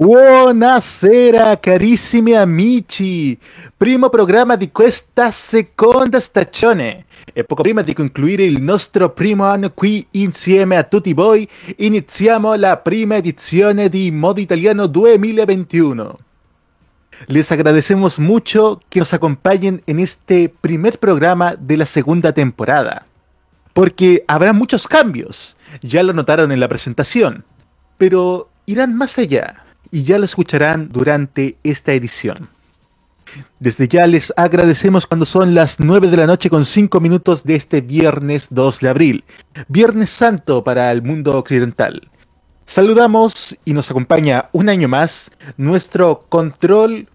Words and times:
Buonasera 0.00 1.60
carissimi 1.60 2.32
amici, 2.32 3.38
primo 3.76 4.08
programma 4.08 4.56
di 4.56 4.72
questa 4.72 5.30
seconda 5.30 6.18
stagione. 6.20 7.04
E 7.34 7.44
poco 7.44 7.60
prima 7.60 7.82
di 7.82 7.92
concluire 7.92 8.44
il 8.44 8.62
nostro 8.62 9.10
primo 9.10 9.44
anno 9.44 9.70
qui 9.74 10.06
insieme 10.12 10.78
a 10.78 10.84
tutti 10.84 11.12
voi 11.12 11.46
iniziamo 11.76 12.54
la 12.54 12.78
prima 12.78 13.16
edizione 13.16 13.90
di 13.90 14.10
Modo 14.10 14.40
Italiano 14.40 14.86
2021. 14.86 16.18
Les 17.26 17.52
agradecemos 17.52 18.18
mucho 18.18 18.80
que 18.88 19.00
nos 19.00 19.12
acompañen 19.12 19.82
en 19.86 20.00
este 20.00 20.48
primer 20.48 20.98
programa 20.98 21.56
de 21.60 21.76
la 21.76 21.84
segunda 21.84 22.32
temporada, 22.32 23.04
porque 23.74 24.24
habrá 24.28 24.54
muchos 24.54 24.88
cambios, 24.88 25.58
ya 25.82 26.02
lo 26.02 26.14
notaron 26.14 26.52
en 26.52 26.60
la 26.60 26.68
presentación, 26.68 27.44
pero 27.98 28.48
irán 28.64 28.96
más 28.96 29.18
allá 29.18 29.66
y 29.90 30.04
ya 30.04 30.18
lo 30.18 30.24
escucharán 30.24 30.88
durante 30.90 31.56
esta 31.62 31.92
edición. 31.92 32.48
Desde 33.58 33.86
ya 33.86 34.06
les 34.06 34.32
agradecemos 34.36 35.06
cuando 35.06 35.26
son 35.26 35.54
las 35.54 35.78
9 35.78 36.08
de 36.08 36.16
la 36.16 36.26
noche 36.26 36.50
con 36.50 36.64
5 36.64 37.00
minutos 37.00 37.44
de 37.44 37.54
este 37.54 37.80
viernes 37.80 38.48
2 38.50 38.80
de 38.80 38.88
abril, 38.88 39.24
Viernes 39.68 40.10
Santo 40.10 40.64
para 40.64 40.90
el 40.90 41.02
mundo 41.02 41.36
occidental. 41.36 42.10
Saludamos 42.66 43.56
y 43.64 43.72
nos 43.72 43.90
acompaña 43.90 44.48
un 44.52 44.68
año 44.68 44.88
más 44.88 45.30
nuestro 45.56 46.24
control, 46.28 47.08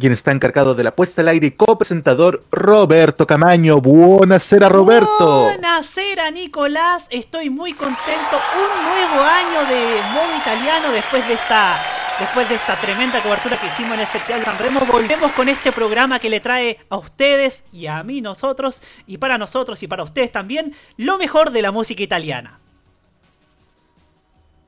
quien 0.00 0.12
está 0.12 0.32
encargado 0.32 0.74
de 0.74 0.82
la 0.82 0.96
puesta 0.96 1.20
al 1.20 1.28
aire 1.28 1.46
y 1.48 1.50
copresentador 1.52 2.42
Roberto 2.50 3.26
Camaño. 3.26 3.80
Buenasera 3.80 4.68
Roberto. 4.68 5.44
Buenasera 5.44 6.30
Nicolás, 6.32 7.06
estoy 7.10 7.50
muy 7.50 7.74
contento. 7.74 8.40
Un 8.56 8.84
nuevo 8.88 9.22
año 9.22 9.60
de 9.68 10.00
modo 10.12 10.36
italiano 10.36 10.90
después 10.92 11.26
de 11.28 11.34
esta 11.34 11.78
después 12.18 12.46
de 12.50 12.54
esta 12.56 12.76
tremenda 12.76 13.22
cobertura 13.22 13.56
que 13.56 13.66
hicimos 13.66 13.94
en 13.94 14.00
el 14.00 14.06
Festival 14.06 14.44
San 14.44 14.58
Remo, 14.58 14.80
volvemos 14.80 15.32
con 15.32 15.48
este 15.48 15.72
programa 15.72 16.18
que 16.18 16.28
le 16.28 16.40
trae 16.40 16.78
a 16.90 16.98
ustedes 16.98 17.64
y 17.72 17.86
a 17.86 18.02
mí 18.02 18.20
nosotros, 18.20 18.82
y 19.06 19.16
para 19.16 19.38
nosotros 19.38 19.82
y 19.82 19.86
para 19.86 20.02
ustedes 20.02 20.30
también, 20.30 20.74
lo 20.98 21.16
mejor 21.16 21.50
de 21.50 21.62
la 21.62 21.72
música 21.72 22.02
italiana. 22.02 22.60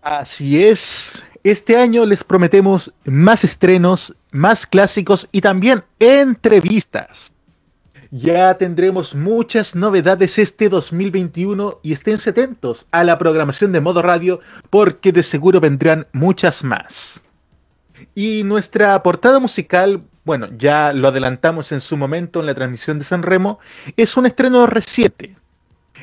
Así 0.00 0.64
es, 0.64 1.22
este 1.44 1.76
año 1.76 2.06
les 2.06 2.24
prometemos 2.24 2.90
más 3.04 3.44
estrenos, 3.44 4.16
más 4.32 4.66
clásicos 4.66 5.28
y 5.30 5.40
también 5.40 5.84
entrevistas. 6.00 7.32
Ya 8.10 8.52
tendremos 8.58 9.14
muchas 9.14 9.74
novedades 9.74 10.38
este 10.38 10.68
2021 10.68 11.80
y 11.82 11.94
estén 11.94 12.18
atentos 12.26 12.86
a 12.90 13.04
la 13.04 13.18
programación 13.18 13.72
de 13.72 13.80
modo 13.80 14.02
radio 14.02 14.40
porque 14.68 15.12
de 15.12 15.22
seguro 15.22 15.60
vendrán 15.60 16.06
muchas 16.12 16.62
más. 16.62 17.22
Y 18.14 18.42
nuestra 18.44 19.02
portada 19.02 19.40
musical, 19.40 20.02
bueno, 20.24 20.48
ya 20.58 20.92
lo 20.92 21.08
adelantamos 21.08 21.72
en 21.72 21.80
su 21.80 21.96
momento 21.96 22.40
en 22.40 22.46
la 22.46 22.54
transmisión 22.54 22.98
de 22.98 23.06
San 23.06 23.22
Remo, 23.22 23.60
es 23.96 24.14
un 24.18 24.26
estreno 24.26 24.66
reciente. 24.66 25.36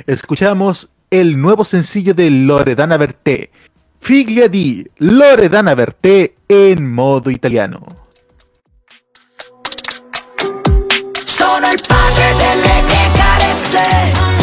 Escuchamos 0.07 0.89
el 1.11 1.39
nuevo 1.39 1.63
sencillo 1.63 2.15
de 2.15 2.31
Loredana 2.31 2.97
Berté, 2.97 3.51
Figlia 3.99 4.47
di 4.47 4.87
Loredana 4.97 5.75
Berté 5.75 6.35
en 6.47 6.91
modo 6.91 7.29
italiano. 7.29 8.08
Sono 11.39 11.71
il 11.71 11.79
padre 11.87 12.35
delle 12.35 12.81
mie 12.81 13.11
carezze 13.13 14.38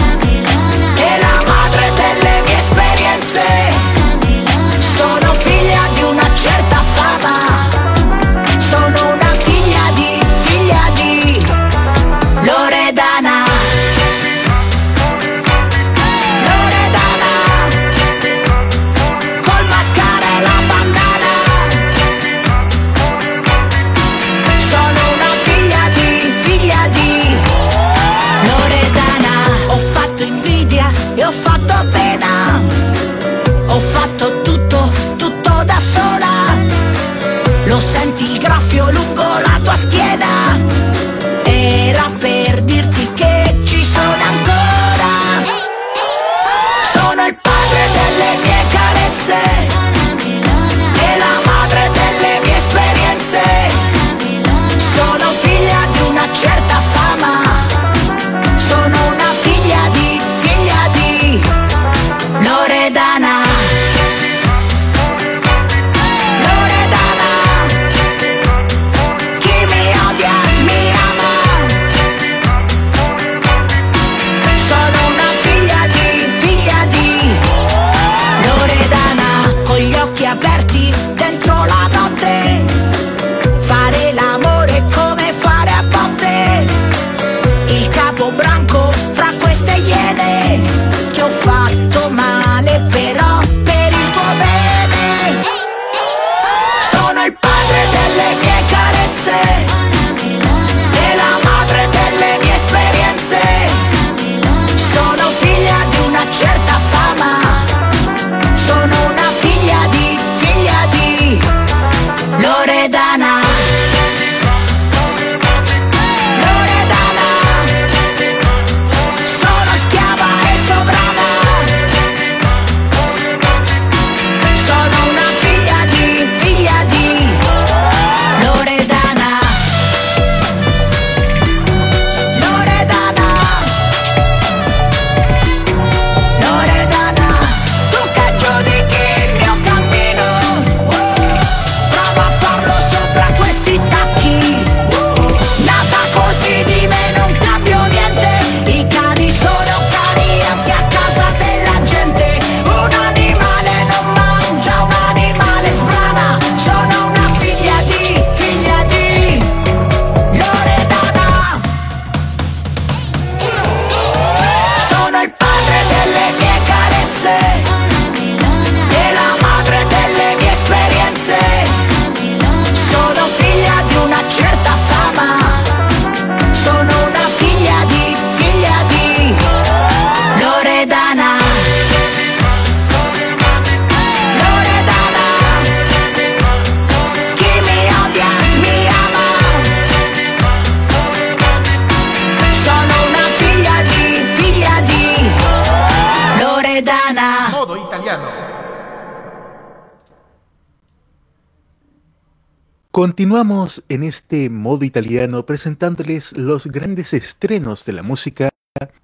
Continuamos 203.16 203.82
en 203.88 204.02
este 204.02 204.50
modo 204.50 204.84
italiano 204.84 205.46
presentándoles 205.46 206.36
los 206.36 206.66
grandes 206.66 207.14
estrenos 207.14 207.86
de 207.86 207.94
la 207.94 208.02
música 208.02 208.50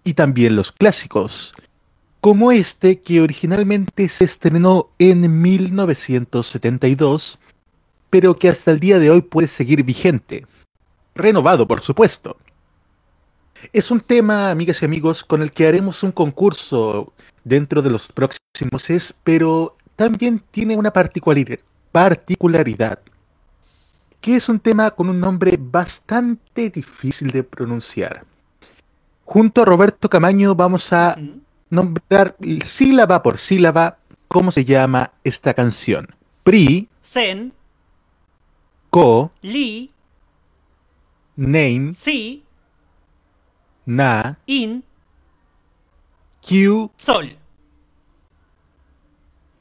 y 0.04 0.12
también 0.12 0.54
los 0.54 0.70
clásicos, 0.70 1.54
como 2.20 2.52
este 2.52 3.00
que 3.00 3.22
originalmente 3.22 4.10
se 4.10 4.24
estrenó 4.24 4.90
en 4.98 5.40
1972, 5.40 7.38
pero 8.10 8.36
que 8.36 8.50
hasta 8.50 8.72
el 8.72 8.80
día 8.80 8.98
de 8.98 9.08
hoy 9.08 9.22
puede 9.22 9.48
seguir 9.48 9.82
vigente. 9.82 10.46
Renovado, 11.14 11.66
por 11.66 11.80
supuesto. 11.80 12.36
Es 13.72 13.90
un 13.90 14.02
tema, 14.02 14.50
amigas 14.50 14.82
y 14.82 14.84
amigos, 14.84 15.24
con 15.24 15.40
el 15.40 15.52
que 15.52 15.66
haremos 15.66 16.02
un 16.02 16.12
concurso 16.12 17.14
dentro 17.44 17.80
de 17.80 17.88
los 17.88 18.08
próximos 18.08 18.72
meses, 18.72 19.14
pero 19.24 19.78
también 19.96 20.44
tiene 20.50 20.76
una 20.76 20.92
particularidad, 20.92 22.98
que 24.22 24.36
es 24.36 24.48
un 24.48 24.60
tema 24.60 24.92
con 24.92 25.10
un 25.10 25.20
nombre 25.20 25.58
bastante 25.58 26.70
difícil 26.70 27.32
de 27.32 27.42
pronunciar. 27.42 28.24
Junto 29.24 29.62
a 29.62 29.64
Roberto 29.64 30.08
Camaño 30.08 30.54
vamos 30.54 30.92
a 30.92 31.18
nombrar 31.68 32.36
sílaba 32.64 33.22
por 33.22 33.36
sílaba 33.36 33.98
cómo 34.28 34.52
se 34.52 34.64
llama 34.64 35.10
esta 35.24 35.52
canción. 35.54 36.14
Pri, 36.44 36.88
Sen, 37.00 37.52
Co, 38.90 39.32
Li, 39.42 39.90
Name, 41.34 41.92
Si, 41.92 42.44
Na, 43.84 44.38
In, 44.46 44.84
Q. 46.46 46.92
Sol. 46.96 47.41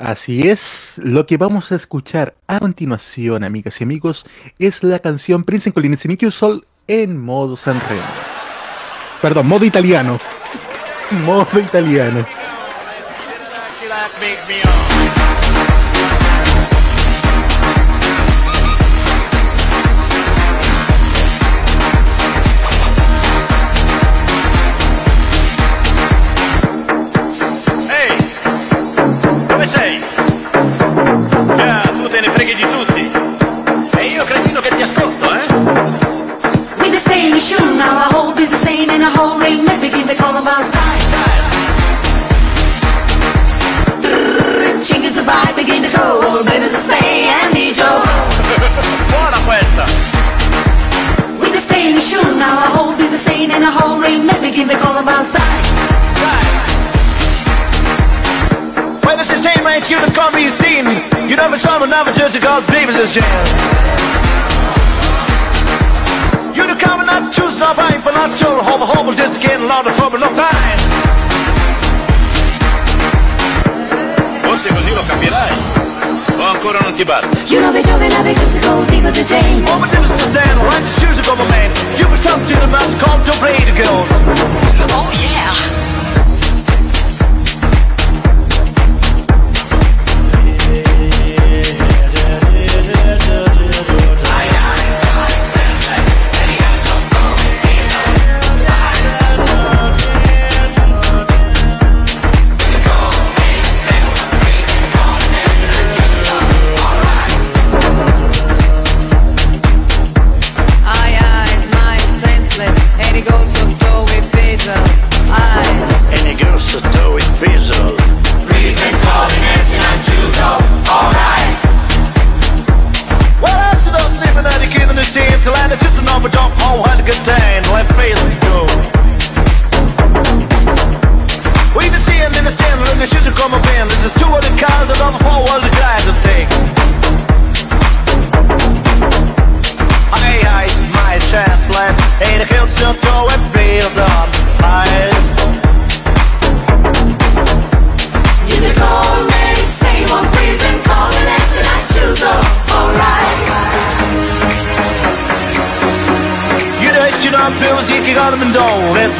Así 0.01 0.50
es, 0.50 0.94
lo 0.98 1.27
que 1.27 1.38
vamos 1.38 1.71
a 1.71 1.75
escuchar 1.75 2.33
a 2.48 2.59
continuación, 2.59 3.44
amigas 3.44 3.80
y 3.80 3.83
amigos, 3.83 4.25
es 4.57 4.83
la 4.83 4.98
canción 4.98 5.44
Prince 5.44 5.69
in 5.69 5.74
Colline 5.74 6.18
Q 6.18 6.31
Sol 6.31 6.65
en 6.88 7.21
modo 7.21 7.56
Sanremo. 7.56 8.01
Perdón, 9.21 9.48
modo 9.48 9.63
italiano. 9.63 10.19
Modo 11.25 11.59
italiano. 11.59 12.25
In 53.41 53.49
a 53.49 53.71
whole 53.71 53.97
ring, 53.99 54.21
give 54.53 54.67
the 54.67 54.77
call 54.77 54.95
about 55.01 55.23
style. 55.25 55.41
This 59.17 59.31
is 59.33 59.45
right 59.65 59.83
here, 59.83 59.99
the 60.01 60.13
comedy 60.13 60.45
is 60.45 60.57
Dean. 60.57 60.85
You 61.29 61.35
know, 61.35 61.51
it's 61.53 61.65
all 61.65 61.81
another 61.81 62.13
church 62.13 62.35
of 62.35 62.41
God's 62.43 62.67
believers 62.67 62.97
is 62.97 63.13
jail. 63.13 63.23
You 66.53 66.69
come 66.77 66.99
and 67.01 67.07
not 67.07 67.33
choose 67.33 67.57
not 67.57 67.77
right, 67.77 67.99
but 68.03 68.13
not 68.13 68.29
sure. 68.29 68.61
Hope, 68.61 68.81
hope, 68.81 69.15
just 69.15 69.41
getting 69.41 69.67
loud 69.67 69.88
and 69.88 69.95
trouble, 69.95 70.19
no 70.19 70.29
fine. 70.29 70.79
Forse 74.41 74.69
così 74.69 74.93
lo 74.93 75.03
capirai. 75.07 75.81
O 76.41 76.43
ancora 76.43 76.79
non 76.81 76.93
ti 76.93 77.03
basta? 77.03 77.38
You 77.53 77.61
know 77.61 77.71
the 77.71 77.83
joke 77.83 78.01
and 78.01 78.11
I 78.13 78.23
begin 78.23 78.49
to 78.49 78.59
go 78.65 78.83
deep 78.89 79.03
with 79.03 79.13
the 79.13 79.23
chain. 79.23 79.63
Oh, 79.67 79.77
but 79.77 79.91
this 79.91 80.09
is 80.09 80.21
stand 80.25 80.57
like 80.65 80.81
the 80.81 80.89
shoes 80.99 81.19
of 81.19 81.39
a 81.39 81.45
man. 81.53 81.69
You 82.01 82.07
can 82.09 82.17
come 82.25 82.41
to 82.41 82.55
the 82.57 82.65
mountain 82.65 82.97
called 82.97 83.23
to 83.25 83.31
play 83.38 83.61
the 83.61 83.77
girls. 83.77 84.09
Oh 84.89 85.05
yeah. 85.21 85.90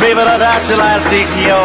Baby, 0.01 0.22
dacela 0.39 0.93
al 0.93 1.01
tigno 1.10 1.62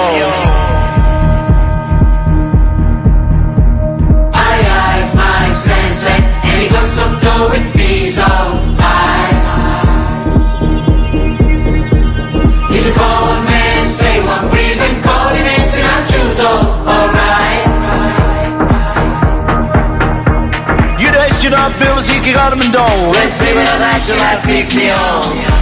Aye, 4.31 4.69
aye, 4.69 5.05
smile, 5.05 5.55
say, 5.55 6.17
And 6.45 6.63
he 6.63 6.69
with 7.51 7.75
eyes 8.79 9.47
the 12.85 12.93
cold 12.93 13.45
man, 13.45 13.89
say 13.89 14.21
one 14.23 14.51
reason. 14.53 15.01
Coordinates 15.03 15.77
and 15.79 15.87
I 15.87 16.05
choose, 16.05 16.41
oh, 16.41 16.85
alright. 16.93 17.67
Güneş 20.99 21.43
Let's 23.13 23.37
be 23.39 23.49
real, 23.57 23.79
that's 23.79 24.09
your 24.09 24.19
life, 24.19 24.43
pick 24.45 24.75
me 24.77 24.91
oh. 24.93 25.56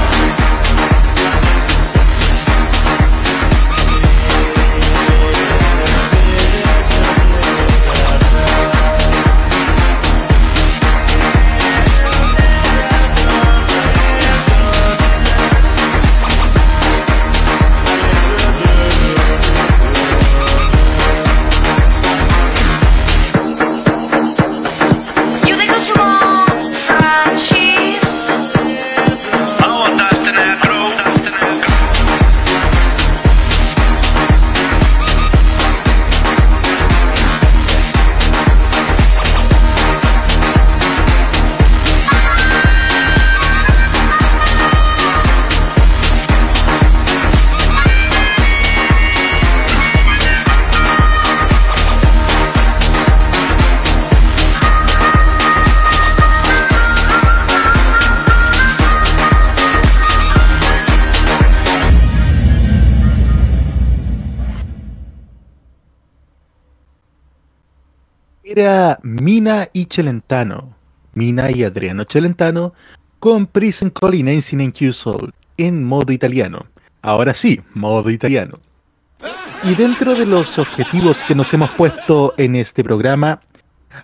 Y 69.74 69.86
Celentano. 69.90 70.74
Mina 71.12 71.50
y 71.50 71.62
Adriano 71.64 72.06
Celentano 72.08 72.72
con 73.18 73.46
Prison 73.46 73.90
Call 73.90 74.14
in 74.14 74.72
Q 74.72 74.92
Soul 74.94 75.34
en 75.58 75.84
modo 75.84 76.12
italiano. 76.12 76.66
Ahora 77.02 77.34
sí, 77.34 77.60
modo 77.74 78.08
italiano. 78.08 78.58
Y 79.62 79.74
dentro 79.74 80.14
de 80.14 80.26
los 80.26 80.58
objetivos 80.58 81.18
que 81.24 81.34
nos 81.34 81.52
hemos 81.52 81.70
puesto 81.72 82.34
en 82.36 82.56
este 82.56 82.82
programa, 82.82 83.40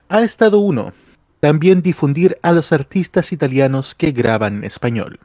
ha 0.08 0.20
estado 0.20 0.58
uno, 0.58 0.92
también 1.40 1.82
difundir 1.82 2.38
a 2.42 2.52
los 2.52 2.72
artistas 2.72 3.32
italianos 3.32 3.94
que 3.94 4.12
graban 4.12 4.58
en 4.58 4.64
español. 4.64 5.18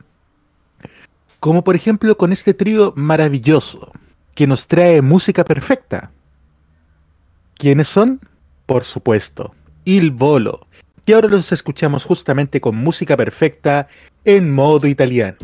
Como 1.39 1.63
por 1.63 1.75
ejemplo 1.75 2.17
con 2.17 2.33
este 2.33 2.53
trío 2.53 2.93
maravilloso, 2.95 3.91
que 4.33 4.47
nos 4.47 4.67
trae 4.67 5.01
música 5.01 5.45
perfecta. 5.45 6.11
¿Quiénes 7.55 7.87
son? 7.87 8.19
Por 8.65 8.83
supuesto, 8.83 9.53
Il 9.85 10.11
Volo, 10.11 10.67
que 11.05 11.13
ahora 11.13 11.29
los 11.29 11.51
escuchamos 11.51 12.03
justamente 12.03 12.59
con 12.59 12.75
música 12.75 13.15
perfecta 13.15 13.87
en 14.25 14.51
modo 14.51 14.87
italiano. 14.87 15.37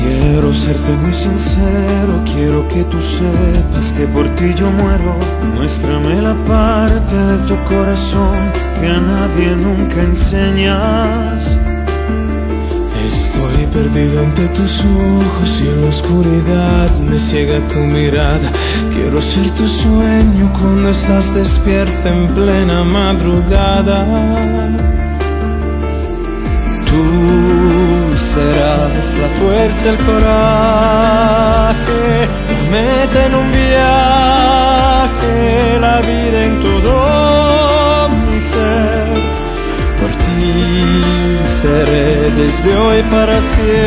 Quiero 0.00 0.52
serte 0.52 0.92
muy 0.92 1.12
sincero, 1.12 2.24
quiero 2.24 2.66
que 2.68 2.84
tú 2.84 2.98
sepas 3.00 3.92
que 3.92 4.06
por 4.06 4.26
ti 4.36 4.54
yo 4.54 4.70
muero. 4.70 5.14
Muéstrame 5.54 6.22
la 6.22 6.34
parte 6.44 7.14
de 7.14 7.38
tu 7.46 7.56
corazón 7.64 8.50
que 8.80 8.88
a 8.88 9.00
nadie 9.00 9.54
nunca 9.56 10.02
enseñas. 10.02 11.58
Perdido 13.72 14.20
ante 14.24 14.48
tus 14.48 14.80
ojos 14.80 15.60
y 15.60 15.68
en 15.68 15.82
la 15.82 15.88
oscuridad 15.88 16.90
me 16.98 17.18
ciega 17.18 17.60
tu 17.68 17.78
mirada. 17.78 18.50
Quiero 18.92 19.22
ser 19.22 19.48
tu 19.50 19.64
sueño 19.64 20.52
cuando 20.52 20.90
estás 20.90 21.32
despierta 21.32 22.08
en 22.08 22.26
plena 22.34 22.82
madrugada. 22.82 24.04
Tú 26.90 27.04
serás 28.16 29.18
la 29.18 29.28
fuerza, 29.38 29.90
el 29.90 29.98
coraje, 29.98 31.78
la 32.50 32.62
meta 32.72 33.26
en 33.26 33.34
un 33.36 33.52
viaje, 33.52 35.34
la 35.80 36.00
vida 36.00 36.44
en 36.44 36.60
todo 36.60 38.08
mi 38.08 38.40
ser. 38.40 39.20
Por 40.00 40.10
ti 40.24 41.09
seré 41.60 42.30
desde 42.30 42.74
hoy 42.74 43.02
para 43.10 43.38
siempre. 43.40 43.80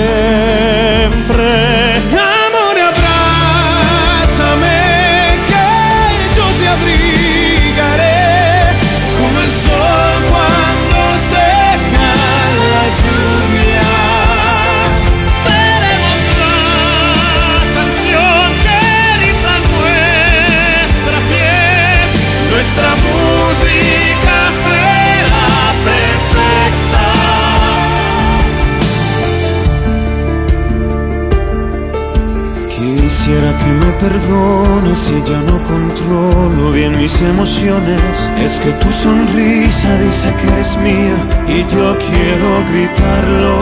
Quisiera 33.24 33.56
que 33.58 33.72
me 33.72 33.92
perdones 33.94 34.98
si 34.98 35.14
ya 35.24 35.40
no 35.48 35.58
controlo 35.64 36.74
bien 36.74 36.98
mis 36.98 37.22
emociones. 37.22 38.30
Es 38.38 38.60
que 38.60 38.72
tu 38.72 38.92
sonrisa 38.92 39.98
dice 39.98 40.34
que 40.42 40.48
eres 40.52 40.78
mía 40.80 41.16
y 41.48 41.66
yo 41.74 41.98
quiero 42.00 42.62
gritarlo. 42.70 43.54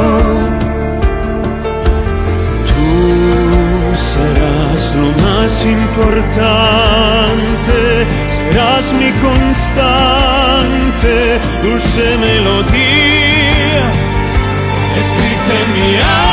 Tú 2.72 2.90
serás 4.10 4.96
lo 4.96 5.12
más 5.22 5.52
importante, 5.64 7.78
serás 8.26 8.92
mi 8.94 9.12
constante, 9.22 11.14
dulce 11.62 12.18
melodía, 12.18 13.92
escrita 14.98 15.54
en 15.62 15.70
mi 15.76 15.92
alma. 15.98 16.31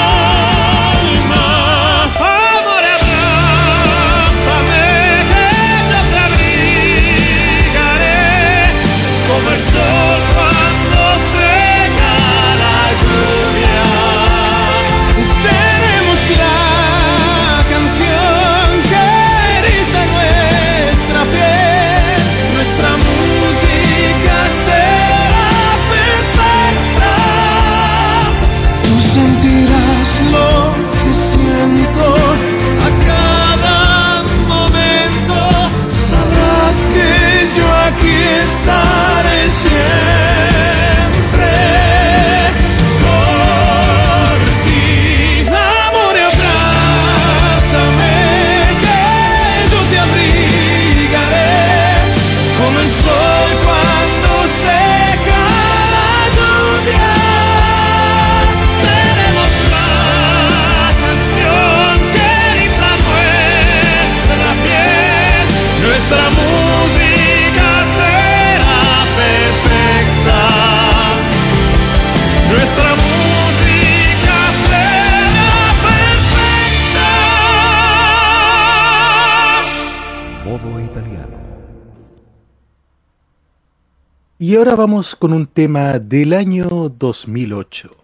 Y 84.49 84.57
ahora 84.57 84.75
vamos 84.75 85.15
con 85.15 85.35
un 85.35 85.47
tema 85.47 85.99
del 85.99 86.33
año 86.33 86.89
2008. 86.89 87.95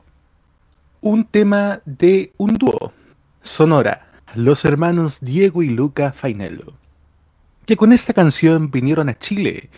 Un 1.01 1.25
tema 1.25 1.81
de 1.87 2.35
un 2.37 2.53
dúo, 2.59 2.93
Sonora, 3.41 4.07
los 4.35 4.67
hermanos 4.67 5.21
Diego 5.23 5.63
y 5.63 5.71
Luca 5.71 6.13
Fainello, 6.13 6.75
que 7.65 7.79
con 7.79 7.95
esta 7.95 8.13
canción 8.13 8.71
vinieron 8.71 9.09
a 9.09 9.19
Chile 9.19 9.71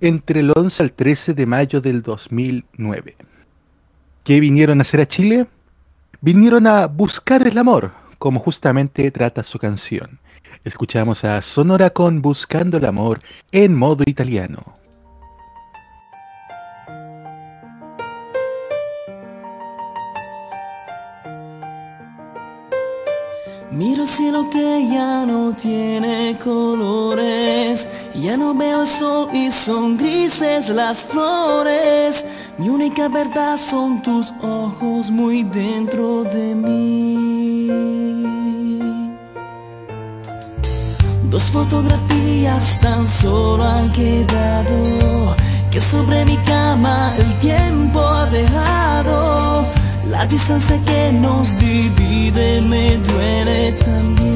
entre 0.00 0.40
el 0.40 0.54
11 0.56 0.84
al 0.84 0.92
13 0.92 1.34
de 1.34 1.44
mayo 1.44 1.82
del 1.82 2.00
2009. 2.00 3.14
¿Qué 4.24 4.40
vinieron 4.40 4.78
a 4.78 4.82
hacer 4.82 5.02
a 5.02 5.08
Chile? 5.08 5.46
Vinieron 6.22 6.66
a 6.66 6.86
buscar 6.86 7.46
el 7.46 7.58
amor, 7.58 7.92
como 8.18 8.40
justamente 8.40 9.10
trata 9.10 9.42
su 9.42 9.58
canción. 9.58 10.18
Escuchamos 10.64 11.24
a 11.24 11.42
Sonora 11.42 11.90
con 11.90 12.22
Buscando 12.22 12.78
el 12.78 12.86
amor 12.86 13.20
en 13.52 13.74
modo 13.74 14.02
italiano. 14.06 14.76
Miro 23.76 24.04
el 24.04 24.08
cielo 24.08 24.48
que 24.48 24.88
ya 24.90 25.26
no 25.26 25.52
tiene 25.52 26.34
colores, 26.42 27.86
ya 28.14 28.34
no 28.38 28.54
veo 28.54 28.80
el 28.80 28.88
sol 28.88 29.28
y 29.34 29.52
son 29.52 29.98
grises 29.98 30.70
las 30.70 31.00
flores. 31.00 32.24
Mi 32.56 32.70
única 32.70 33.08
verdad 33.08 33.58
son 33.58 34.00
tus 34.00 34.32
ojos 34.42 35.10
muy 35.10 35.42
dentro 35.42 36.24
de 36.24 36.54
mí. 36.54 37.66
Dos 41.28 41.42
fotografías 41.42 42.80
tan 42.80 43.06
solo 43.06 43.62
han 43.62 43.92
quedado, 43.92 45.36
que 45.70 45.82
sobre 45.82 46.24
mi 46.24 46.38
cama 46.46 47.12
el 47.18 47.38
tiempo 47.40 48.00
ha 48.00 48.24
dejado. 48.30 49.75
La 50.10 50.24
distancia 50.26 50.78
que 50.84 51.12
nos 51.12 51.58
divide 51.58 52.60
me 52.62 52.96
duele 52.98 53.72
también. 53.72 54.26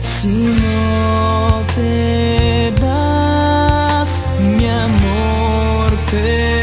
Si 0.00 0.28
no 0.28 1.62
te 1.74 2.72
vas, 2.80 4.22
mi 4.40 4.66
amor 4.66 5.90
te 6.10 6.57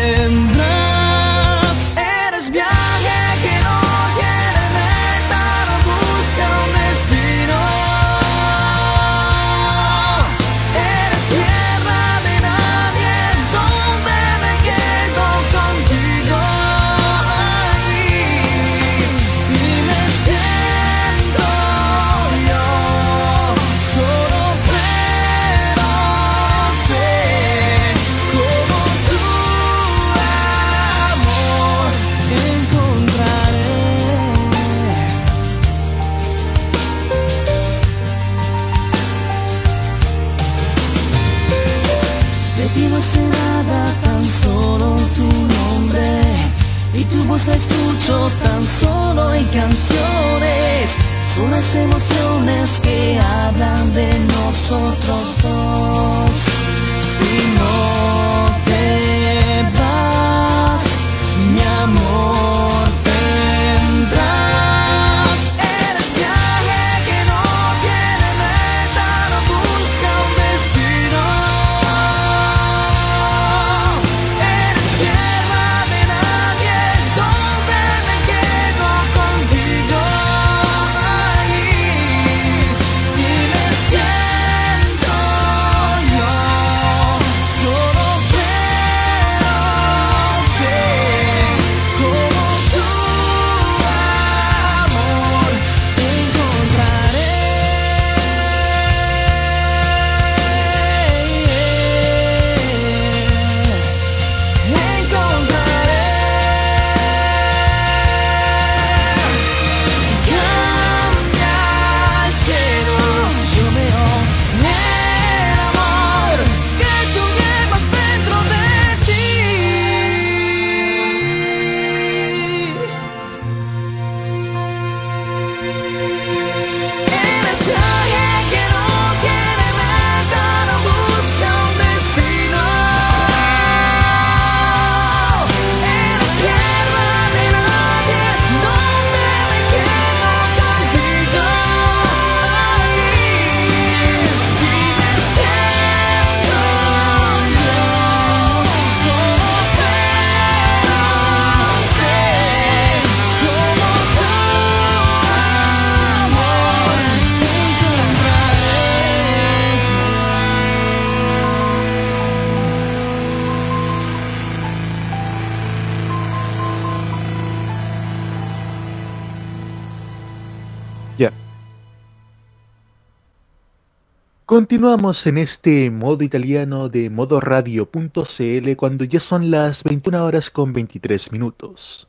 Continuamos 174.86 175.26
en 175.26 175.40
este 175.40 175.90
modo 175.90 176.24
italiano 176.24 176.90
de 176.90 177.10
modoradio.cl 177.10 178.76
cuando 178.78 179.04
ya 179.04 179.20
son 179.20 179.50
las 179.50 179.84
21 179.84 180.24
horas 180.24 180.52
con 180.52 180.74
23 180.74 181.32
minutos. 181.32 182.08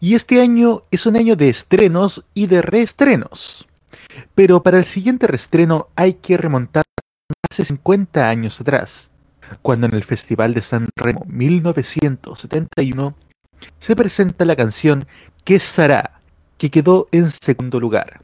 Y 0.00 0.14
este 0.14 0.40
año 0.40 0.84
es 0.90 1.04
un 1.04 1.16
año 1.16 1.36
de 1.36 1.50
estrenos 1.50 2.24
y 2.32 2.46
de 2.46 2.62
reestrenos. 2.62 3.68
Pero 4.34 4.62
para 4.62 4.78
el 4.78 4.86
siguiente 4.86 5.26
reestreno 5.26 5.88
hay 5.94 6.14
que 6.14 6.38
remontar 6.38 6.84
hace 7.50 7.66
50 7.66 8.30
años 8.30 8.58
atrás, 8.62 9.10
cuando 9.60 9.86
en 9.86 9.92
el 9.92 10.02
Festival 10.02 10.54
de 10.54 10.62
San 10.62 10.88
Remo 10.96 11.26
1971 11.28 13.14
se 13.78 13.94
presenta 13.94 14.46
la 14.46 14.56
canción 14.56 15.04
¿Qué 15.44 15.58
será? 15.58 16.22
que 16.56 16.70
quedó 16.70 17.08
en 17.12 17.30
segundo 17.30 17.78
lugar, 17.78 18.22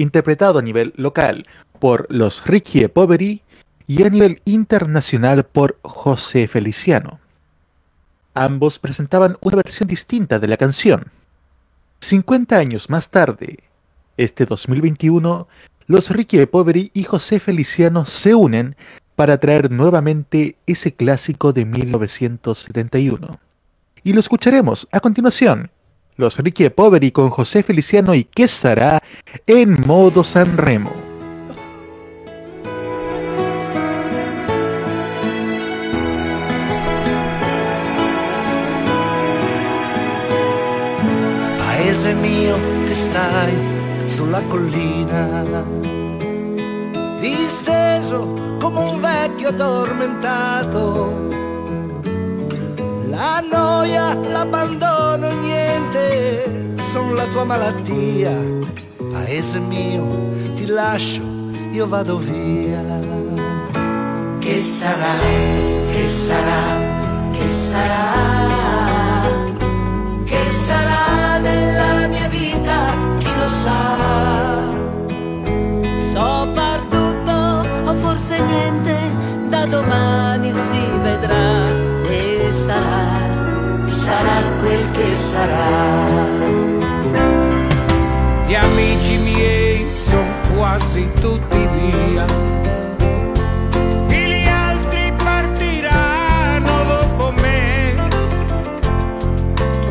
interpretado 0.00 0.58
a 0.58 0.62
nivel 0.62 0.92
local 0.96 1.46
por 1.78 2.06
los 2.10 2.44
Ricky 2.44 2.80
e 2.80 2.88
Poveri 2.88 3.42
y 3.86 4.02
a 4.04 4.10
nivel 4.10 4.40
internacional 4.44 5.44
por 5.44 5.78
José 5.82 6.48
Feliciano. 6.48 7.18
Ambos 8.34 8.78
presentaban 8.78 9.36
una 9.40 9.56
versión 9.56 9.88
distinta 9.88 10.38
de 10.38 10.48
la 10.48 10.56
canción. 10.56 11.10
50 12.00 12.56
años 12.56 12.88
más 12.88 13.10
tarde, 13.10 13.58
este 14.16 14.46
2021, 14.46 15.48
los 15.86 16.10
Ricky 16.10 16.38
e 16.38 16.46
Poveri 16.46 16.90
y 16.94 17.04
José 17.04 17.40
Feliciano 17.40 18.06
se 18.06 18.34
unen 18.34 18.76
para 19.16 19.38
traer 19.38 19.70
nuevamente 19.70 20.56
ese 20.66 20.94
clásico 20.94 21.52
de 21.52 21.64
1971. 21.66 23.40
Y 24.02 24.12
lo 24.12 24.20
escucharemos 24.20 24.88
a 24.92 25.00
continuación. 25.00 25.70
Los 26.20 26.36
Ricky 26.36 26.68
Poveri 26.68 27.12
con 27.12 27.30
José 27.30 27.62
Feliciano 27.62 28.14
y 28.14 28.24
qué 28.24 28.46
será 28.46 29.02
en 29.46 29.74
modo 29.86 30.22
San 30.22 30.58
Remo. 30.58 30.92
Paese 41.58 42.14
mio 42.14 42.58
che 42.86 42.94
stai 42.94 43.54
sulla 44.04 44.42
collina, 44.42 45.64
disteso 47.18 48.58
come 48.60 48.80
un 48.80 49.00
vecchio 49.00 49.48
addormentato. 49.48 51.39
La 53.20 53.42
noia, 53.42 54.14
l'abbandono, 54.14 55.28
niente, 55.40 56.72
sono 56.76 57.12
la 57.12 57.26
tua 57.26 57.44
malattia. 57.44 58.34
Paese 59.12 59.58
mio, 59.58 60.06
ti 60.54 60.64
lascio, 60.64 61.20
io 61.70 61.86
vado 61.86 62.16
via. 62.16 62.80
Che 64.38 64.58
sarà, 64.58 65.18
che 65.92 66.06
sarà, 66.06 66.62
che 67.32 67.48
sarà? 67.50 68.06
Che 70.24 70.42
sarà 70.66 71.38
della 71.42 72.08
mia 72.08 72.28
vita, 72.28 72.78
chi 73.18 73.30
lo 73.36 73.46
sa? 73.46 73.80
So 76.10 76.48
far 76.54 76.80
tutto 76.88 77.68
o 77.84 77.94
forse 77.96 78.40
niente, 78.40 78.96
da 79.50 79.66
domani 79.66 80.54
si 80.54 80.80
vedrà 81.02 81.90
sarà. 82.70 83.09
Sarà 84.20 84.42
quel 84.60 84.90
che 84.90 85.14
sarà. 85.14 85.64
Gli 88.46 88.54
amici 88.54 89.16
miei 89.16 89.86
sono 89.94 90.28
quasi 90.54 91.10
tutti 91.22 91.66
via. 91.72 92.26
E 94.08 94.28
gli 94.28 94.46
altri 94.46 95.10
partiranno 95.16 96.84
dopo 96.84 97.32
me. 97.40 97.94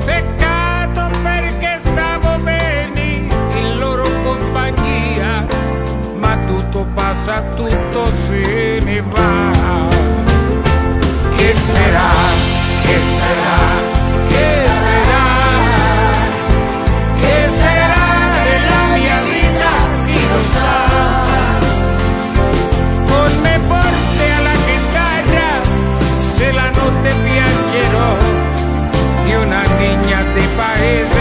Peccato 0.06 1.10
perché 1.24 1.80
stavo 1.86 2.38
bene 2.44 3.28
in 3.58 3.80
loro 3.80 4.04
compagnia. 4.22 5.44
Ma 6.20 6.38
tutto 6.46 6.86
passa, 6.94 7.42
tutto 7.56 8.12
se 8.12 8.80
ne 8.84 9.02
va. 9.02 9.88
Che 11.36 11.52
sarà? 11.52 12.12
Che 12.84 13.00
sarà? 13.00 13.88
¿Qué 14.39 14.45
será? 14.88 15.25
¿Qué 17.21 17.36
será 17.62 18.06
de 18.47 18.56
la 18.69 18.82
miaquita 18.95 19.73
quirosa? 20.08 20.69
Ponme 23.10 23.56
porte 23.71 24.25
a 24.38 24.41
la 24.47 24.56
guitarra, 24.67 25.49
se 26.38 26.47
la 26.54 26.67
no 26.78 26.86
te 27.04 27.12
piangero, 27.25 28.06
y 29.30 29.32
una 29.45 29.62
niña 29.82 30.19
de 30.36 30.43
parece. 30.58 31.18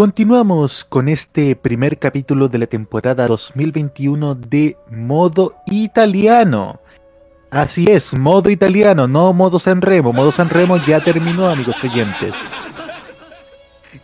Continuamos 0.00 0.82
con 0.82 1.10
este 1.10 1.54
primer 1.54 1.98
capítulo 1.98 2.48
de 2.48 2.56
la 2.56 2.66
temporada 2.66 3.26
2021 3.26 4.34
de 4.34 4.78
modo 4.90 5.56
italiano. 5.66 6.80
Así 7.50 7.84
es, 7.86 8.14
modo 8.14 8.48
italiano, 8.48 9.06
no 9.06 9.34
modo 9.34 9.58
Sanremo. 9.58 10.14
Modo 10.14 10.32
Sanremo 10.32 10.78
ya 10.78 11.00
terminó, 11.00 11.50
amigos 11.50 11.84
oyentes. 11.84 12.32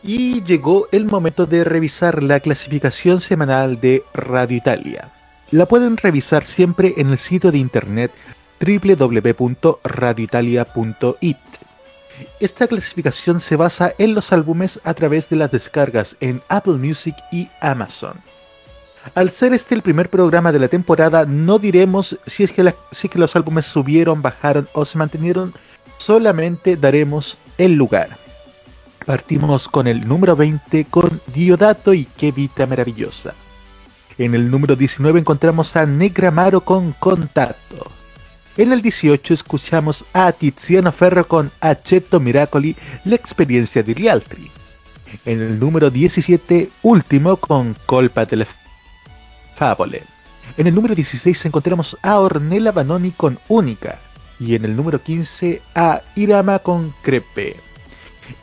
Y 0.02 0.44
llegó 0.44 0.86
el 0.92 1.06
momento 1.06 1.46
de 1.46 1.64
revisar 1.64 2.22
la 2.22 2.40
clasificación 2.40 3.22
semanal 3.22 3.80
de 3.80 4.02
Radio 4.12 4.58
Italia. 4.58 5.08
La 5.50 5.64
pueden 5.64 5.96
revisar 5.96 6.44
siempre 6.44 6.92
en 6.98 7.08
el 7.08 7.16
sitio 7.16 7.50
de 7.50 7.56
internet 7.56 8.12
www.radioitalia.it. 8.60 11.36
Esta 12.40 12.66
clasificación 12.66 13.40
se 13.40 13.56
basa 13.56 13.92
en 13.98 14.14
los 14.14 14.32
álbumes 14.32 14.80
a 14.84 14.94
través 14.94 15.28
de 15.28 15.36
las 15.36 15.50
descargas 15.50 16.16
en 16.20 16.42
Apple 16.48 16.74
Music 16.74 17.14
y 17.30 17.48
Amazon. 17.60 18.20
Al 19.14 19.30
ser 19.30 19.52
este 19.52 19.74
el 19.74 19.82
primer 19.82 20.08
programa 20.08 20.52
de 20.52 20.58
la 20.58 20.68
temporada, 20.68 21.24
no 21.26 21.58
diremos 21.58 22.18
si 22.26 22.42
es 22.42 22.50
que, 22.50 23.18
los 23.18 23.36
álbumes 23.36 23.66
subieron, 23.66 24.20
bajaron 24.20 24.68
o 24.72 24.84
se 24.84 24.98
mantenieron, 24.98 25.54
solamente 25.98 26.76
daremos 26.76 27.38
el 27.56 27.74
lugar. 27.74 28.10
Partimos 29.04 29.68
con 29.68 29.86
el 29.86 30.08
número 30.08 30.34
20 30.34 30.86
con 30.86 31.20
Diodato 31.32 31.94
y 31.94 32.06
Qué 32.06 32.32
Vita 32.32 32.66
Maravillosa. 32.66 33.34
En 34.18 34.34
el 34.34 34.50
número 34.50 34.74
19 34.74 35.20
encontramos 35.20 35.76
a 35.76 35.86
Negramaro 35.86 36.62
con 36.62 36.92
Contatto. 36.92 37.86
En 38.58 38.72
el 38.72 38.80
18 38.80 39.34
escuchamos 39.34 40.06
a 40.14 40.32
Tiziano 40.32 40.90
Ferro 40.90 41.28
con 41.28 41.50
Accetto 41.60 42.20
Miracoli, 42.20 42.74
la 43.04 43.14
experiencia 43.14 43.82
di 43.82 43.94
gli 43.94 44.08
altri. 44.08 44.50
En 45.26 45.42
el 45.42 45.60
número 45.60 45.90
17, 45.90 46.70
último 46.80 47.36
con 47.36 47.76
Colpa 47.84 48.24
delle 48.24 48.46
Favole. 49.56 50.04
En 50.56 50.66
el 50.66 50.74
número 50.74 50.94
16 50.94 51.44
encontramos 51.44 51.98
a 52.00 52.18
Ornella 52.18 52.72
Vanoni 52.72 53.10
con 53.10 53.38
Única. 53.48 53.98
Y 54.40 54.54
en 54.54 54.64
el 54.64 54.74
número 54.74 55.02
15 55.02 55.60
a 55.74 56.00
Irama 56.14 56.58
con 56.58 56.94
Crepe. 57.02 57.56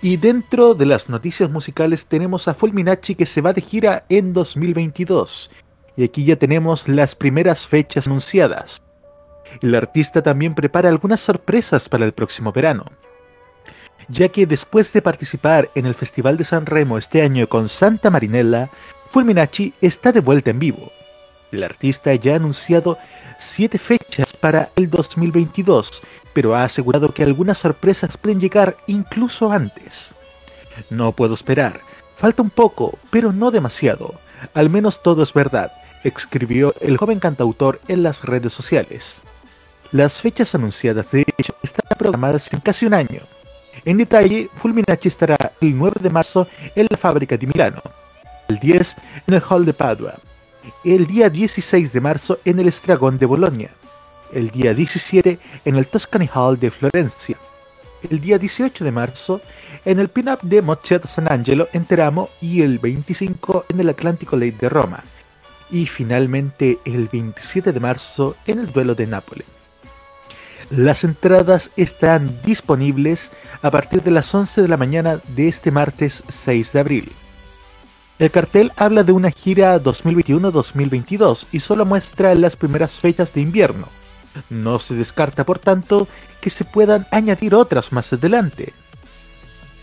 Y 0.03 0.17
dentro 0.17 0.75
de 0.75 0.85
las 0.85 1.09
noticias 1.09 1.49
musicales 1.49 2.05
tenemos 2.05 2.47
a 2.47 2.53
Fulminacci 2.53 3.15
que 3.15 3.25
se 3.25 3.41
va 3.41 3.51
de 3.51 3.61
gira 3.61 4.05
en 4.09 4.31
2022. 4.31 5.49
Y 5.97 6.03
aquí 6.03 6.23
ya 6.23 6.35
tenemos 6.35 6.87
las 6.87 7.15
primeras 7.15 7.65
fechas 7.65 8.05
anunciadas. 8.05 8.79
El 9.61 9.75
artista 9.75 10.21
también 10.21 10.55
prepara 10.55 10.89
algunas 10.89 11.19
sorpresas 11.19 11.89
para 11.89 12.05
el 12.05 12.13
próximo 12.13 12.51
verano. 12.51 12.85
Ya 14.09 14.29
que 14.29 14.45
después 14.45 14.91
de 14.91 15.01
participar 15.01 15.69
en 15.75 15.85
el 15.85 15.95
Festival 15.95 16.37
de 16.37 16.43
San 16.43 16.65
Remo 16.65 16.97
este 16.97 17.21
año 17.21 17.47
con 17.47 17.69
Santa 17.69 18.09
Marinella, 18.09 18.69
Fulminacci 19.11 19.73
está 19.81 20.11
de 20.11 20.19
vuelta 20.19 20.49
en 20.49 20.59
vivo. 20.59 20.91
El 21.51 21.63
artista 21.63 22.13
ya 22.15 22.33
ha 22.33 22.37
anunciado 22.37 22.97
siete 23.37 23.77
fechas 23.77 24.33
para 24.33 24.69
el 24.75 24.89
2022, 24.89 26.01
pero 26.33 26.55
ha 26.55 26.63
asegurado 26.63 27.13
que 27.13 27.23
algunas 27.23 27.59
sorpresas 27.59 28.17
pueden 28.17 28.41
llegar 28.41 28.75
incluso 28.87 29.51
antes. 29.51 30.11
No 30.89 31.11
puedo 31.11 31.35
esperar. 31.35 31.81
Falta 32.17 32.41
un 32.41 32.49
poco, 32.49 32.97
pero 33.11 33.31
no 33.31 33.51
demasiado. 33.51 34.15
Al 34.53 34.69
menos 34.69 35.03
todo 35.03 35.23
es 35.23 35.33
verdad, 35.33 35.71
escribió 36.03 36.73
el 36.81 36.97
joven 36.97 37.19
cantautor 37.19 37.79
en 37.87 38.03
las 38.03 38.23
redes 38.23 38.53
sociales. 38.53 39.21
Las 39.93 40.19
fechas 40.19 40.55
anunciadas, 40.55 41.11
de 41.11 41.21
hecho, 41.21 41.53
están 41.61 41.85
programadas 41.99 42.51
en 42.51 42.59
casi 42.61 42.87
un 42.87 42.95
año. 42.95 43.21
En 43.85 43.99
detalle, 43.99 44.49
Fulminacci 44.55 45.07
estará 45.07 45.51
el 45.61 45.77
9 45.77 45.97
de 46.01 46.09
marzo 46.09 46.47
en 46.75 46.87
la 46.89 46.97
fábrica 46.97 47.37
de 47.37 47.45
Milano, 47.45 47.79
el 48.47 48.57
10 48.57 48.95
en 49.27 49.33
el 49.35 49.43
Hall 49.47 49.65
de 49.65 49.73
Padua, 49.73 50.15
el 50.83 51.05
día 51.05 51.29
16 51.29 51.93
de 51.93 52.01
marzo 52.01 52.39
en 52.43 52.57
el 52.57 52.69
Estragón 52.69 53.19
de 53.19 53.27
Bolonia, 53.27 53.69
el 54.33 54.49
día 54.49 54.73
17 54.73 55.37
en 55.63 55.75
el 55.75 55.85
Tuscany 55.85 56.27
Hall 56.33 56.59
de 56.59 56.71
Florencia, 56.71 57.37
el 58.09 58.19
día 58.19 58.39
18 58.39 58.83
de 58.83 58.91
marzo 58.91 59.41
en 59.85 59.99
el 59.99 60.09
Pin-Up 60.09 60.39
de 60.41 60.63
Mocciato 60.63 61.07
San 61.07 61.31
Angelo 61.31 61.67
en 61.71 61.85
Teramo 61.85 62.29
y 62.41 62.63
el 62.63 62.79
25 62.79 63.65
en 63.69 63.79
el 63.79 63.89
Atlántico 63.89 64.37
Lake 64.37 64.57
de 64.59 64.69
Roma, 64.69 65.03
y 65.69 65.85
finalmente 65.85 66.79
el 66.83 67.09
27 67.09 67.71
de 67.71 67.79
marzo 67.79 68.35
en 68.47 68.57
el 68.57 68.71
Duelo 68.71 68.95
de 68.95 69.05
Nápoles. 69.05 69.45
Las 70.75 71.03
entradas 71.03 71.69
estarán 71.77 72.39
disponibles 72.43 73.29
a 73.61 73.69
partir 73.69 74.01
de 74.01 74.09
las 74.09 74.33
11 74.33 74.63
de 74.63 74.67
la 74.67 74.75
mañana 74.75 75.19
de 75.35 75.47
este 75.47 75.69
martes 75.69 76.23
6 76.29 76.73
de 76.73 76.79
abril. 76.79 77.11
El 78.17 78.31
cartel 78.31 78.71
habla 78.75 79.03
de 79.03 79.11
una 79.11 79.29
gira 79.29 79.79
2021-2022 79.79 81.45
y 81.51 81.59
solo 81.59 81.85
muestra 81.85 82.33
las 82.33 82.55
primeras 82.55 82.97
fechas 82.97 83.33
de 83.35 83.41
invierno. 83.41 83.87
No 84.49 84.79
se 84.79 84.95
descarta, 84.95 85.43
por 85.43 85.59
tanto, 85.59 86.07
que 86.41 86.49
se 86.49 86.65
puedan 86.65 87.05
añadir 87.11 87.53
otras 87.53 87.91
más 87.91 88.11
adelante. 88.11 88.73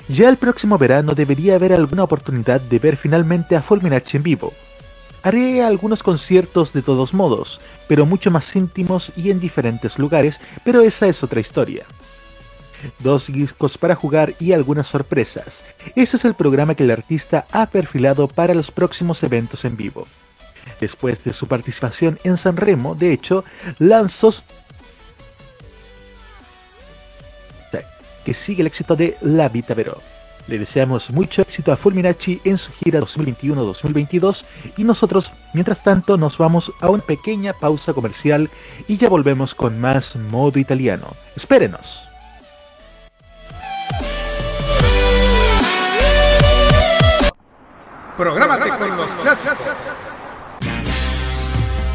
Ya 0.09 0.29
el 0.29 0.39
próximo 0.39 0.77
verano 0.77 1.15
debería 1.15 1.55
haber 1.55 1.73
alguna 1.73 2.03
oportunidad 2.03 2.61
de 2.61 2.81
ver 2.81 2.97
finalmente 2.97 3.55
a 3.55 3.63
Fulminacci 3.63 4.17
en 4.17 4.25
vivo. 4.25 4.53
Haré 5.23 5.63
algunos 5.63 6.03
conciertos 6.03 6.73
de 6.73 6.83
todos 6.83 7.13
modos, 7.13 7.61
pero 7.89 8.07
mucho 8.07 8.31
más 8.31 8.55
íntimos 8.57 9.13
y 9.17 9.31
en 9.31 9.41
diferentes 9.41 9.99
lugares, 9.99 10.41
pero 10.65 10.81
esa 10.81 11.07
es 11.07 11.23
otra 11.23 11.41
historia. 11.41 11.85
Dos 13.01 13.27
discos 13.27 13.77
para 13.77 13.95
jugar 13.95 14.35
y 14.41 14.53
algunas 14.53 14.87
sorpresas. 14.87 15.63
Ese 15.95 16.17
es 16.17 16.25
el 16.25 16.35
programa 16.35 16.75
que 16.75 16.85
el 16.85 16.91
artista 16.91 17.47
ha 17.53 17.67
perfilado 17.67 18.29
para 18.29 18.55
los 18.55 18.71
próximos 18.71 19.23
eventos 19.23 19.65
en 19.67 19.77
vivo. 19.77 20.07
Después 20.81 21.23
de 21.25 21.33
su 21.33 21.47
participación 21.47 22.19
en 22.25 22.39
San 22.39 22.57
Remo, 22.57 22.95
de 22.95 23.13
hecho, 23.13 23.45
lanzó 23.79 24.35
que 28.25 28.35
sigue 28.35 28.61
el 28.61 28.67
éxito 28.67 28.97
de 28.97 29.17
La 29.23 29.49
Vita 29.49 29.75
Veró. 29.75 30.01
Le 30.47 30.59
deseamos 30.59 31.11
mucho 31.11 31.43
éxito 31.43 31.73
a 31.73 31.77
Fulminacci 31.77 32.41
en 32.45 32.59
su 32.59 32.73
gira 32.73 33.01
2021-2022 33.01 34.45
y 34.77 34.85
nosotros, 34.85 35.31
mientras 35.55 35.83
tanto, 35.83 36.17
nos 36.17 36.39
vamos 36.39 36.73
a 36.81 36.91
una 36.91 37.03
pequeña 37.03 37.53
pausa 37.53 37.93
comercial 37.93 38.51
y 38.89 38.97
ya 38.97 39.09
volvemos 39.09 39.55
con 39.55 39.81
más 39.81 40.17
modo 40.17 40.59
italiano. 40.59 41.07
Espérenos. 41.37 42.03
Prográmate 48.17 48.69
con 48.69 48.97
los. 48.97 49.11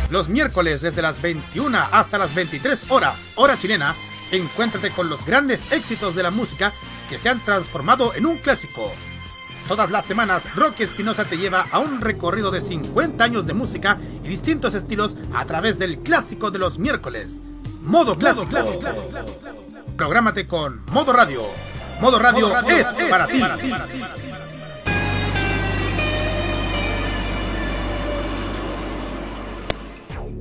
Los 0.10 0.30
miércoles 0.30 0.82
desde 0.82 1.02
las 1.02 1.22
21 1.22 1.78
hasta 1.92 2.18
las 2.18 2.34
23 2.34 2.90
horas, 2.90 3.32
hora 3.36 3.58
chilena, 3.58 3.96
encuéntrate 4.32 4.92
con 4.92 5.10
los 5.10 5.26
grandes 5.26 5.72
éxitos 5.72 6.16
de 6.16 6.24
la 6.24 6.32
música 6.32 6.74
que 7.10 7.18
se 7.18 7.30
han 7.30 7.44
transformado 7.44 8.14
en 8.14 8.26
un 8.26 8.38
clásico. 8.38 8.92
Todas 9.68 9.90
las 9.90 10.06
semanas, 10.06 10.44
Rocky 10.56 10.84
Espinosa 10.84 11.26
te 11.26 11.38
lleva 11.38 11.66
a 11.72 11.80
un 11.80 12.02
recorrido 12.02 12.52
de 12.52 12.62
50 12.62 13.24
años 13.24 13.48
de 13.48 13.54
música 13.54 13.98
y 14.24 14.28
distintos 14.28 14.76
estilos 14.76 15.16
a 15.34 15.46
través 15.46 15.80
del 15.80 16.00
clásico 16.00 16.52
de 16.52 16.60
los 16.60 16.78
miércoles. 16.78 17.40
Modo 17.82 18.18
clásico. 18.18 18.48
Prográmate 19.98 20.46
con 20.46 20.84
Modo 20.92 21.14
Radio. 21.14 21.44
Modo 22.00 22.20
Radio, 22.20 22.54
es, 22.68 22.86
para 23.10 23.28
ti. 23.28 23.42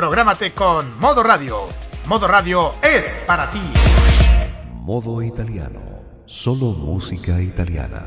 Prográmate 0.00 0.54
con 0.54 0.98
Modo 0.98 1.22
Radio. 1.22 1.58
Modo 2.06 2.26
Radio 2.26 2.70
es 2.80 3.04
para 3.26 3.50
ti. 3.50 3.60
Modo 4.72 5.20
italiano. 5.20 5.78
Solo 6.24 6.72
música 6.72 7.38
italiana. 7.38 8.06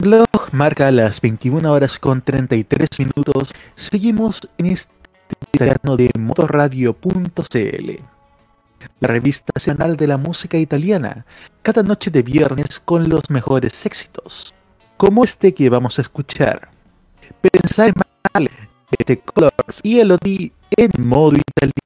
Reloj 0.00 0.26
marca 0.50 0.90
las 0.90 1.20
21 1.20 1.72
horas 1.72 2.00
con 2.00 2.22
33 2.22 2.88
minutos. 2.98 3.54
Seguimos 3.76 4.48
en 4.58 4.66
este 4.66 4.92
italiano 5.52 5.96
de 5.96 6.10
motorradio.cl, 6.18 8.02
la 9.00 9.08
revista 9.08 9.52
semanal 9.58 9.96
de 9.96 10.06
la 10.06 10.18
música 10.18 10.58
italiana, 10.58 11.24
cada 11.62 11.82
noche 11.82 12.10
de 12.10 12.22
viernes 12.22 12.80
con 12.80 13.08
los 13.08 13.28
mejores 13.30 13.86
éxitos, 13.86 14.54
como 14.96 15.24
este 15.24 15.54
que 15.54 15.70
vamos 15.70 15.98
a 15.98 16.02
escuchar. 16.02 16.68
Pensar 17.40 17.92
mal 18.34 18.50
The 19.04 19.18
Colors 19.20 19.80
y 19.82 20.00
Elodie 20.00 20.52
en 20.76 20.90
modo 20.98 21.36
italiano. 21.36 21.79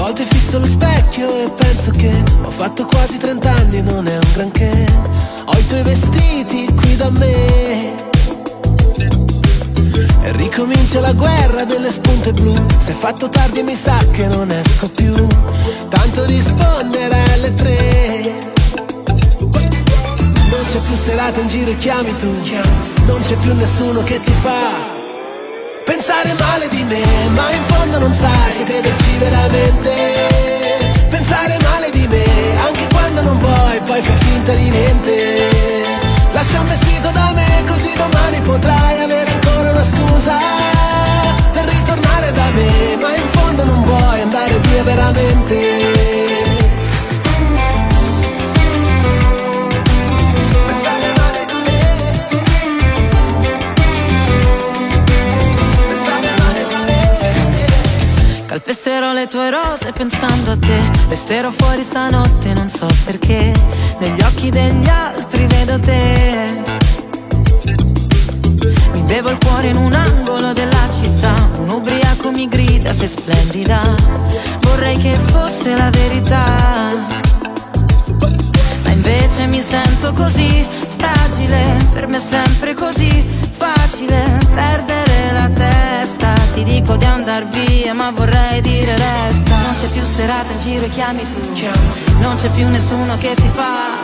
Volte 0.00 0.24
fisso 0.24 0.58
lo 0.58 0.64
specchio 0.64 1.28
e 1.44 1.50
penso 1.50 1.90
che 1.90 2.10
ho 2.42 2.50
fatto 2.50 2.86
quasi 2.86 3.18
30 3.18 3.50
anni, 3.50 3.82
non 3.82 4.06
è 4.06 4.14
un 4.14 4.30
granché. 4.32 4.86
Ho 5.44 5.58
i 5.58 5.66
tuoi 5.66 5.82
vestiti 5.82 6.66
qui 6.74 6.96
da 6.96 7.10
me. 7.10 7.94
E 10.22 10.32
ricomincia 10.32 11.00
la 11.00 11.12
guerra 11.12 11.64
delle 11.66 11.90
spunte 11.90 12.32
blu. 12.32 12.54
Se 12.78 12.92
è 12.92 12.94
fatto 12.94 13.28
tardi 13.28 13.62
mi 13.62 13.74
sa 13.74 13.98
che 14.10 14.26
non 14.26 14.50
esco 14.50 14.88
più. 14.88 15.14
Tanto 15.90 16.24
rispondere 16.24 17.22
alle 17.34 17.54
tre. 17.54 18.50
Non 19.04 20.64
c'è 20.72 20.78
più 20.78 20.96
serata 20.96 21.40
in 21.40 21.46
giro 21.46 21.72
e 21.72 21.76
chiami 21.76 22.16
tu. 22.16 22.32
Non 23.04 23.20
c'è 23.20 23.34
più 23.34 23.54
nessuno 23.54 24.02
che 24.02 24.18
ti 24.24 24.32
fa 24.32 24.99
Pensare 25.84 26.32
male 26.38 26.68
di 26.68 26.84
me, 26.84 27.02
ma 27.34 27.50
in 27.50 27.62
fondo 27.64 27.98
non 27.98 28.14
sai 28.14 28.50
se 28.50 28.62
crederci 28.64 29.18
veramente. 29.18 29.92
Pensare 31.08 31.56
male 31.62 31.90
di 31.90 32.06
me, 32.06 32.24
anche 32.66 32.86
quando 32.92 33.22
non 33.22 33.38
vuoi, 33.38 33.80
poi 33.80 34.02
fai 34.02 34.16
finta 34.16 34.52
di 34.52 34.68
niente. 34.70 35.48
Lascia 36.32 36.60
un 36.60 36.68
vestito 36.68 37.10
da 37.10 37.32
me, 37.34 37.64
così 37.66 37.92
domani 37.96 38.40
potrai 38.40 39.00
avere 39.00 39.30
ancora 39.30 39.70
una 39.70 39.84
scusa 39.84 40.38
per 41.52 41.64
ritornare 41.64 42.32
da 42.32 42.48
me, 42.50 42.96
ma 43.00 43.14
in 43.16 43.28
fondo 43.28 43.64
non 43.64 43.82
vuoi 43.82 44.20
andare 44.20 44.58
via 44.58 44.82
veramente. 44.84 45.79
Le 59.20 59.28
tue 59.28 59.50
rose 59.50 59.92
pensando 59.92 60.52
a 60.52 60.56
te. 60.56 60.80
Resterò 61.08 61.50
fuori 61.50 61.82
stanotte, 61.82 62.54
non 62.54 62.70
so 62.70 62.86
perché. 63.04 63.52
Negli 63.98 64.20
occhi 64.22 64.48
degli 64.48 64.88
altri 64.88 65.46
vedo 65.46 65.78
te. 65.78 66.62
Mi 68.92 69.02
bevo 69.02 69.28
il 69.28 69.38
cuore 69.44 69.68
in 69.68 69.76
un 69.76 69.92
angolo 69.92 70.54
della 70.54 70.88
città. 70.98 71.34
Un 71.58 71.68
ubriaco 71.68 72.30
mi 72.30 72.48
grida, 72.48 72.94
sei 72.94 73.08
splendida 73.08 73.94
Vorrei 74.60 74.96
che 74.96 75.14
fosse 75.26 75.76
la 75.76 75.90
verità. 75.90 76.44
Ma 78.82 78.90
invece 78.90 79.46
mi 79.46 79.60
sento 79.60 80.14
così 80.14 80.66
fragile. 80.96 81.88
Per 81.92 82.06
me 82.06 82.16
è 82.16 82.20
sempre 82.20 82.72
così 82.72 83.22
facile 83.58 84.38
perdere 84.54 84.99
Ti 86.60 86.66
dico 86.66 86.94
di 86.98 87.06
andar 87.06 87.48
via 87.48 87.94
ma 87.94 88.10
vorrei 88.10 88.60
dire 88.60 88.92
resta. 88.92 89.56
Non 89.64 89.74
c'è 89.80 89.86
più 89.94 90.04
serata 90.04 90.52
in 90.52 90.58
giro 90.58 90.84
e 90.84 90.90
chiami 90.90 91.22
tu. 91.22 91.40
Non 92.20 92.36
c'è 92.36 92.50
più 92.50 92.68
nessuno 92.68 93.16
che 93.16 93.32
ti 93.34 93.48
fa 93.48 93.96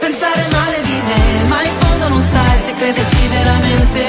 Pensare 0.00 0.42
male 0.50 0.82
di 0.82 1.00
me. 1.06 1.48
Ma 1.48 1.62
in 1.62 1.70
fondo 1.78 2.08
non 2.08 2.24
sai 2.26 2.58
se 2.64 2.72
crederci 2.72 3.28
veramente. 3.28 4.04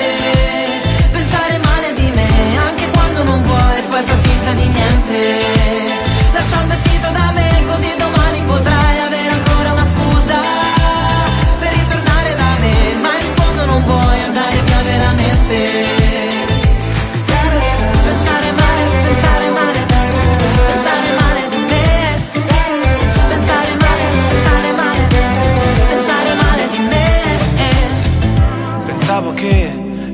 Pensare 1.12 1.60
male 1.60 1.94
di 1.94 2.12
me 2.16 2.58
Anche 2.58 2.90
quando 2.90 3.24
non 3.24 3.44
vuoi 3.44 3.84
poi 3.88 4.04
far 4.04 4.18
finta 4.18 4.52
di 4.54 4.68
niente. 4.68 5.22
Lascia 6.34 6.93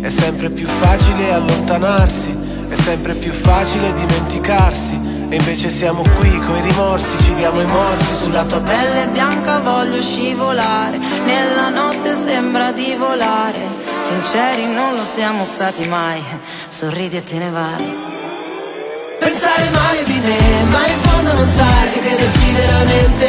è 0.09 0.11
sempre 0.11 0.49
più 0.49 0.67
facile 0.67 1.31
allontanarsi, 1.31 2.35
è 2.67 2.75
sempre 2.75 3.13
più 3.13 3.31
facile 3.31 3.93
dimenticarsi. 3.93 4.99
E 5.29 5.35
invece 5.35 5.69
siamo 5.69 6.01
qui 6.17 6.39
coi 6.39 6.61
rimorsi, 6.61 7.23
ci 7.23 7.35
diamo 7.35 7.61
i 7.61 7.65
morsi 7.65 8.15
Sulla 8.23 8.43
tua 8.45 8.59
pelle 8.61 9.05
bianca 9.09 9.59
voglio 9.59 10.01
scivolare 10.01 10.97
Nella 10.97 11.69
notte 11.69 12.15
sembra 12.15 12.71
di 12.71 12.95
volare 12.97 13.59
Sinceri 14.07 14.65
non 14.73 14.95
lo 14.95 15.03
siamo 15.03 15.45
stati 15.45 15.87
mai 15.87 16.19
Sorridi 16.67 17.17
e 17.17 17.23
te 17.23 17.37
ne 17.37 17.49
vai 17.51 18.07
Pensare 19.19 19.69
male 19.69 20.03
di 20.05 20.19
me, 20.19 20.63
ma 20.71 20.87
in 20.87 20.99
fondo 21.01 21.33
non 21.33 21.47
sai 21.47 21.87
se 21.89 21.99
crederci 21.99 22.51
veramente. 22.53 23.27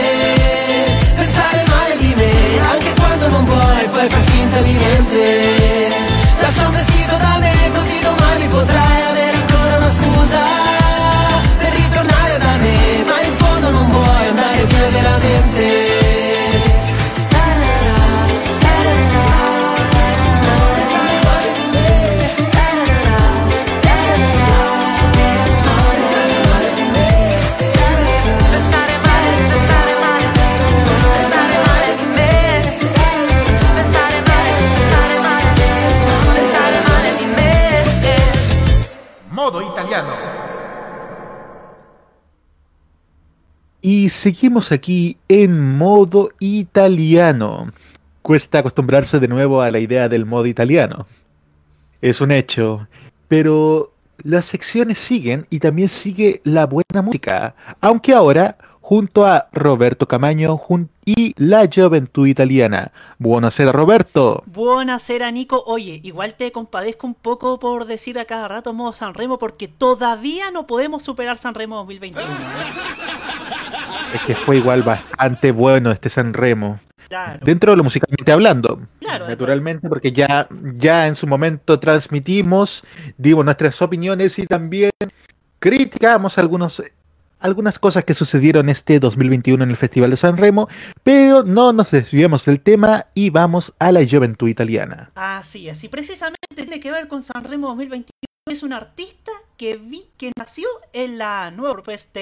Pensare 1.17 1.65
male 1.69 1.97
di 1.99 2.15
me, 2.15 2.61
anche 2.73 2.95
quando 2.95 3.29
non 3.29 3.45
vuoi, 3.45 3.89
poi 3.91 4.09
fai 4.09 4.23
finta 4.23 4.61
di 4.63 4.73
niente. 4.73 6.10
Lascia 6.41 6.67
un 6.67 6.73
vestito 6.73 7.17
da 7.17 7.39
me, 7.39 7.71
così 7.75 8.01
domani 8.01 8.49
potrai 8.49 9.03
avere 9.11 9.37
ancora 9.37 9.77
una 9.77 9.93
scusa 9.93 10.41
per 11.59 11.73
ritornare 11.73 12.39
da 12.39 12.57
me, 12.57 13.05
ma 13.07 13.21
in 13.23 13.37
fondo 13.37 13.71
non 13.71 13.87
vuoi 13.91 14.27
andare 14.27 14.65
via 14.65 14.89
veramente. 14.89 16.00
Y 43.83 44.11
seguimos 44.11 44.73
aquí 44.73 45.17
en 45.29 45.77
modo 45.77 46.31
italiano. 46.39 47.73
Cuesta 48.23 48.59
acostumbrarse 48.59 49.19
de 49.19 49.29
nuevo 49.29 49.63
a 49.63 49.71
la 49.71 49.79
idea 49.79 50.09
del 50.09 50.27
modo 50.27 50.47
italiano. 50.47 51.07
Es 52.03 52.21
un 52.21 52.31
hecho. 52.31 52.87
Pero 53.29 53.93
las 54.23 54.45
secciones 54.45 54.99
siguen 54.99 55.47
y 55.51 55.61
también 55.61 55.89
sigue 55.89 56.41
la 56.45 56.67
buena 56.67 57.03
música. 57.03 57.55
Aunque 57.81 58.13
ahora 58.13 58.59
junto 58.91 59.25
a 59.25 59.49
Roberto 59.53 60.09
Camaño 60.09 60.61
y 61.05 61.33
la 61.37 61.69
Juventud 61.73 62.27
Italiana. 62.27 62.91
Buonasera 63.19 63.71
Roberto. 63.71 64.43
Buenasera, 64.47 65.31
Nico. 65.31 65.63
Oye, 65.65 66.01
igual 66.03 66.35
te 66.35 66.51
compadezco 66.51 67.07
un 67.07 67.15
poco 67.15 67.61
por 67.61 67.85
decir 67.85 68.19
a 68.19 68.25
cada 68.25 68.49
rato 68.49 68.73
modo 68.73 68.93
San 68.93 69.15
Remo, 69.15 69.39
porque 69.39 69.69
todavía 69.69 70.51
no 70.51 70.67
podemos 70.67 71.05
superar 71.05 71.39
San 71.39 71.55
Remo 71.55 71.77
2021. 71.77 72.27
Es 74.15 74.23
que 74.23 74.35
fue 74.35 74.57
igual 74.57 74.83
bastante 74.83 75.53
bueno 75.53 75.91
este 75.91 76.09
San 76.09 76.35
Remo. 76.35 76.81
Claro. 77.09 77.41
Dentro 77.45 77.73
de 77.73 77.77
lo 77.77 77.85
musicalmente 77.85 78.31
hablando. 78.31 78.81
Claro, 79.01 79.27
Naturalmente, 79.29 79.89
porque 79.89 80.13
ya, 80.13 80.49
ya 80.77 81.09
en 81.09 81.17
su 81.17 81.27
momento 81.27 81.81
transmitimos, 81.81 82.85
dimos 83.19 83.45
nuestras 83.45 83.83
opiniones 83.83 84.39
y 84.39 84.47
también 84.47 84.93
criticamos 85.59 86.39
algunos, 86.39 86.83
algunas 87.41 87.79
cosas 87.79 88.05
que 88.05 88.15
sucedieron 88.15 88.69
este 88.69 89.01
2021 89.01 89.65
en 89.65 89.71
el 89.71 89.77
Festival 89.77 90.11
de 90.11 90.17
San 90.17 90.37
Remo, 90.37 90.69
pero 91.03 91.43
no 91.43 91.73
nos 91.73 91.91
desviemos 91.91 92.45
del 92.45 92.61
tema 92.61 93.07
y 93.15 93.31
vamos 93.31 93.75
a 93.81 93.91
la 93.91 94.07
juventud 94.09 94.49
italiana. 94.49 95.11
Así 95.17 95.69
es, 95.69 95.83
y 95.83 95.89
precisamente 95.89 96.47
tiene 96.55 96.79
que 96.79 96.93
ver 96.93 97.09
con 97.09 97.23
San 97.23 97.45
Remo 97.45 97.69
2021. 97.69 98.11
Es 98.47 98.63
un 98.63 98.73
artista 98.73 99.33
que 99.57 99.77
vi 99.77 100.09
que 100.17 100.33
nació 100.37 100.67
en 100.93 101.19
la 101.19 101.51
nueva 101.51 101.75
propuesta 101.75 102.21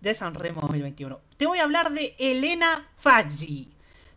de 0.00 0.14
San 0.14 0.34
Remo 0.34 0.60
2021. 0.62 1.20
Te 1.36 1.46
voy 1.46 1.58
a 1.58 1.64
hablar 1.64 1.92
de 1.92 2.14
Elena 2.18 2.88
Faggi, 2.96 3.68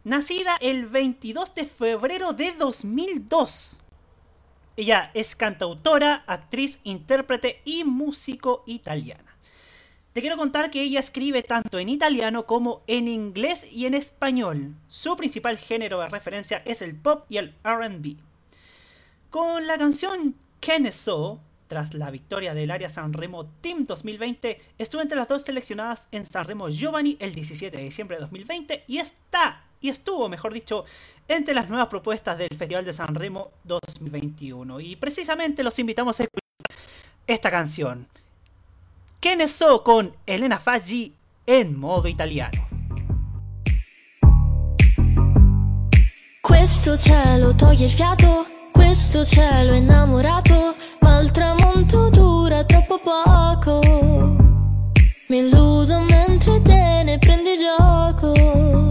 nacida 0.03 0.57
el 0.61 0.87
22 0.87 1.55
de 1.55 1.65
febrero 1.65 2.33
de 2.33 2.51
2002. 2.53 3.79
Ella 4.77 5.11
es 5.13 5.35
cantautora, 5.35 6.23
actriz, 6.27 6.79
intérprete 6.83 7.61
y 7.65 7.83
músico 7.83 8.63
italiana. 8.65 9.35
Te 10.13 10.21
quiero 10.21 10.37
contar 10.37 10.71
que 10.71 10.81
ella 10.81 10.99
escribe 10.99 11.41
tanto 11.41 11.79
en 11.79 11.87
italiano 11.87 12.45
como 12.45 12.81
en 12.87 13.07
inglés 13.07 13.65
y 13.71 13.85
en 13.85 13.93
español. 13.93 14.75
Su 14.89 15.15
principal 15.15 15.57
género 15.57 15.99
de 15.99 16.09
referencia 16.09 16.61
es 16.65 16.81
el 16.81 16.95
pop 16.95 17.25
y 17.29 17.37
el 17.37 17.53
RB. 17.63 18.17
Con 19.29 19.67
la 19.67 19.77
canción 19.77 20.35
So, 20.91 21.39
tras 21.71 21.93
la 21.93 22.11
victoria 22.11 22.53
del 22.53 22.69
área 22.69 22.89
Sanremo 22.89 23.45
Team 23.61 23.85
2020, 23.85 24.59
estuvo 24.77 25.01
entre 25.01 25.15
las 25.15 25.29
dos 25.29 25.43
seleccionadas 25.43 26.09
en 26.11 26.25
Sanremo 26.25 26.67
Giovanni 26.67 27.15
el 27.21 27.33
17 27.33 27.77
de 27.77 27.83
diciembre 27.83 28.17
de 28.17 28.23
2020 28.23 28.83
y 28.87 28.97
está, 28.97 29.63
y 29.79 29.87
estuvo, 29.87 30.27
mejor 30.27 30.51
dicho, 30.51 30.83
entre 31.29 31.53
las 31.53 31.69
nuevas 31.69 31.87
propuestas 31.87 32.37
del 32.37 32.49
Festival 32.57 32.83
de 32.83 32.91
Sanremo 32.91 33.51
2021. 33.63 34.81
Y 34.81 34.97
precisamente 34.97 35.63
los 35.63 35.79
invitamos 35.79 36.19
a 36.19 36.23
escuchar 36.23 36.83
esta 37.25 37.49
canción. 37.49 38.05
Che 39.21 39.37
ne 39.37 39.47
so 39.47 39.81
con 39.81 40.13
Elena 40.25 40.59
Faggi 40.59 41.15
in 41.45 41.79
modo 41.79 42.09
italiano. 42.09 42.67
Troppo 52.71 52.99
poco. 52.99 53.79
Mi 55.27 55.37
illudo 55.37 55.99
mentre 56.09 56.61
te 56.61 57.03
ne 57.03 57.17
prendi 57.17 57.57
gioco. 57.57 58.90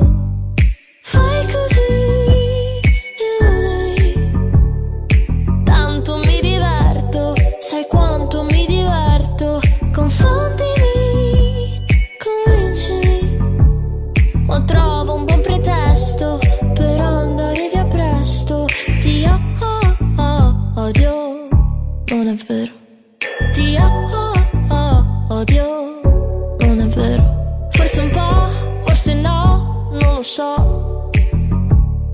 So. 30.31 31.11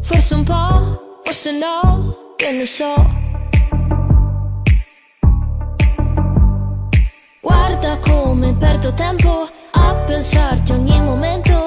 Forse 0.01 0.35
un 0.35 0.43
po', 0.43 1.21
forse 1.23 1.53
no, 1.53 2.33
che 2.37 2.51
ne 2.51 2.65
so. 2.65 2.95
Guarda 7.43 7.99
come 7.99 8.55
perdo 8.55 8.95
tempo 8.95 9.47
a 9.73 9.95
pensarti 10.07 10.73
ogni 10.73 10.99
momento, 11.03 11.66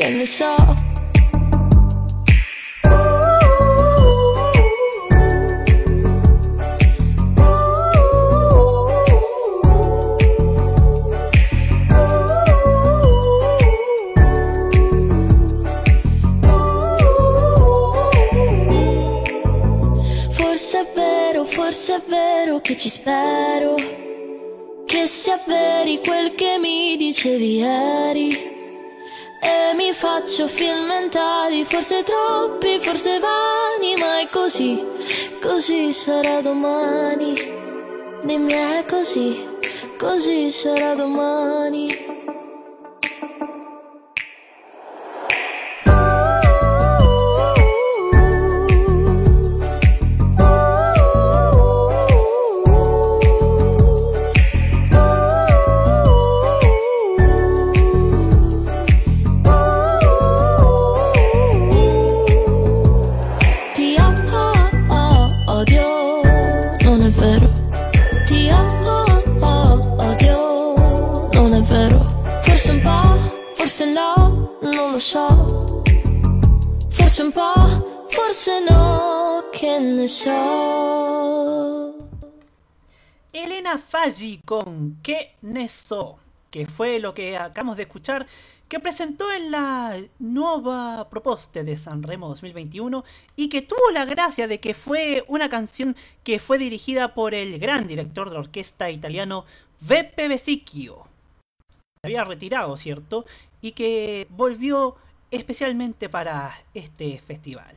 che 0.00 0.08
ne 0.08 0.24
so. 0.24 0.54
Forse 20.30 20.80
è 20.80 20.86
vero, 20.94 21.44
forse 21.44 21.94
è 21.96 22.00
vero 22.08 22.60
che 22.60 22.76
ci 22.78 22.88
spero. 22.88 23.74
Che 24.86 25.06
sia 25.06 25.38
veri 25.46 26.00
quel 26.02 26.34
che 26.34 26.56
mi 26.58 26.96
dicevi 26.96 27.56
ieri. 27.56 28.49
E 29.42 29.74
mi 29.74 29.92
faccio 29.92 30.46
film 30.46 30.86
mentali, 30.86 31.64
forse 31.64 32.02
troppi, 32.02 32.78
forse 32.78 33.18
vani, 33.18 33.94
ma 33.98 34.20
è 34.20 34.28
così, 34.28 34.84
così 35.40 35.92
sarà 35.94 36.42
domani. 36.42 37.32
Dimmi 38.22 38.52
è 38.52 38.84
così, 38.86 39.48
così 39.98 40.50
sarà 40.50 40.94
domani. 40.94 42.19
Con 84.44 84.98
¿Qué 85.02 85.34
Neso? 85.40 86.18
Que 86.50 86.66
fue 86.66 86.98
lo 86.98 87.14
que 87.14 87.38
acabamos 87.38 87.78
de 87.78 87.84
escuchar, 87.84 88.26
que 88.68 88.78
presentó 88.78 89.32
en 89.32 89.50
la 89.50 89.98
nueva 90.18 91.08
propuesta 91.08 91.62
de 91.62 91.78
Sanremo 91.78 92.28
2021 92.28 93.02
y 93.36 93.48
que 93.48 93.62
tuvo 93.62 93.90
la 93.92 94.04
gracia 94.04 94.46
de 94.46 94.60
que 94.60 94.74
fue 94.74 95.24
una 95.26 95.48
canción 95.48 95.96
que 96.22 96.38
fue 96.38 96.58
dirigida 96.58 97.14
por 97.14 97.34
el 97.34 97.58
gran 97.58 97.86
director 97.86 98.28
de 98.28 98.36
orquesta 98.36 98.90
italiano 98.90 99.46
Beppe 99.80 100.28
Vesicchio. 100.28 101.06
Se 102.02 102.08
había 102.08 102.24
retirado, 102.24 102.76
¿cierto? 102.76 103.24
Y 103.62 103.72
que 103.72 104.26
volvió 104.28 104.96
especialmente 105.30 106.10
para 106.10 106.52
este 106.74 107.20
festival. 107.20 107.74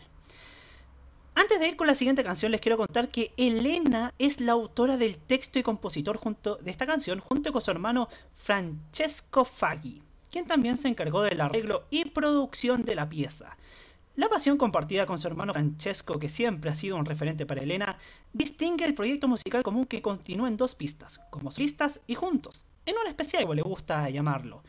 Antes 1.35 1.59
de 1.59 1.67
ir 1.67 1.75
con 1.75 1.87
la 1.87 1.95
siguiente 1.95 2.23
canción, 2.23 2.51
les 2.51 2.61
quiero 2.61 2.77
contar 2.77 3.09
que 3.09 3.33
Elena 3.37 4.13
es 4.19 4.39
la 4.39 4.51
autora 4.51 4.97
del 4.97 5.17
texto 5.17 5.57
y 5.57 5.63
compositor 5.63 6.17
junto 6.17 6.57
de 6.57 6.69
esta 6.69 6.85
canción, 6.85 7.19
junto 7.19 7.51
con 7.51 7.61
su 7.61 7.71
hermano 7.71 8.07
Francesco 8.35 9.43
Faggi, 9.43 10.03
quien 10.29 10.45
también 10.45 10.77
se 10.77 10.89
encargó 10.89 11.23
del 11.23 11.41
arreglo 11.41 11.85
y 11.89 12.05
producción 12.05 12.85
de 12.85 12.93
la 12.93 13.09
pieza. 13.09 13.57
La 14.15 14.29
pasión 14.29 14.57
compartida 14.57 15.07
con 15.07 15.17
su 15.17 15.27
hermano 15.27 15.53
Francesco, 15.53 16.19
que 16.19 16.29
siempre 16.29 16.69
ha 16.69 16.75
sido 16.75 16.97
un 16.97 17.05
referente 17.05 17.47
para 17.47 17.63
Elena, 17.63 17.97
distingue 18.31 18.85
el 18.85 18.93
proyecto 18.93 19.27
musical 19.27 19.63
común 19.63 19.87
que 19.87 20.03
continúa 20.03 20.47
en 20.47 20.57
dos 20.57 20.75
pistas, 20.75 21.19
como 21.31 21.51
solistas 21.51 21.99
y 22.05 22.13
juntos, 22.13 22.67
en 22.85 22.95
una 22.95 23.09
especial 23.09 23.41
como 23.41 23.55
le 23.55 23.63
gusta 23.63 24.07
llamarlo. 24.11 24.61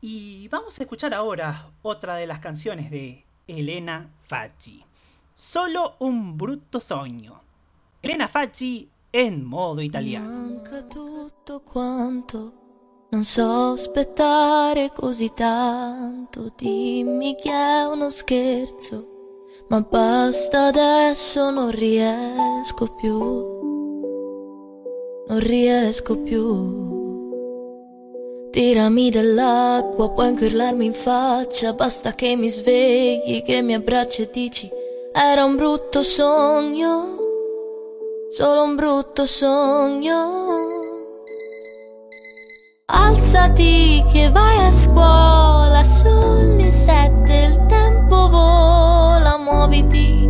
Y 0.00 0.46
vamos 0.46 0.78
a 0.78 0.84
escuchar 0.84 1.12
ahora 1.12 1.72
otra 1.82 2.14
de 2.14 2.28
las 2.28 2.38
canciones 2.38 2.88
de 2.88 3.25
Elena 3.48 4.04
Faggi. 4.22 4.82
Solo 5.32 5.94
un 5.98 6.34
brutto 6.34 6.80
sogno. 6.80 7.42
Elena 8.00 8.26
Faggi 8.26 8.90
in 9.10 9.42
modo 9.42 9.80
italiano. 9.80 10.26
Manca 10.26 10.82
tutto 10.82 11.60
quanto, 11.60 12.52
non 13.10 13.22
so 13.22 13.70
aspettare 13.70 14.90
così 14.92 15.32
tanto. 15.32 16.52
Dimmi 16.56 17.36
che 17.36 17.52
è 17.52 17.84
uno 17.84 18.10
scherzo, 18.10 19.44
ma 19.68 19.80
basta 19.80 20.66
adesso, 20.66 21.48
non 21.50 21.70
riesco 21.70 22.96
più. 22.96 23.18
non 25.28 25.38
riesco 25.38 26.20
più. 26.20 26.95
Tirami 28.56 29.10
dell'acqua, 29.10 30.08
puoi 30.12 30.28
anche 30.28 30.46
urlarmi 30.46 30.86
in 30.86 30.94
faccia, 30.94 31.74
basta 31.74 32.14
che 32.14 32.36
mi 32.36 32.48
svegli, 32.48 33.42
che 33.42 33.60
mi 33.60 33.74
abbracci 33.74 34.22
e 34.22 34.30
dici 34.32 34.66
era 35.12 35.44
un 35.44 35.56
brutto 35.56 36.02
sogno, 36.02 37.04
solo 38.30 38.62
un 38.62 38.74
brutto 38.74 39.26
sogno. 39.26 40.14
Alzati 42.86 44.02
che 44.10 44.30
vai 44.30 44.64
a 44.64 44.70
scuola, 44.70 45.84
sulle 45.84 46.70
sette 46.70 47.50
il 47.50 47.66
tempo 47.66 48.30
vola, 48.30 49.36
muoviti, 49.36 50.26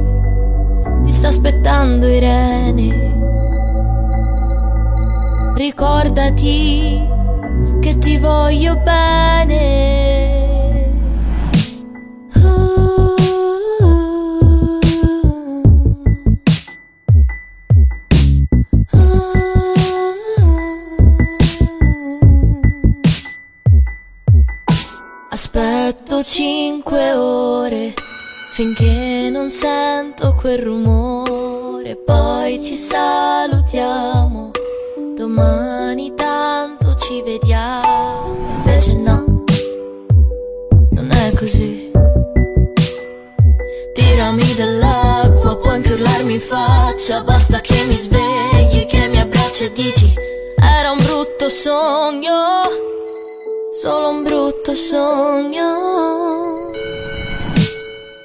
ti 1.04 1.12
sta 1.12 1.28
aspettando 1.28 2.08
Irene. 2.08 3.14
Ricordati 5.54 7.14
che 7.86 7.98
ti 7.98 8.18
voglio 8.18 8.74
bene. 8.78 9.54
Aspetto 25.30 26.24
cinque 26.24 27.12
ore 27.12 27.94
finché 28.50 29.28
non 29.30 29.48
sento 29.48 30.34
quel 30.34 30.58
rumore, 30.58 31.94
poi 32.04 32.60
ci 32.60 32.76
salutiamo. 32.76 34.50
Domani 35.14 36.12
tanto 36.16 36.25
ci 37.16 37.22
vediamo, 37.22 38.36
invece 38.56 38.96
no, 38.96 39.24
non 40.90 41.10
è 41.10 41.32
così. 41.34 41.90
Tirami 43.94 44.54
dell'acqua, 44.54 45.56
puoi 45.56 45.74
anche 45.76 45.92
urlarmi 45.94 46.34
in 46.34 46.40
faccia, 46.40 47.22
basta 47.22 47.60
che 47.60 47.84
mi 47.86 47.96
svegli, 47.96 48.84
che 48.86 49.08
mi 49.08 49.18
abbracci 49.18 49.64
e 49.64 49.72
dici 49.72 50.14
era 50.60 50.90
un 50.90 50.98
brutto 50.98 51.48
sogno, 51.48 52.68
solo 53.80 54.08
un 54.10 54.22
brutto 54.22 54.74
sogno. 54.74 55.64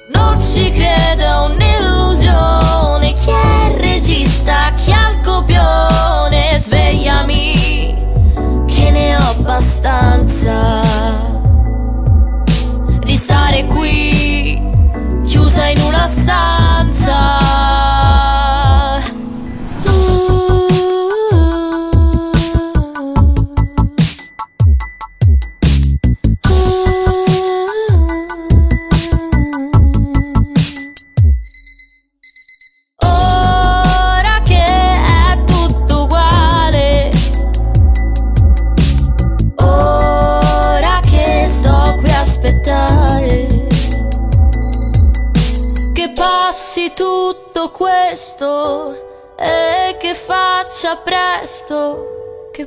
Non 0.08 0.40
ci 0.40 0.70
credo, 0.70 1.22
è 1.22 1.38
un'illusione. 1.46 3.14
Chi 3.14 3.30
è 3.30 3.70
il 3.70 3.78
regista? 3.78 4.74
Chi 4.76 4.92
ha 4.92 5.10
il 5.10 5.20
copione? 5.24 5.91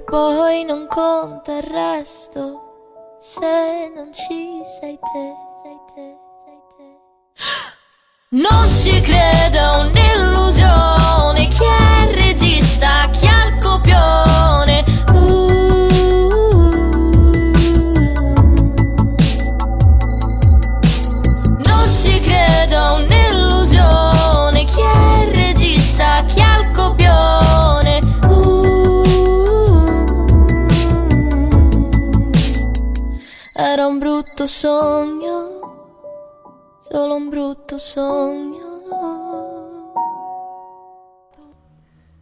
Poi 0.05 0.63
non 0.63 0.87
conta 0.87 1.57
il 1.57 1.63
resto 1.63 3.17
se 3.19 3.91
non 3.95 4.13
ci 4.13 4.61
sei 4.79 4.99
te, 4.99 5.33
sei 5.63 5.79
te, 5.93 6.17
sei 6.45 6.61
te. 6.77 6.99
Non 8.37 8.67
ci 8.67 9.01
credo, 9.01 9.57
è 9.57 9.77
un'illusione. 9.77 10.94
Brutto 34.45 34.59
sogno, 34.59 35.49
solo 36.79 37.15
un 37.15 37.29
brutto 37.31 37.79
sogno. 37.79 38.65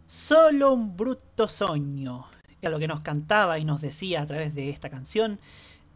Solo 0.06 0.72
un 0.72 0.96
bruto 0.96 1.48
sueño. 1.48 2.26
Era 2.62 2.70
lo 2.70 2.78
que 2.78 2.88
nos 2.88 3.00
cantaba 3.00 3.58
y 3.58 3.66
nos 3.66 3.82
decía 3.82 4.22
a 4.22 4.26
través 4.26 4.54
de 4.54 4.70
esta 4.70 4.88
canción 4.88 5.38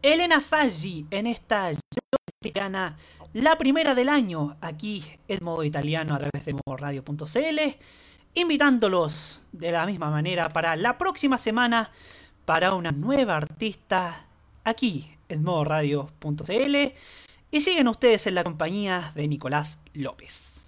Elena 0.03 0.39
Faggi 0.39 1.07
en 1.09 1.25
esta 1.25 1.71
italiana, 2.43 2.95
la 3.33 3.57
primera 3.57 3.95
del 3.95 4.09
año, 4.09 4.55
aquí 4.61 5.03
en 5.27 5.43
modo 5.43 5.63
italiano 5.63 6.13
a 6.13 6.19
través 6.19 6.45
de 6.45 6.53
modoradio.cl, 6.53 7.59
invitándolos 8.35 9.45
de 9.51 9.71
la 9.71 9.87
misma 9.87 10.11
manera 10.11 10.49
para 10.49 10.75
la 10.75 10.95
próxima 10.99 11.39
semana 11.39 11.89
para 12.45 12.75
una 12.75 12.91
nueva 12.91 13.37
artista 13.37 14.27
aquí 14.63 15.18
en 15.29 15.43
modoradio.cl 15.43 16.75
y 17.51 17.61
siguen 17.61 17.87
ustedes 17.87 18.27
en 18.27 18.35
la 18.35 18.43
compañía 18.43 19.11
de 19.15 19.27
Nicolás 19.27 19.79
López. 19.93 20.61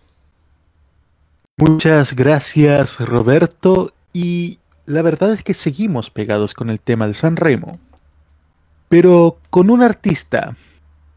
Muchas 1.57 2.15
gracias 2.15 2.99
Roberto 2.99 3.93
y 4.13 4.59
la 4.85 5.01
verdad 5.01 5.33
es 5.33 5.43
que 5.43 5.53
seguimos 5.53 6.09
pegados 6.09 6.53
con 6.53 6.69
el 6.69 6.79
tema 6.79 7.07
de 7.07 7.13
San 7.13 7.35
Remo, 7.35 7.79
pero 8.89 9.37
con 9.49 9.69
un 9.69 9.83
artista 9.83 10.55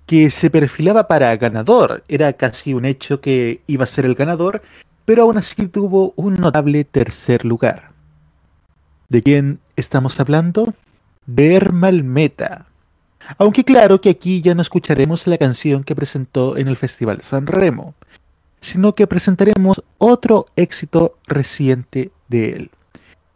que 0.07 0.31
se 0.31 0.51
perfilaba 0.51 1.09
para 1.09 1.35
ganador, 1.37 2.05
era 2.09 2.33
casi 2.35 2.75
un 2.75 2.85
hecho 2.85 3.21
que 3.21 3.63
iba 3.67 3.85
a 3.85 3.87
ser 3.87 4.05
el 4.05 4.15
ganador, 4.15 4.63
pero 5.05 5.23
aún 5.23 5.39
así 5.39 5.67
tuvo 5.67 6.13
un 6.17 6.35
notable 6.35 6.85
tercer 6.85 7.45
lugar. 7.45 7.91
¿De 9.09 9.23
quién 9.23 9.61
estamos 9.77 10.21
hablando? 10.21 10.75
De 11.27 11.55
Ermal 11.55 12.05
Meta. 12.05 12.67
Aunque 13.39 13.65
claro 13.65 14.01
que 14.01 14.11
aquí 14.11 14.43
ya 14.43 14.55
no 14.55 14.63
escucharemos 14.63 15.27
la 15.27 15.39
canción 15.39 15.85
que 15.85 15.97
presentó 15.97 16.57
en 16.57 16.69
el 16.69 16.77
Festival 16.77 17.23
San 17.23 17.47
Remo, 17.47 17.95
sino 18.61 18.95
que 18.95 19.07
presentaremos 19.07 19.83
otro 19.99 20.47
éxito 20.57 21.19
reciente 21.27 22.11
de 22.29 22.51
él. 22.51 22.71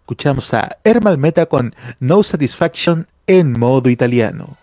Escuchamos 0.00 0.54
a 0.54 0.78
Ermal 0.84 1.18
Meta 1.18 1.46
con 1.46 1.74
No 2.00 2.22
Satisfaction 2.22 3.06
en 3.26 3.58
modo 3.58 3.90
italiano. 3.90 4.56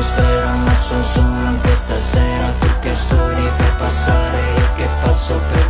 L'atmosfera 0.00 0.54
ma 0.54 0.74
sono 0.74 1.02
solo 1.02 1.46
anche 1.46 1.74
stasera, 1.74 2.52
tu 2.58 2.66
che 2.80 2.94
studi 2.94 3.48
per 3.56 3.76
passare, 3.76 4.38
io 4.56 4.72
che 4.74 4.88
passo 5.02 5.40
per 5.52 5.69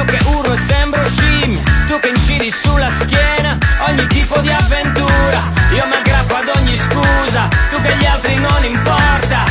Io 0.00 0.06
che 0.06 0.18
urlo 0.24 0.54
e 0.54 0.56
sembro 0.56 1.04
scimmia 1.04 1.60
Tu 1.86 2.00
che 2.00 2.08
incidi 2.08 2.50
sulla 2.50 2.88
schiena 2.88 3.58
Ogni 3.86 4.06
tipo 4.06 4.38
di 4.38 4.50
avventura. 4.50 5.42
Io 5.74 5.86
mi 5.86 5.94
aggrappo 5.94 6.36
ad 6.36 6.50
ogni 6.56 6.74
scusa 6.74 7.48
Tu 7.70 7.82
che 7.82 7.94
gli 7.96 8.06
altri 8.06 8.36
non 8.36 8.64
importa. 8.64 9.49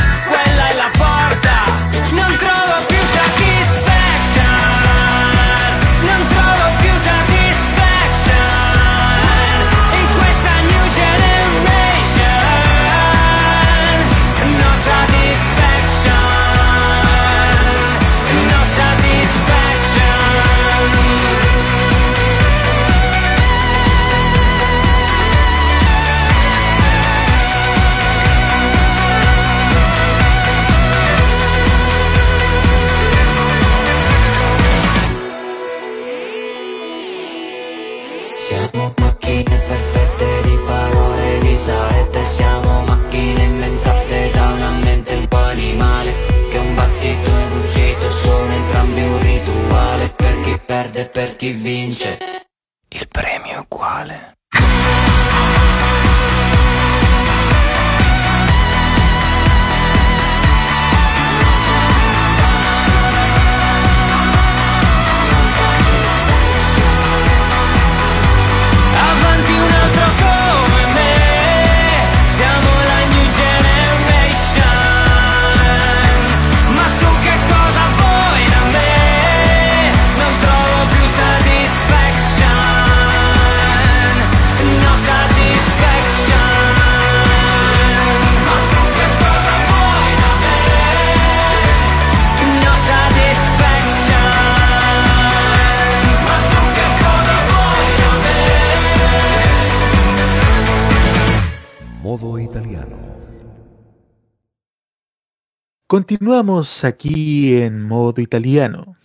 Continuamos 105.90 106.84
aquí 106.84 107.56
en 107.56 107.82
modo 107.82 108.20
italiano. 108.20 108.96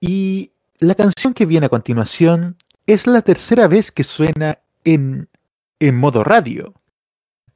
Y 0.00 0.52
la 0.78 0.94
canción 0.94 1.34
que 1.34 1.46
viene 1.46 1.66
a 1.66 1.68
continuación 1.68 2.56
es 2.86 3.08
la 3.08 3.22
tercera 3.22 3.66
vez 3.66 3.90
que 3.90 4.04
suena 4.04 4.60
en, 4.84 5.28
en 5.80 5.96
modo 5.96 6.22
radio. 6.22 6.74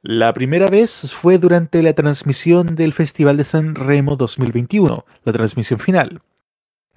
La 0.01 0.33
primera 0.33 0.67
vez 0.67 1.13
fue 1.13 1.37
durante 1.37 1.81
la 1.81 1.93
transmisión 1.93 2.75
del 2.75 2.91
Festival 2.91 3.37
de 3.37 3.45
San 3.45 3.73
Remo 3.73 4.17
2021, 4.17 5.05
la 5.23 5.31
transmisión 5.31 5.79
final. 5.79 6.21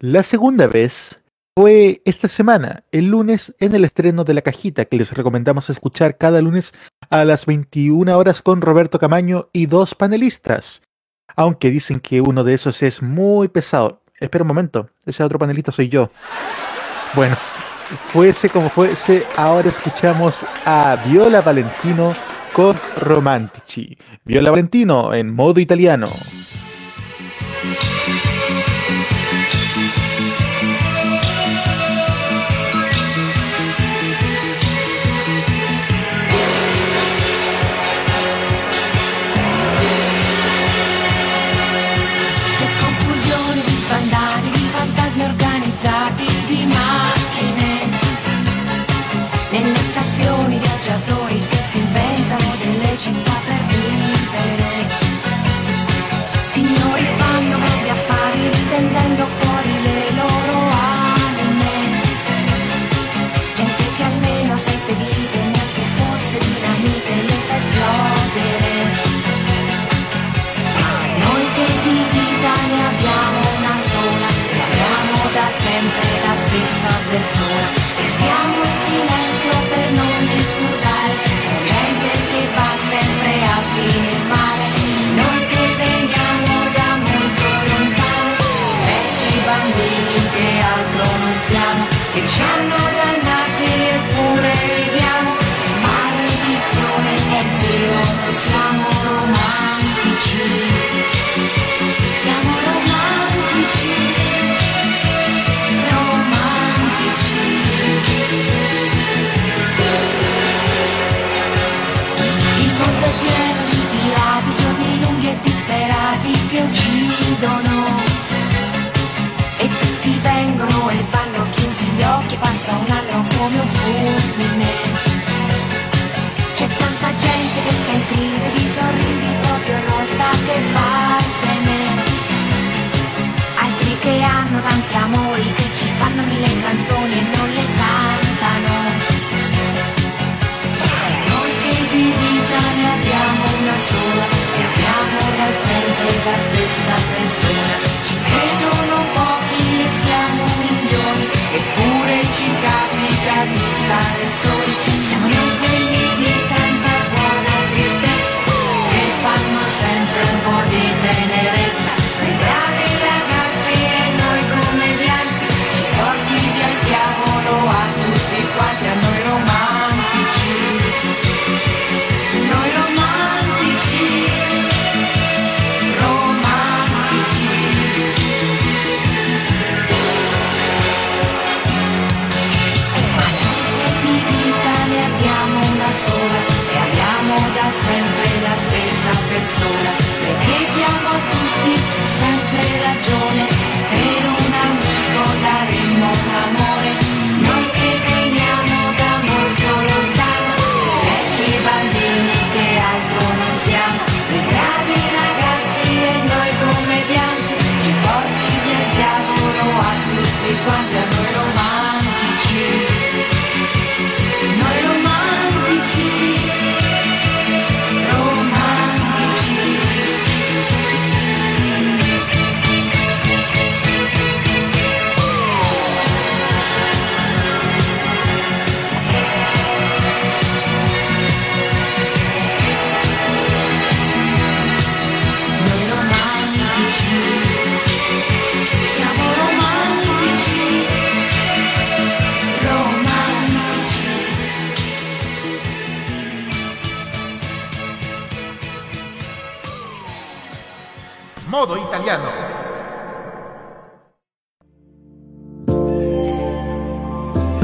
La 0.01 0.25
segunda 0.25 0.67
vez 0.67 1.23
fue 1.57 2.03
esta 2.05 2.27
semana, 2.27 2.83
el 2.91 3.11
lunes, 3.11 3.55
en 3.61 3.77
el 3.77 3.85
estreno 3.85 4.25
de 4.25 4.35
La 4.35 4.43
Cajita, 4.43 4.87
que 4.87 4.97
les 4.97 5.13
recomendamos 5.13 5.71
escuchar 5.71 6.19
cada 6.19 6.43
lunes 6.43 6.75
a 7.11 7.25
las 7.25 7.47
21 7.47 8.19
horas 8.19 8.43
con 8.43 8.61
Roberto 8.61 8.99
Camaño 8.99 9.51
y 9.53 9.67
dos 9.67 9.95
panelistas. 9.95 10.83
Aunque 11.39 11.71
dicen 11.71 12.01
que 12.01 12.21
uno 12.21 12.43
de 12.43 12.55
esos 12.55 12.83
es 12.83 13.01
muy 13.01 13.47
pesado. 13.47 14.03
Espera 14.19 14.43
un 14.43 14.49
momento, 14.49 14.91
ese 15.07 15.23
otro 15.23 15.39
panelista 15.39 15.71
soy 15.71 15.89
yo. 15.89 16.11
Bueno, 17.15 17.37
fuese 18.09 18.51
como 18.51 18.69
fuese, 18.69 19.25
ahora 19.37 19.69
escuchamos 19.69 20.45
a 20.65 20.97
Viola 21.07 21.41
Valentino 21.41 22.13
con 22.53 22.75
Romantici. 22.97 23.97
Viola 24.25 24.51
Valentino 24.51 25.15
en 25.15 25.33
modo 25.33 25.61
italiano. 25.61 26.09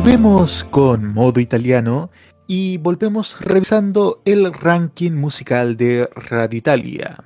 Volvemos 0.05 0.65
con 0.65 1.15
modo 1.15 1.41
italiano 1.41 2.11
y 2.47 2.77
volvemos 2.77 3.41
revisando 3.41 4.21
el 4.27 4.53
ranking 4.53 5.13
musical 5.13 5.79
de 5.79 6.07
Radio 6.29 6.59
Italia. 6.59 7.17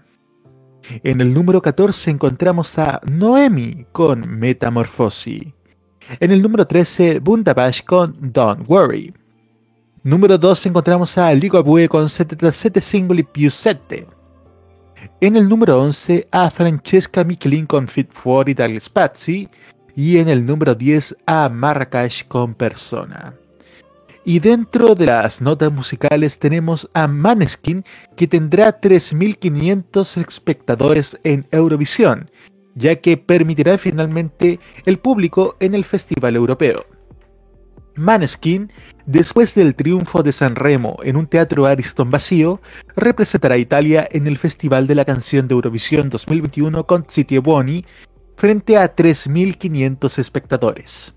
En 1.03 1.21
el 1.21 1.35
número 1.35 1.61
14 1.61 2.13
encontramos 2.13 2.79
a 2.79 3.01
Noemi 3.11 3.85
con 3.91 4.21
Metamorfosi. 4.31 5.53
En 6.21 6.31
el 6.31 6.41
número 6.41 6.69
13, 6.69 7.19
Bundabash 7.19 7.83
con 7.83 8.15
Don't 8.21 8.69
Worry. 8.69 9.13
Número 10.05 10.39
12 10.39 10.69
encontramos 10.69 11.19
a 11.19 11.35
Ligabue 11.35 11.89
con 11.89 12.09
77 12.09 12.81
singoli 12.81 13.25
più 13.25 13.51
7. 13.51 14.07
En 15.21 15.35
el 15.35 15.49
número 15.49 15.83
11 15.83 16.29
a 16.31 16.49
Francesca 16.49 17.25
Michelin 17.25 17.67
con 17.67 17.89
Fit 17.89 18.13
Fuori 18.13 18.55
dagli 18.55 18.79
Spazi. 18.79 19.49
Y 19.99 20.19
en 20.19 20.29
el 20.29 20.47
número 20.47 20.77
10 20.77 21.17
a 21.27 21.49
Marrakech 21.49 22.29
con 22.29 22.55
Persona. 22.55 23.35
Y 24.25 24.39
dentro 24.39 24.95
de 24.95 25.07
las 25.07 25.41
notas 25.41 25.73
musicales 25.73 26.39
tenemos 26.39 26.89
a 26.95 27.09
Maneskin, 27.09 27.85
que 28.17 28.29
tendrá 28.29 28.81
3.500 28.81 30.25
espectadores 30.29 31.19
en 31.25 31.45
Eurovisión, 31.51 32.31
ya 32.77 32.95
que 32.95 33.17
permitirá 33.17 33.77
finalmente 33.77 34.61
el 34.87 35.01
público 35.01 35.57
en 35.59 35.75
el 35.75 35.85
Festival 35.85 36.37
Europeo. 36.37 36.87
Maneskin, 37.99 38.71
después 39.07 39.57
del 39.57 39.75
triunfo 39.75 40.23
de 40.23 40.31
San 40.33 40.55
Remo 40.55 40.97
en 41.03 41.17
un 41.17 41.27
teatro 41.27 41.67
Ariston 41.67 42.13
vacío, 42.13 42.61
representará 42.95 43.57
a 43.57 43.59
Italia 43.59 44.09
en 44.13 44.29
el 44.29 44.39
Festival 44.39 44.87
de 44.87 44.95
la 44.95 45.05
Canción 45.05 45.49
de 45.49 45.55
Eurovisión 45.55 46.09
2021 46.09 46.87
con 46.87 47.05
City 47.09 47.39
Buoni 47.39 47.85
frente 48.39 48.79
a 48.79 48.95
3.500 48.95 50.17
espectadores. 50.21 51.13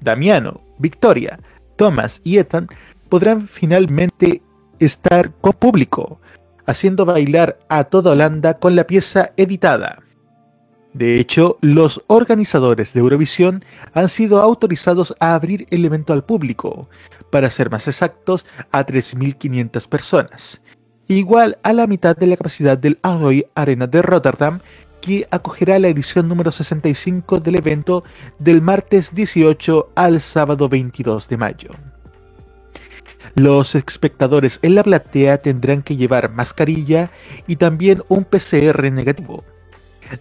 Damiano, 0.00 0.60
Victoria, 0.78 1.38
Thomas 1.76 2.20
y 2.24 2.38
Ethan 2.38 2.66
podrán 3.08 3.46
finalmente 3.46 4.42
estar 4.80 5.32
con 5.40 5.52
público, 5.52 6.20
haciendo 6.66 7.04
bailar 7.04 7.56
a 7.68 7.84
toda 7.84 8.10
Holanda 8.10 8.58
con 8.58 8.74
la 8.74 8.84
pieza 8.84 9.30
editada. 9.36 10.02
De 10.92 11.20
hecho, 11.20 11.56
los 11.60 12.02
organizadores 12.08 12.92
de 12.92 12.98
Eurovisión 12.98 13.64
han 13.94 14.08
sido 14.08 14.42
autorizados 14.42 15.14
a 15.20 15.36
abrir 15.36 15.68
el 15.70 15.84
evento 15.84 16.12
al 16.12 16.24
público, 16.24 16.88
para 17.30 17.48
ser 17.48 17.70
más 17.70 17.86
exactos, 17.86 18.44
a 18.72 18.84
3.500 18.84 19.88
personas, 19.88 20.60
igual 21.06 21.58
a 21.62 21.72
la 21.72 21.86
mitad 21.86 22.16
de 22.16 22.26
la 22.26 22.36
capacidad 22.36 22.76
del 22.76 22.98
Ahoy 23.02 23.46
Arena 23.54 23.86
de 23.86 24.02
Rotterdam, 24.02 24.58
que 25.00 25.26
acogerá 25.30 25.78
la 25.78 25.88
edición 25.88 26.28
número 26.28 26.52
65 26.52 27.40
del 27.40 27.56
evento 27.56 28.04
del 28.38 28.62
martes 28.62 29.14
18 29.14 29.90
al 29.94 30.20
sábado 30.20 30.68
22 30.68 31.28
de 31.28 31.36
mayo. 31.36 31.70
Los 33.34 33.74
espectadores 33.74 34.58
en 34.62 34.74
la 34.74 34.82
platea 34.82 35.38
tendrán 35.38 35.82
que 35.82 35.96
llevar 35.96 36.30
mascarilla 36.30 37.10
y 37.46 37.56
también 37.56 38.02
un 38.08 38.24
PCR 38.24 38.90
negativo. 38.90 39.44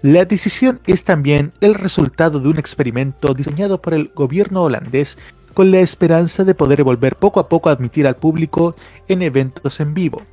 La 0.02 0.26
decisión 0.26 0.80
es 0.86 1.04
también 1.04 1.54
el 1.62 1.76
resultado 1.76 2.40
de 2.40 2.50
un 2.50 2.58
experimento 2.58 3.34
diseñado 3.34 3.82
por 3.82 3.94
el 3.94 4.12
gobierno 4.16 4.64
holandés 4.64 5.18
con 5.54 5.72
la 5.72 5.80
esperanza 5.80 6.44
de 6.44 6.56
poder 6.56 6.84
volver 6.84 7.16
poco 7.16 7.40
a 7.40 7.48
poco 7.48 7.70
a 7.70 7.72
admitir 7.72 8.06
al 8.08 8.18
público 8.18 8.76
en 9.08 9.22
eventos 9.22 9.80
en 9.80 9.94
vivo, 9.94 10.24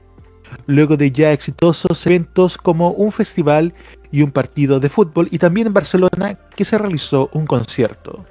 luego 0.66 0.96
de 0.96 1.10
ya 1.10 1.32
exitosos 1.32 2.06
eventos 2.06 2.56
como 2.56 2.90
un 2.90 3.12
festival 3.12 3.74
y 4.10 4.22
un 4.22 4.30
partido 4.30 4.80
de 4.80 4.88
fútbol 4.88 5.28
y 5.30 5.38
también 5.38 5.68
en 5.68 5.74
Barcelona 5.74 6.38
que 6.56 6.64
se 6.64 6.78
realizó 6.78 7.30
un 7.32 7.46
concierto. 7.46 8.24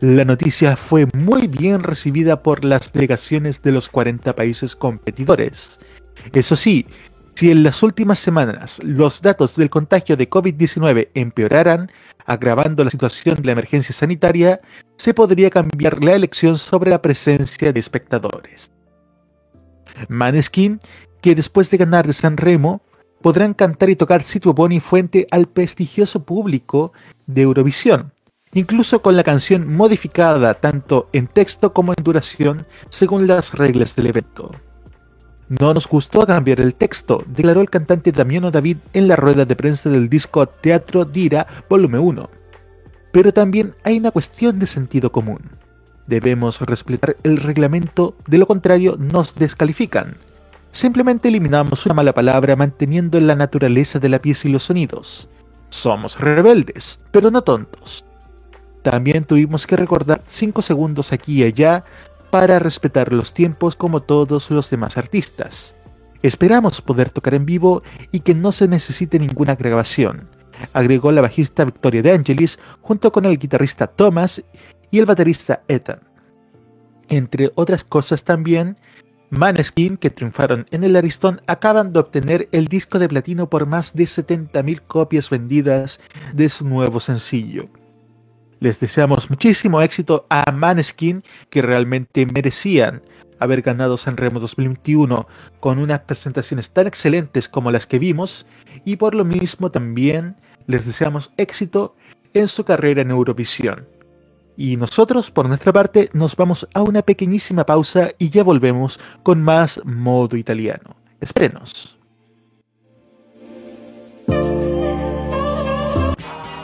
La 0.00 0.24
noticia 0.24 0.76
fue 0.76 1.06
muy 1.14 1.46
bien 1.46 1.82
recibida 1.82 2.42
por 2.42 2.64
las 2.64 2.92
delegaciones 2.92 3.60
de 3.62 3.72
los 3.72 3.88
40 3.88 4.34
países 4.34 4.74
competidores. 4.74 5.78
Eso 6.32 6.56
sí, 6.56 6.86
si 7.34 7.50
en 7.50 7.62
las 7.62 7.82
últimas 7.82 8.18
semanas 8.18 8.80
los 8.82 9.20
datos 9.20 9.56
del 9.56 9.70
contagio 9.70 10.16
de 10.16 10.28
COVID-19 10.28 11.08
empeoraran, 11.14 11.90
agravando 12.26 12.84
la 12.84 12.90
situación 12.90 13.36
de 13.36 13.44
la 13.44 13.52
emergencia 13.52 13.94
sanitaria, 13.94 14.60
se 14.96 15.14
podría 15.14 15.50
cambiar 15.50 16.02
la 16.02 16.14
elección 16.14 16.58
sobre 16.58 16.90
la 16.90 17.02
presencia 17.02 17.72
de 17.72 17.80
espectadores. 17.80 18.72
Maneskin, 20.08 20.80
que 21.20 21.34
después 21.34 21.70
de 21.70 21.76
ganar 21.78 22.12
San 22.14 22.36
Remo, 22.36 22.82
podrán 23.20 23.54
cantar 23.54 23.90
y 23.90 23.96
tocar 23.96 24.22
Situ 24.22 24.54
Boni 24.54 24.80
fuente 24.80 25.26
al 25.30 25.46
prestigioso 25.46 26.24
público 26.24 26.92
de 27.26 27.42
Eurovisión, 27.42 28.12
incluso 28.52 29.02
con 29.02 29.16
la 29.16 29.24
canción 29.24 29.68
modificada 29.74 30.54
tanto 30.54 31.08
en 31.12 31.26
texto 31.26 31.72
como 31.72 31.92
en 31.96 32.02
duración 32.02 32.66
según 32.88 33.26
las 33.26 33.52
reglas 33.54 33.94
del 33.94 34.06
evento. 34.06 34.52
No 35.48 35.74
nos 35.74 35.88
gustó 35.88 36.24
cambiar 36.26 36.60
el 36.60 36.74
texto, 36.74 37.24
declaró 37.26 37.60
el 37.60 37.70
cantante 37.70 38.12
Damiano 38.12 38.52
David 38.52 38.78
en 38.92 39.08
la 39.08 39.16
rueda 39.16 39.44
de 39.44 39.56
prensa 39.56 39.90
del 39.90 40.08
disco 40.08 40.46
Teatro 40.46 41.04
Dira 41.04 41.46
Volumen 41.68 42.00
1. 42.00 42.30
Pero 43.12 43.32
también 43.32 43.74
hay 43.82 43.98
una 43.98 44.12
cuestión 44.12 44.60
de 44.60 44.68
sentido 44.68 45.10
común. 45.10 45.40
Debemos 46.06 46.60
respetar 46.60 47.16
el 47.24 47.36
reglamento, 47.38 48.16
de 48.28 48.38
lo 48.38 48.46
contrario 48.46 48.96
nos 48.96 49.34
descalifican. 49.34 50.18
Simplemente 50.72 51.28
eliminamos 51.28 51.84
una 51.86 51.94
mala 51.94 52.12
palabra 52.12 52.56
manteniendo 52.56 53.18
la 53.20 53.34
naturaleza 53.34 53.98
de 53.98 54.08
la 54.08 54.20
pieza 54.20 54.48
y 54.48 54.52
los 54.52 54.64
sonidos. 54.64 55.28
Somos 55.70 56.18
rebeldes, 56.18 57.00
pero 57.10 57.30
no 57.30 57.42
tontos. 57.42 58.04
También 58.82 59.24
tuvimos 59.24 59.66
que 59.66 59.76
recordar 59.76 60.22
5 60.26 60.62
segundos 60.62 61.12
aquí 61.12 61.40
y 61.40 61.44
allá 61.44 61.84
para 62.30 62.58
respetar 62.58 63.12
los 63.12 63.34
tiempos 63.34 63.76
como 63.76 64.00
todos 64.00 64.50
los 64.50 64.70
demás 64.70 64.96
artistas. 64.96 65.74
Esperamos 66.22 66.80
poder 66.80 67.10
tocar 67.10 67.34
en 67.34 67.46
vivo 67.46 67.82
y 68.12 68.20
que 68.20 68.34
no 68.34 68.52
se 68.52 68.68
necesite 68.68 69.18
ninguna 69.18 69.56
grabación, 69.56 70.28
agregó 70.72 71.12
la 71.12 71.22
bajista 71.22 71.64
Victoria 71.64 72.02
de 72.02 72.12
Angelis 72.12 72.58
junto 72.82 73.10
con 73.12 73.24
el 73.24 73.38
guitarrista 73.38 73.86
Thomas 73.86 74.42
y 74.90 74.98
el 74.98 75.06
baterista 75.06 75.62
Ethan. 75.68 76.00
Entre 77.08 77.50
otras 77.54 77.84
cosas 77.84 78.22
también, 78.22 78.76
Maneskin, 79.30 79.96
que 79.96 80.10
triunfaron 80.10 80.66
en 80.72 80.82
el 80.82 80.96
Aristón, 80.96 81.40
acaban 81.46 81.92
de 81.92 82.00
obtener 82.00 82.48
el 82.50 82.66
disco 82.66 82.98
de 82.98 83.08
platino 83.08 83.48
por 83.48 83.64
más 83.64 83.94
de 83.94 84.04
70.000 84.04 84.80
copias 84.86 85.30
vendidas 85.30 86.00
de 86.32 86.48
su 86.48 86.66
nuevo 86.66 86.98
sencillo. 86.98 87.68
Les 88.58 88.80
deseamos 88.80 89.30
muchísimo 89.30 89.80
éxito 89.80 90.26
a 90.28 90.50
Maneskin, 90.50 91.22
que 91.48 91.62
realmente 91.62 92.26
merecían 92.26 93.02
haber 93.38 93.62
ganado 93.62 93.96
Sanremo 93.96 94.40
2021 94.40 95.26
con 95.60 95.78
unas 95.78 96.00
presentaciones 96.00 96.70
tan 96.70 96.86
excelentes 96.86 97.48
como 97.48 97.70
las 97.70 97.86
que 97.86 97.98
vimos, 97.98 98.46
y 98.84 98.96
por 98.96 99.14
lo 99.14 99.24
mismo 99.24 99.70
también 99.70 100.36
les 100.66 100.84
deseamos 100.86 101.32
éxito 101.36 101.96
en 102.34 102.48
su 102.48 102.64
carrera 102.64 103.02
en 103.02 103.10
Eurovisión. 103.10 103.86
Y 104.60 104.76
nosotros, 104.76 105.30
por 105.30 105.48
nuestra 105.48 105.72
parte, 105.72 106.10
nos 106.12 106.36
vamos 106.36 106.68
a 106.74 106.82
una 106.82 107.00
pequeñísima 107.00 107.64
pausa 107.64 108.10
y 108.18 108.28
ya 108.28 108.44
volvemos 108.44 109.00
con 109.22 109.42
más 109.42 109.80
modo 109.86 110.36
italiano. 110.36 110.96
Espérenos. 111.18 111.96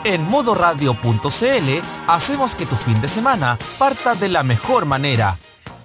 En 0.05 0.23
modoradio.cl 0.25 1.81
hacemos 2.07 2.55
que 2.55 2.67
tu 2.67 2.75
fin 2.75 3.01
de 3.01 3.09
semana 3.09 3.59
parta 3.79 4.15
de 4.15 4.29
la 4.29 4.43
mejor 4.43 4.85
manera. 4.85 5.39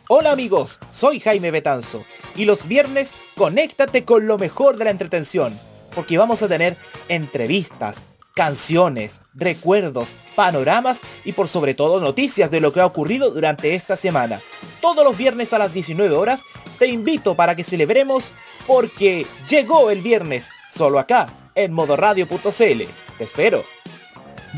Hola 0.09 0.33
amigos, 0.33 0.79
soy 0.91 1.21
Jaime 1.21 1.49
Betanzo 1.49 2.03
y 2.35 2.43
los 2.43 2.67
viernes 2.67 3.15
conéctate 3.37 4.03
con 4.03 4.27
lo 4.27 4.37
mejor 4.37 4.75
de 4.75 4.83
la 4.83 4.91
entretención, 4.91 5.57
porque 5.95 6.17
vamos 6.17 6.43
a 6.43 6.49
tener 6.49 6.75
entrevistas, 7.07 8.10
canciones, 8.33 9.21
recuerdos, 9.33 10.15
panoramas 10.35 11.01
y 11.23 11.33
por 11.33 11.47
sobre 11.47 11.73
todo 11.73 11.99
noticias 11.99 12.49
de 12.51 12.61
lo 12.61 12.73
que 12.73 12.79
ha 12.79 12.85
ocurrido 12.85 13.31
durante 13.31 13.75
esta 13.75 13.95
semana. 13.95 14.41
Todos 14.81 15.03
los 15.03 15.17
viernes 15.17 15.53
a 15.53 15.59
las 15.59 15.73
19 15.73 16.15
horas 16.15 16.43
te 16.79 16.87
invito 16.87 17.35
para 17.35 17.55
que 17.55 17.63
celebremos 17.63 18.33
porque 18.65 19.27
llegó 19.47 19.91
el 19.91 20.01
viernes, 20.01 20.49
solo 20.73 20.99
acá, 20.99 21.27
en 21.55 21.73
modoradio.cl. 21.73 22.49
Te 23.17 23.23
espero. 23.23 23.63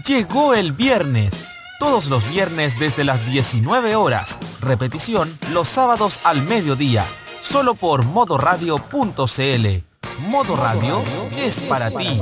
Llegó 0.06 0.54
el 0.54 0.72
viernes. 0.74 1.46
Todos 1.80 2.10
los 2.10 2.28
viernes 2.30 2.80
desde 2.80 3.04
las 3.04 3.26
19 3.26 3.96
horas. 3.96 4.40
Repetición 4.62 5.30
los 5.52 5.68
sábados 5.68 6.26
al 6.26 6.42
mediodía. 6.44 7.06
Solo 7.42 7.76
por 7.76 8.06
modoradio.cl. 8.06 9.68
Modo 10.20 10.56
Radio 10.56 11.04
es 11.36 11.60
para 11.62 11.90
ti. 11.92 12.22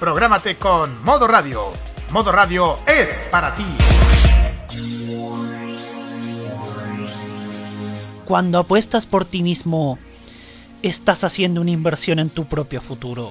Prográmate 0.00 0.56
con 0.56 1.04
Modo 1.04 1.26
Radio. 1.26 1.74
Modo 2.10 2.32
Radio 2.32 2.78
es 2.86 3.06
para 3.30 3.54
ti. 3.54 3.66
Cuando 8.24 8.60
apuestas 8.60 9.04
por 9.04 9.26
ti 9.26 9.42
mismo, 9.42 9.98
estás 10.80 11.22
haciendo 11.22 11.60
una 11.60 11.72
inversión 11.72 12.18
en 12.18 12.30
tu 12.30 12.46
propio 12.46 12.80
futuro. 12.80 13.30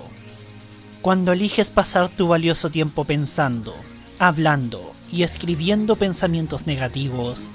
Cuando 1.02 1.32
eliges 1.32 1.72
pasar 1.72 2.08
tu 2.08 2.28
valioso 2.28 2.70
tiempo 2.70 3.04
pensando, 3.04 3.74
hablando 4.20 4.92
y 5.12 5.24
escribiendo 5.24 5.96
pensamientos 5.96 6.68
negativos, 6.68 7.50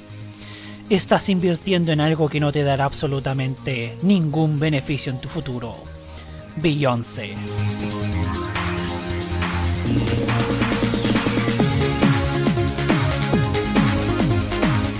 estás 0.91 1.29
invirtiendo 1.29 1.93
en 1.93 2.01
algo 2.01 2.29
que 2.29 2.41
no 2.41 2.51
te 2.51 2.65
dará 2.65 2.85
absolutamente 2.87 3.97
ningún 4.03 4.59
beneficio 4.59 5.13
en 5.13 5.21
tu 5.21 5.29
futuro. 5.29 5.77
Beyoncé. 6.57 7.33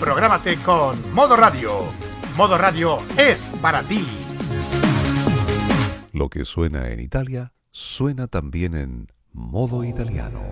Prográmate 0.05 0.59
con 0.59 0.99
Modo 1.15 1.35
Radio. 1.35 1.71
Modo 2.37 2.59
Radio 2.59 2.99
es 3.17 3.55
para 3.63 3.83
ti. 3.83 4.07
Lo 6.13 6.29
que 6.29 6.45
suena 6.45 6.91
en 6.91 7.01
Italia 7.01 7.55
suena 7.71 8.27
también 8.27 8.75
en 8.75 9.09
modo 9.33 9.83
italiano. 9.83 10.43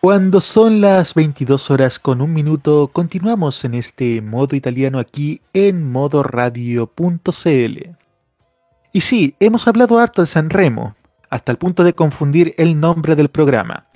Cuando 0.00 0.40
son 0.40 0.80
las 0.80 1.12
22 1.12 1.70
horas 1.70 1.98
con 1.98 2.22
un 2.22 2.32
minuto, 2.32 2.88
continuamos 2.90 3.66
en 3.66 3.74
este 3.74 4.22
modo 4.22 4.56
italiano 4.56 4.98
aquí 4.98 5.42
en 5.52 5.92
modoradio.cl. 5.92 7.96
Y 8.94 9.00
sí, 9.02 9.36
hemos 9.40 9.68
hablado 9.68 9.98
harto 9.98 10.22
de 10.22 10.26
San 10.26 10.48
Remo, 10.48 10.96
hasta 11.32 11.50
el 11.50 11.58
punto 11.58 11.82
de 11.82 11.94
confundir 11.94 12.54
el 12.58 12.78
nombre 12.78 13.16
del 13.16 13.30
programa. 13.30 13.86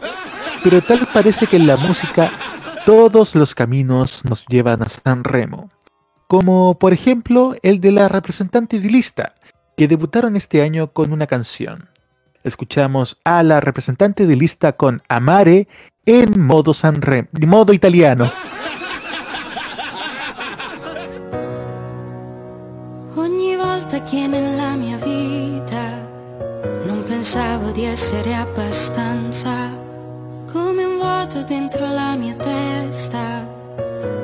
Pero 0.65 0.81
tal 0.81 1.07
parece 1.13 1.47
que 1.47 1.57
en 1.57 1.67
la 1.67 1.77
música 1.77 2.33
todos 2.87 3.35
los 3.35 3.55
caminos 3.55 4.25
nos 4.25 4.47
llevan 4.47 4.83
a 4.83 4.89
San 4.89 5.23
Remo. 5.23 5.71
Como 6.29 6.79
por 6.79 6.95
ejemplo 6.95 7.55
el 7.63 7.81
de 7.81 7.93
la 7.93 8.09
representante 8.09 8.79
idilista, 8.79 9.35
que 9.77 9.87
debutaron 9.87 10.35
este 10.35 10.63
año 10.63 10.93
con 10.93 11.13
una 11.13 11.27
canción. 11.27 11.91
Escuchamos 12.43 13.21
a 13.25 13.43
la 13.43 13.61
representante 13.61 14.23
idilista 14.23 14.73
con 14.73 15.03
Amare 15.09 15.69
en 16.07 16.41
modo 16.41 16.73
San 16.73 17.03
Remo, 17.03 17.29
modo 17.47 17.75
italiano. 17.75 18.33
Ogni 23.15 23.57
volta 23.57 24.03
di 27.77 27.85
essere 27.85 28.35
abbastanza, 28.35 29.51
come 30.51 30.83
un 30.87 30.97
vuoto 30.97 31.43
dentro 31.43 31.87
la 31.87 32.17
mia 32.17 32.35
testa, 32.35 33.47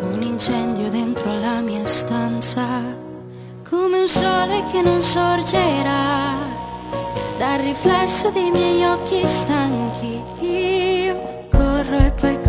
un 0.01 0.23
incendio 0.23 0.89
dentro 0.89 1.39
la 1.39 1.61
mia 1.61 1.85
stanza, 1.85 2.67
come 3.69 4.01
un 4.01 4.09
sole 4.09 4.63
che 4.73 4.81
non 4.81 5.03
sorgerà 5.03 6.33
dal 7.37 7.59
riflesso 7.59 8.31
dei 8.31 8.51
miei 8.51 8.85
occhi 8.87 9.27
stanchi. 9.27 10.19
Io 10.41 11.45
corro 11.51 11.99
e 11.99 12.11
poi 12.13 12.41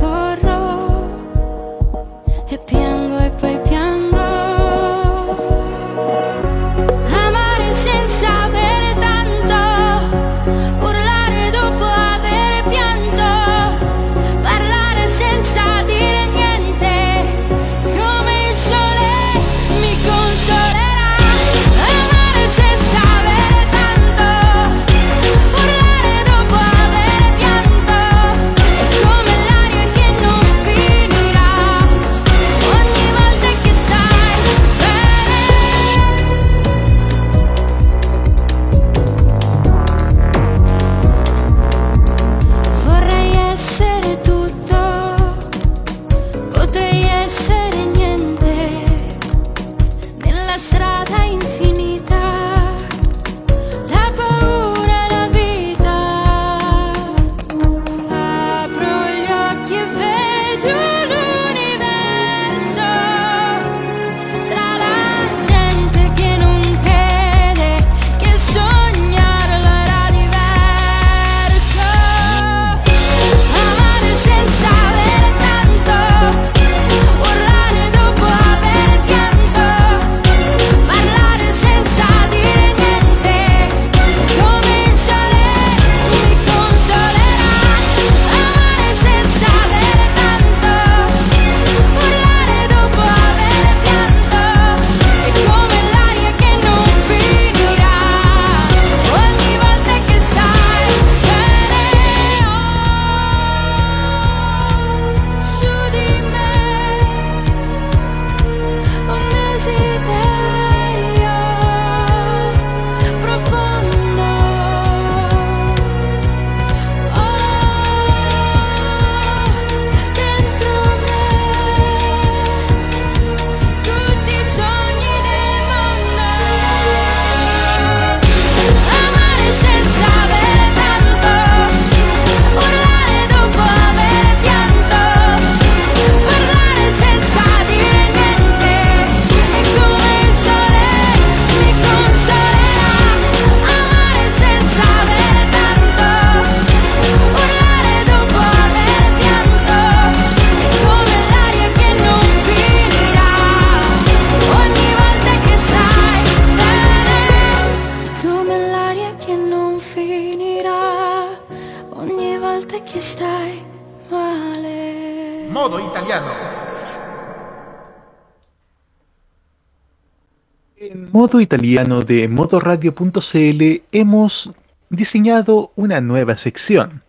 modo 171.14 171.40
italiano 171.40 172.02
de 172.02 172.28
modoradio.cl 172.28 173.84
hemos 173.92 174.52
diseñado 174.90 175.72
una 175.76 176.02
nueva 176.02 176.36
sección 176.38 177.04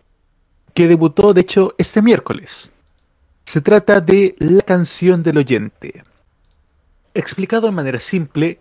que 0.75 0.87
debutó 0.87 1.33
de 1.33 1.41
hecho 1.41 1.73
este 1.79 2.03
miércoles. 2.03 2.71
Se 3.45 3.61
trata 3.61 4.01
de 4.01 4.35
la 4.37 4.61
canción 4.61 5.23
del 5.23 5.39
oyente. 5.39 6.03
Explicado 7.15 7.65
de 7.65 7.71
manera 7.71 7.99
simple, 7.99 8.59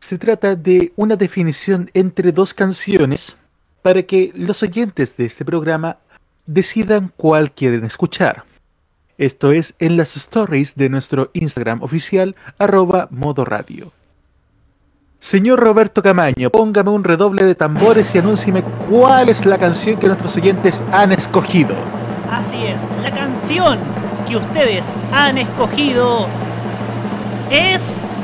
se 0.00 0.18
trata 0.18 0.56
de 0.56 0.92
una 0.96 1.14
definición 1.14 1.88
entre 1.94 2.32
dos 2.32 2.52
canciones 2.52 3.36
para 3.80 4.02
que 4.02 4.32
los 4.34 4.60
oyentes 4.64 5.16
de 5.16 5.26
este 5.26 5.44
programa 5.44 5.98
decidan 6.46 7.12
cuál 7.16 7.52
quieren 7.52 7.84
escuchar. 7.84 8.42
Esto 9.18 9.52
es 9.52 9.74
en 9.78 9.96
las 9.96 10.16
stories 10.16 10.74
de 10.74 10.88
nuestro 10.88 11.30
Instagram 11.32 11.80
oficial 11.84 12.34
arroba 12.58 13.06
modo 13.12 13.44
radio. 13.44 13.92
Señor 15.24 15.58
Roberto 15.58 16.02
Camaño, 16.02 16.50
póngame 16.50 16.90
un 16.90 17.02
redoble 17.02 17.44
de 17.44 17.54
tambores 17.54 18.14
y 18.14 18.18
anúncieme 18.18 18.62
cuál 18.90 19.30
es 19.30 19.46
la 19.46 19.56
canción 19.56 19.98
que 19.98 20.06
nuestros 20.06 20.36
oyentes 20.36 20.84
han 20.92 21.12
escogido. 21.12 21.74
Así 22.30 22.66
es, 22.66 22.82
la 23.02 23.10
canción 23.10 23.78
que 24.28 24.36
ustedes 24.36 24.86
han 25.14 25.38
escogido 25.38 26.26
es 27.50 28.18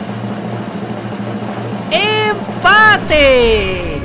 empate. 1.91 3.99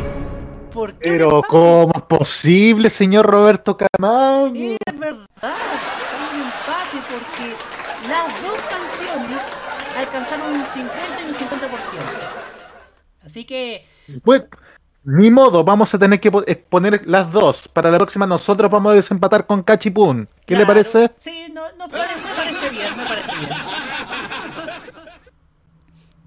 ¿Por 0.73 0.93
qué 0.93 1.09
Pero 1.09 1.41
¿cómo 1.49 1.91
es 1.97 2.03
posible, 2.03 2.89
señor 2.89 3.25
Roberto 3.25 3.75
Camaño? 3.75 4.77
Es 4.85 4.97
verdad, 4.97 5.27
un 5.43 6.39
empate 6.39 6.97
porque 7.11 7.55
las 8.07 8.41
dos 8.41 8.57
canciones 8.69 9.41
alcanzaron 9.97 10.53
un 10.53 10.65
50 10.65 11.21
y 11.21 11.25
un 11.27 11.35
50%. 11.35 12.54
Así 13.25 13.43
que 13.45 13.83
Bueno, 14.23 14.45
ni 15.03 15.29
modo, 15.29 15.63
vamos 15.63 15.93
a 15.93 15.99
tener 15.99 16.19
que 16.19 16.31
eh, 16.47 16.55
poner 16.55 17.01
las 17.05 17.31
dos. 17.31 17.67
Para 17.67 17.91
la 17.91 17.97
próxima 17.97 18.25
nosotros 18.25 18.71
vamos 18.71 18.91
a 18.91 18.95
desempatar 18.95 19.45
con 19.45 19.61
Cachipún. 19.61 20.27
¿Qué 20.45 20.55
le 20.55 20.65
parece? 20.65 21.11
Sí, 21.19 21.47
no, 21.53 21.63
no, 21.77 21.87
me 21.87 21.93
parece 21.93 22.69
bien, 22.71 22.97
me 22.97 23.05
parece 23.05 23.35
bien. 23.35 23.49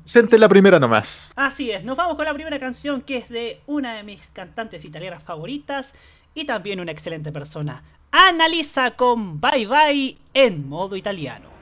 Sente 0.05 0.39
la 0.39 0.49
primera 0.49 0.79
nomás. 0.79 1.33
Así 1.37 1.71
es, 1.71 1.85
nos 1.85 1.97
vamos 1.97 2.17
con 2.17 2.25
la 2.25 2.33
primera 2.33 2.59
canción 2.59 3.03
que 3.03 3.19
es 3.19 3.29
de 3.29 3.61
una 3.67 3.95
de 3.95 4.05
mis 4.05 4.29
cantantes 4.29 4.85
italianas 4.85 5.23
favoritas 5.23 5.93
y 6.35 6.47
también 6.47 6.81
una 6.81 6.93
excelente 6.93 7.33
persona. 7.33 7.83
Annalisa 8.11 8.93
con 8.93 9.41
Bye 9.41 9.67
Bye 9.67 10.19
en 10.33 10.69
modo 10.69 10.97
italiano. 10.97 11.58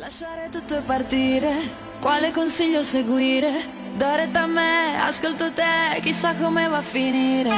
Lasciare 0.00 0.48
tutto 0.48 0.76
e 0.78 0.80
partire, 0.80 1.50
quale 1.98 2.30
consiglio 2.30 2.84
seguire? 2.84 3.50
Dare 3.96 4.30
da 4.30 4.46
me, 4.46 4.96
ascolto 5.00 5.52
te, 5.52 6.00
chissà 6.02 6.34
come 6.34 6.68
va 6.68 6.76
a 6.76 6.82
finire. 6.82 7.50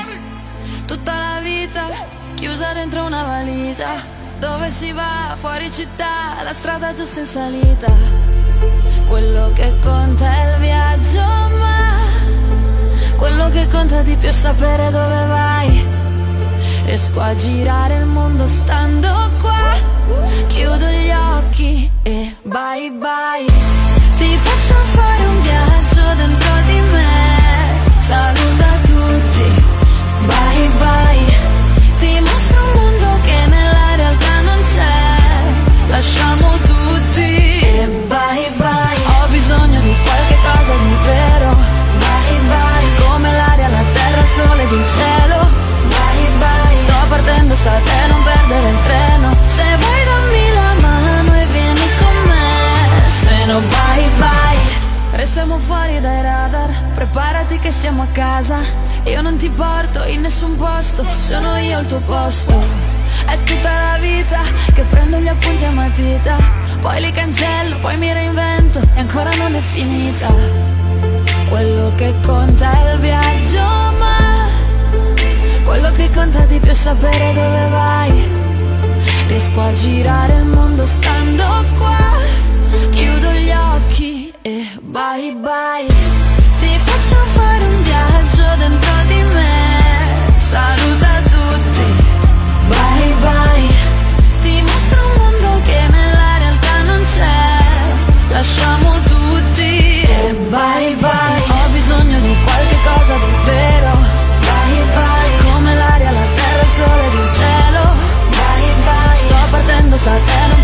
Tutta 0.86 1.12
la 1.12 1.41
vita 1.43 1.86
chiusa 2.36 2.72
dentro 2.72 3.05
una 3.05 3.24
valigia, 3.24 4.03
dove 4.38 4.70
si 4.70 4.91
va, 4.93 5.34
fuori 5.36 5.70
città, 5.70 6.41
la 6.43 6.55
strada 6.55 6.95
giusta 6.95 7.20
in 7.20 7.26
salita. 7.26 7.93
Quello 9.07 9.53
che 9.53 9.74
conta 9.82 10.24
è 10.24 10.55
il 10.55 10.61
viaggio, 10.61 11.20
ma 11.20 11.99
quello 13.18 13.51
che 13.51 13.68
conta 13.68 14.01
di 14.01 14.16
più 14.16 14.28
è 14.28 14.32
sapere 14.32 14.84
dove 14.91 15.26
vai. 15.26 15.99
Riesco 16.85 17.20
a 17.20 17.35
girare 17.35 17.97
il 17.97 18.07
mondo 18.07 18.47
stando 18.47 19.31
qua. 19.41 19.74
Chiudo 20.49 20.87
gli 20.87 21.11
occhi 21.11 21.91
e 22.03 22.37
bye 22.43 22.91
bye. 22.91 23.47
Ti 24.18 24.37
faccio 24.37 24.74
fare 24.93 25.24
un 25.24 25.41
viaggio 25.43 26.14
dentro 26.16 26.53
di 26.66 26.81
me. 26.93 28.01
Saluta 28.01 28.66
tutti 28.83 29.11
Bye 30.26 30.68
bye. 30.78 31.35
Ti 31.99 32.20
mostro 32.20 32.62
un 32.62 32.72
mondo 32.72 33.18
che 33.22 33.47
nella 33.47 33.95
realtà 33.97 34.41
non 34.43 34.61
c'è. 34.61 35.89
Lasciamo 35.89 36.59
tutti 36.59 37.61
e 37.61 37.87
bye 38.09 38.51
bye. 38.57 39.01
Ho 39.07 39.28
bisogno 39.31 39.81
di 39.81 39.95
qualche 40.05 40.37
cosa 40.43 40.74
di 40.74 40.95
vero. 41.05 41.57
Bye 41.99 42.39
bye. 42.49 43.09
Come 43.09 43.33
l'aria, 43.33 43.68
la 43.68 43.85
terra, 43.93 44.20
il 44.20 44.28
sole 44.28 44.62
ed 44.62 44.72
il 44.72 44.89
cielo 44.89 45.19
state 47.61 48.06
non 48.08 48.22
perdere 48.22 48.68
il 48.70 48.80
treno. 48.82 49.36
Se 49.46 49.76
vuoi 49.76 50.04
dammi 50.08 50.52
la 50.54 50.88
mano 50.88 51.34
e 51.34 51.46
vieni 51.46 51.86
con 51.98 52.16
me. 52.28 53.08
Se 53.20 53.44
no 53.46 53.61
bye 53.61 54.08
bye. 54.16 54.78
Restiamo 55.12 55.58
fuori 55.58 56.00
dai 56.00 56.22
radar. 56.22 56.70
Preparati 56.94 57.58
che 57.58 57.70
siamo 57.70 58.02
a 58.02 58.06
casa. 58.06 58.58
Io 59.04 59.20
non 59.20 59.36
ti 59.36 59.50
porto 59.50 60.04
in 60.04 60.22
nessun 60.22 60.56
posto. 60.56 61.04
Sono 61.18 61.56
io 61.56 61.78
al 61.78 61.86
tuo 61.86 62.00
posto. 62.00 62.64
È 63.26 63.36
tutta 63.42 63.70
la 63.70 63.98
vita 63.98 64.40
che 64.72 64.82
prendo 64.82 65.18
gli 65.18 65.28
appunti 65.28 65.64
a 65.64 65.70
matita. 65.70 66.36
Poi 66.80 67.00
li 67.00 67.12
cancello, 67.12 67.76
poi 67.80 67.96
mi 67.98 68.11
reinvento. 68.11 68.80
E 68.94 69.00
ancora 69.00 69.30
non 69.36 69.54
è 69.54 69.61
finita. 69.61 70.32
Quello 71.48 71.92
che 71.94 72.14
conta 72.24 72.70
è 72.72 72.92
il 72.92 73.00
viaggio 73.00 73.62
ma 73.98 74.30
quello 75.70 75.92
che 75.92 76.10
conta 76.10 76.40
di 76.46 76.58
più 76.58 76.72
è 76.72 76.74
sapere 76.74 77.32
dove 77.32 77.68
vai. 77.68 78.28
Riesco 79.28 79.60
a 79.60 79.72
girare 79.72 80.34
il 80.34 80.44
mondo 80.46 80.84
stando 80.84 81.44
qua. 81.78 82.16
Chiudo 82.90 83.30
gli 83.30 83.52
occhi 83.52 84.32
e 84.42 84.66
bye 84.80 85.32
bye. 85.32 85.86
Ti 86.58 86.78
faccio 86.86 87.16
fare 87.34 87.64
un 87.64 87.82
viaggio 87.82 88.46
dentro 88.58 88.92
di 89.06 89.22
me. 89.32 90.38
Saluta 90.38 90.89
it's 110.03 110.07
not 110.07 110.26
that 110.26 110.59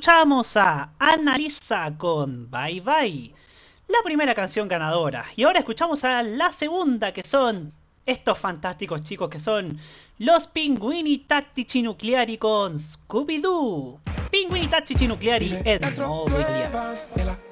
Escuchamos 0.00 0.56
a 0.56 0.92
Annalisa 0.98 1.92
con 1.98 2.50
Bye 2.50 2.80
Bye, 2.80 3.34
la 3.86 3.98
primera 4.02 4.34
canción 4.34 4.66
ganadora. 4.66 5.26
Y 5.36 5.42
ahora 5.42 5.58
escuchamos 5.58 6.04
a 6.04 6.22
la 6.22 6.50
segunda, 6.52 7.12
que 7.12 7.20
son 7.22 7.70
estos 8.06 8.38
fantásticos 8.38 9.02
chicos 9.02 9.28
que 9.28 9.38
son 9.38 9.78
los 10.16 10.46
Pinguini 10.46 11.18
Tattici 11.18 11.82
Nucleari 11.82 12.38
con 12.38 12.78
Scooby-Doo. 12.78 14.00
Pinguini 14.30 14.68
Tattici 14.68 15.06
Nucleari 15.06 15.58
en 15.64 15.80
modo 15.98 16.40
italiano. 16.40 16.94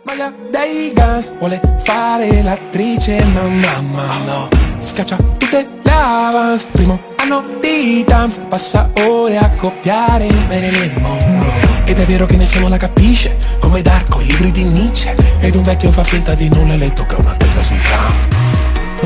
maglia 0.05 0.33
dei 0.51 0.91
gas 0.95 1.37
Vuole 1.39 1.61
fare 1.85 2.43
l'attrice 2.43 3.23
ma 3.27 3.43
mamma 3.43 4.25
no 4.25 4.49
Scaccia 4.81 5.19
tutte 5.37 5.69
le 5.83 5.91
avance 5.91 6.67
Primo 6.73 6.99
anno 7.17 7.45
di 7.61 8.03
dance 8.07 8.41
Passa 8.49 8.91
ore 9.03 9.37
a 9.37 9.51
copiare 9.51 10.33
Marilyn 10.47 10.95
Monroe 11.03 11.68
Ed 11.89 11.99
è 11.99 12.05
vero 12.05 12.27
che 12.27 12.37
nessuno 12.37 12.69
la 12.69 12.77
capisce 12.77 13.39
Come 13.61 13.81
Darko, 13.81 14.21
i 14.21 14.27
libri 14.27 14.51
di 14.53 14.65
Nietzsche. 14.65 15.17
Ed 15.41 15.55
un 15.55 15.63
vecchio 15.63 15.91
fa 15.91 16.05
finta 16.05 16.35
di 16.35 16.51
nulla 16.51 16.75
e 16.75 16.77
le 16.77 16.93
tocca 16.93 17.17
una 17.19 17.33
testa 17.33 17.63
sul 17.63 17.81
tram 17.81 18.48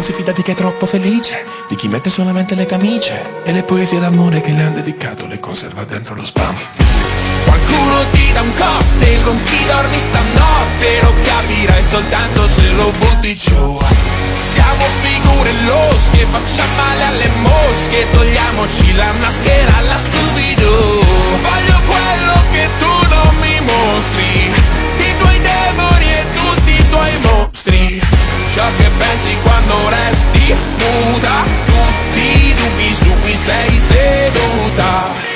non 0.03 0.11
si 0.11 0.19
fida 0.19 0.33
di 0.33 0.43
chi 0.43 0.51
è 0.51 0.55
troppo 0.55 0.85
felice 0.85 1.45
Di 1.69 1.77
chi 1.77 1.87
mette 1.87 2.11
solamente 2.11 2.57
le 2.57 2.67
camicie 2.67 3.45
E 3.45 3.53
le 3.53 3.63
poesie 3.63 4.01
d'amore 4.01 4.41
che 4.41 4.51
le 4.51 4.65
han 4.65 4.75
dedicato 4.75 5.29
Le 5.29 5.39
conserva 5.39 5.85
dentro 5.85 6.17
lo 6.17 6.25
spam. 6.25 6.57
Qualcuno 7.45 8.11
ti 8.11 8.33
dà 8.33 8.41
un 8.41 8.53
cocktail 8.53 9.23
con 9.23 9.41
chi 9.45 9.65
dormi 9.65 9.99
stanotte 9.99 11.03
Lo 11.03 11.13
capirai 11.23 11.85
soltanto 11.85 12.49
se 12.49 12.71
lo 12.73 12.91
butti 12.99 13.37
giù. 13.37 13.79
Siamo 14.33 14.85
figure 15.03 15.53
losche, 15.67 16.27
facciamo 16.31 16.75
male 16.75 17.05
alle 17.05 17.31
mosche 17.37 18.07
Togliamoci 18.11 18.95
la 18.95 19.13
maschera 19.13 19.77
alla 19.77 19.99
Scooby-Doo. 20.01 21.01
Voglio 21.47 21.81
quello 21.87 22.35
che 22.51 22.69
tu 22.79 23.09
non 23.09 23.37
mi 23.41 23.61
mostri 23.61 24.51
I 24.99 25.17
tuoi 25.19 25.39
demoni 25.39 26.11
e 26.11 26.25
tutti 26.35 26.73
i 26.73 26.89
tuoi 26.89 27.19
mostri 27.21 28.22
Ciò 28.55 28.65
che 28.77 28.91
pensi 28.99 29.35
quando 29.43 29.75
resti 29.89 30.55
muta. 30.79 31.43
Tutti 31.65 32.21
i 32.21 32.55
dubbi 32.55 32.95
su 32.95 33.11
cui 33.23 33.35
sei 33.35 33.79
seduta. 33.79 35.31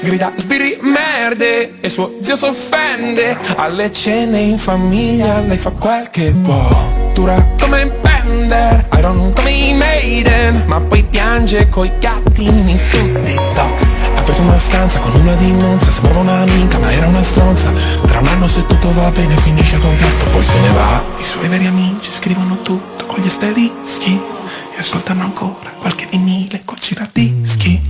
Grida 0.00 0.32
sbirri 0.34 0.78
merde 0.80 1.78
e 1.80 1.88
suo 1.88 2.16
zio 2.22 2.36
s'offende. 2.36 3.36
Alle 3.54 3.92
cene 3.92 4.40
in 4.40 4.58
famiglia 4.58 5.38
lei 5.38 5.58
fa 5.58 5.70
quel 5.70 6.10
che 6.10 6.34
può. 6.42 7.12
Dura 7.14 7.54
come 7.60 7.82
un 7.82 7.92
Bender, 8.00 8.88
Iron 8.98 9.32
come 9.32 9.50
i 9.52 9.74
Maiden. 9.74 10.64
Ma 10.66 10.80
poi 10.80 11.04
piange 11.04 11.68
coi 11.68 11.92
gattini 12.00 12.76
su 12.76 12.98
TikTok 13.22 13.97
preso 14.28 14.42
una 14.42 14.58
stanza 14.58 15.00
con 15.00 15.14
una 15.14 15.34
dimonza 15.34 15.90
Sembrava 15.90 16.20
una 16.20 16.44
minca 16.44 16.78
ma 16.78 16.92
era 16.92 17.06
una 17.06 17.22
stronza. 17.22 17.72
Tra 18.06 18.20
un 18.20 18.26
anno 18.26 18.46
se 18.46 18.66
tutto 18.66 18.92
va 18.92 19.10
bene 19.10 19.34
finisce 19.38 19.76
il 19.76 19.80
contratto 19.80 20.26
Poi 20.30 20.42
se 20.42 20.58
ne 20.60 20.70
va. 20.70 21.02
I 21.18 21.24
suoi 21.24 21.48
veri 21.48 21.66
amici 21.66 22.10
scrivono 22.12 22.60
tutto 22.60 23.06
con 23.06 23.20
gli 23.20 23.26
asterischi 23.26 24.20
E 24.76 24.78
ascoltano 24.78 25.22
ancora 25.22 25.70
qualche 25.78 26.06
vinile 26.10 26.62
col 26.64 26.78
giradischi. 26.78 27.80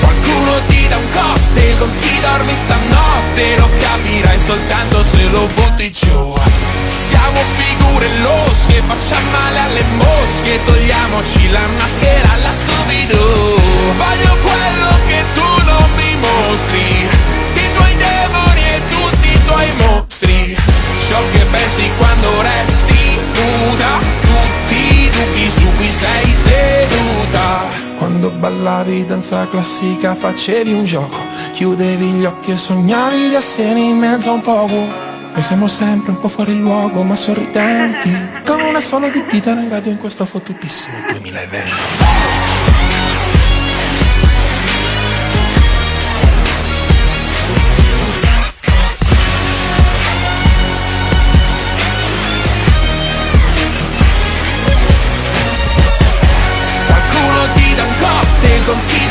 Qualcuno 0.00 0.52
ti 0.66 0.88
dà 0.88 0.96
un 0.96 1.10
cocktail 1.12 1.78
con 1.78 1.90
chi 1.98 2.20
dormi 2.20 2.54
stanotte 2.54 3.56
Lo 3.58 3.68
capirai 3.78 4.38
soltanto 4.38 5.02
se 5.02 5.28
lo 5.28 5.46
butti 5.54 5.92
giù. 5.92 6.34
Siamo 7.08 7.40
figure 7.56 8.08
losche, 8.20 8.82
facciamo 8.86 9.30
male 9.30 9.58
alle 9.58 9.84
mosche 9.96 10.64
Togliamoci 10.64 11.50
la 11.50 11.66
maschera 11.78 12.32
alla 12.32 12.52
Scooby-Doo. 12.52 13.58
Voglio 13.98 14.36
quello 14.40 14.88
che 15.06 15.24
tu 15.34 15.39
mostri 16.40 17.08
I 17.54 17.72
tuoi 17.74 17.94
demoni 17.96 18.62
e 18.74 18.80
tutti 18.88 19.28
i 19.28 19.44
tuoi 19.44 19.72
mostri. 19.76 20.56
Ciò 21.08 21.18
che 21.32 21.44
pensi 21.50 21.88
quando 21.98 22.28
resti 22.40 23.18
nuda. 23.34 23.98
Tutti 24.22 24.74
i 24.74 25.10
dubbi 25.10 25.50
su 25.50 25.66
cui 25.76 25.90
sei 25.90 26.32
seduta. 26.32 27.78
Quando 27.98 28.30
ballavi 28.30 29.04
danza 29.04 29.46
classica 29.48 30.14
facevi 30.14 30.72
un 30.72 30.84
gioco. 30.84 31.18
Chiudevi 31.52 32.06
gli 32.06 32.24
occhi 32.24 32.52
e 32.52 32.56
sognavi 32.56 33.28
di 33.28 33.34
essere 33.34 33.78
in 33.78 33.98
mezzo 33.98 34.30
a 34.30 34.32
un 34.32 34.40
poco 34.40 34.74
Noi 35.34 35.42
siamo 35.42 35.68
sempre 35.68 36.12
un 36.12 36.20
po' 36.20 36.28
fuori 36.28 36.58
luogo 36.58 37.02
ma 37.02 37.16
sorridenti. 37.16 38.10
Con 38.46 38.60
una 38.60 38.80
sola 38.80 39.08
di 39.08 39.24
chitarra 39.26 39.60
in 39.60 39.68
radio 39.68 39.90
in 39.90 39.98
questo 39.98 40.24
fottutissimo 40.24 40.96
2020 41.10 42.09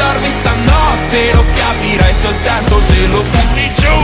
dormi 0.10 0.30
stanotte 0.30 1.34
Lo 1.34 1.46
capirai 1.54 2.14
soltanto 2.14 2.82
se 2.82 3.06
lo 3.08 3.22
butti 3.22 3.72
giù. 3.76 3.98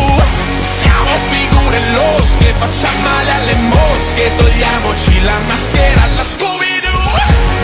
Siamo 0.61 1.13
figure 1.29 1.79
losche, 1.91 2.53
facciamo 2.59 3.01
male 3.01 3.31
alle 3.31 3.55
mosche 3.55 4.31
Togliamoci 4.37 5.21
la 5.23 5.39
maschera 5.47 6.03
alla 6.03 6.23
Scooby-Doo. 6.23 7.13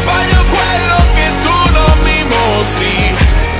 Voglio 0.10 0.42
quello 0.56 0.98
che 1.16 1.28
tu 1.44 1.58
non 1.72 1.96
mi 2.04 2.24
mostri 2.24 2.94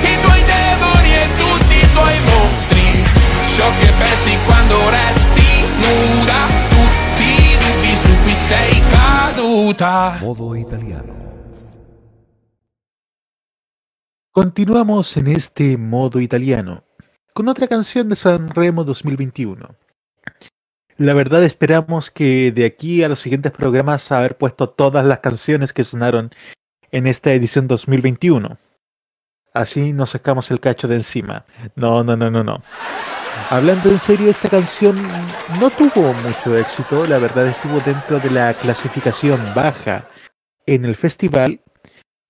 I 0.02 0.20
tuoi 0.22 0.44
demoni 0.44 1.12
e 1.14 1.28
tutti 1.38 1.76
i 1.76 1.92
tuoi 1.94 2.20
mostri. 2.34 3.04
Ciò 3.56 3.68
che 3.80 3.92
pensi 3.98 4.38
quando 4.46 4.90
resti 4.90 5.66
nuda 5.78 6.40
Tutti 6.70 7.24
i 7.24 7.58
dubbi 7.58 7.96
su 7.96 8.10
cui 8.24 8.36
sei 8.36 8.82
caduta. 8.90 10.18
Modo 10.20 10.56
italiano. 10.56 11.22
Continuamos 14.34 15.18
en 15.18 15.28
este 15.28 15.76
modo 15.76 16.22
italiano 16.22 16.86
con 17.34 17.50
otra 17.50 17.68
canción 17.68 18.08
de 18.08 18.16
Sanremo 18.16 18.86
2021. 18.86 19.76
La 20.96 21.14
verdad 21.14 21.44
esperamos 21.44 22.10
que 22.10 22.54
de 22.54 22.64
aquí 22.64 23.04
a 23.04 23.10
los 23.10 23.20
siguientes 23.20 23.52
programas 23.52 24.10
haber 24.10 24.38
puesto 24.38 24.70
todas 24.70 25.06
las 25.06 25.20
canciones 25.20 25.74
que 25.74 25.84
sonaron 25.84 26.32
en 26.94 27.08
esta 27.08 27.34
edición 27.34 27.68
2021. 27.68 28.58
Así 29.54 29.92
nos 29.92 30.12
sacamos 30.12 30.50
el 30.50 30.62
cacho 30.62 30.88
de 30.88 30.96
encima. 30.96 31.44
No, 31.76 32.02
no, 32.02 32.16
no, 32.16 32.32
no, 32.32 32.42
no. 32.42 32.64
Hablando 33.50 33.90
en 33.90 34.00
serio, 34.00 34.30
esta 34.30 34.48
canción 34.48 34.96
no 35.60 35.70
tuvo 35.72 36.14
mucho 36.14 36.56
éxito. 36.56 37.06
La 37.06 37.20
verdad 37.20 37.48
estuvo 37.48 37.82
dentro 37.82 38.18
de 38.22 38.30
la 38.30 38.54
clasificación 38.54 39.42
baja 39.54 40.06
en 40.66 40.86
el 40.86 40.96
festival 40.96 41.60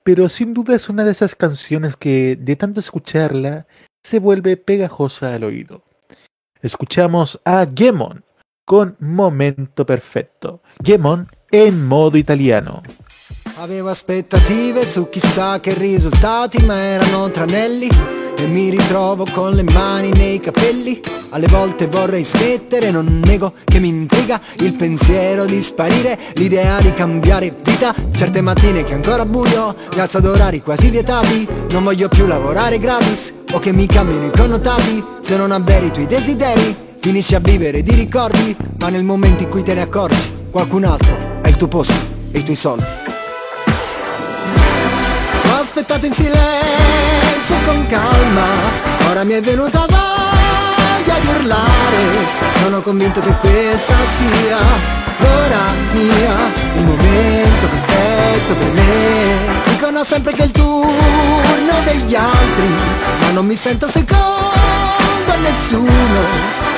pero 0.04 0.30
sin 0.30 0.54
duda 0.54 0.76
es 0.76 0.90
una 0.90 1.04
de 1.04 1.12
esas 1.12 1.36
canciones 1.36 1.96
que 1.96 2.36
de 2.36 2.56
tanto 2.56 2.80
escucharla 2.80 3.68
se 4.04 4.20
vuelve 4.20 4.58
pegajosa 4.58 5.34
al 5.34 5.44
oído. 5.44 5.84
Escuchamos 6.62 7.40
a 7.46 7.66
Gemon 7.76 8.24
con 8.66 8.96
Momento 9.00 9.86
Perfetto. 9.86 10.62
Gemon 10.84 11.28
en 11.52 11.88
modo 11.88 12.18
italiano. 12.18 12.82
E 18.38 18.46
mi 18.46 18.70
ritrovo 18.70 19.26
con 19.32 19.54
le 19.54 19.64
mani 19.64 20.12
nei 20.12 20.40
capelli. 20.40 21.02
Alle 21.30 21.48
volte 21.48 21.88
vorrei 21.88 22.24
smettere, 22.24 22.92
non 22.92 23.22
nego 23.24 23.54
che 23.64 23.80
mi 23.80 23.88
intriga 23.88 24.40
il 24.60 24.74
pensiero 24.74 25.46
di 25.46 25.62
sparire, 25.62 26.18
l'idea 26.34 26.80
di 26.82 26.92
cambiare 26.94 27.56
vita. 27.64 27.94
Certe 28.14 28.42
mattine 28.42 28.84
che 28.84 28.94
ancora 28.94 29.26
buio, 29.26 29.76
mi 29.94 30.00
alzo 30.00 30.18
ad 30.18 30.26
orari 30.26 30.62
quasi 30.62 30.90
vietati. 30.90 31.48
Non 31.70 31.84
voglio 31.84 32.10
più 32.10 32.26
lavorare 32.26 32.80
gratis 32.80 33.34
o 33.52 33.60
che 33.60 33.72
mi 33.72 33.86
cambino 33.86 34.26
i 34.26 34.32
connotati. 34.32 35.04
Se 35.22 35.38
non 35.38 35.52
avveri 35.52 35.88
i 35.88 35.92
tuoi 35.92 36.08
desideri, 36.08 36.76
finisci 37.00 37.36
a 37.36 37.40
vivere 37.40 37.82
di 37.82 37.96
ricordi, 37.96 38.56
ma 38.80 38.90
nel 38.90 39.04
momento 39.04 39.44
in 39.44 39.50
cui 39.50 39.64
te 39.64 39.74
ne 39.74 39.82
accorgi, 39.82 40.48
qualcun 40.52 40.84
altro 40.84 41.18
ha 41.42 41.48
il 41.48 41.56
tuo 41.56 41.68
posto 41.68 41.94
e 42.32 42.40
i 42.40 42.44
tuoi 42.44 42.56
soldi. 42.56 43.01
Aspettato 45.74 46.06
in 46.06 46.12
silenzio 46.12 47.56
con 47.66 47.86
calma. 47.86 48.46
Ora 49.10 49.24
mi 49.24 49.36
è 49.36 49.42
venuta 49.42 49.86
voglia 49.88 51.18
di 51.18 51.28
urlare. 51.28 52.28
Sono 52.62 52.82
convinto 52.82 53.22
che 53.22 53.34
questa 53.40 53.96
sia 54.18 54.58
l'ora 55.20 55.72
mia 55.94 56.52
Il 56.76 56.84
momento 56.84 57.68
perfetto 57.68 58.56
per 58.56 58.68
me. 58.68 59.64
Dicono 59.64 60.04
sempre 60.04 60.34
che 60.34 60.42
è 60.42 60.46
il 60.48 60.52
turno 60.52 61.74
degli 61.86 62.16
altri 62.16 62.68
Ma 63.22 63.32
non 63.32 63.46
mi 63.46 63.56
sento 63.56 63.88
secondo 63.88 64.20
a 65.32 65.36
nessuno. 65.38 66.20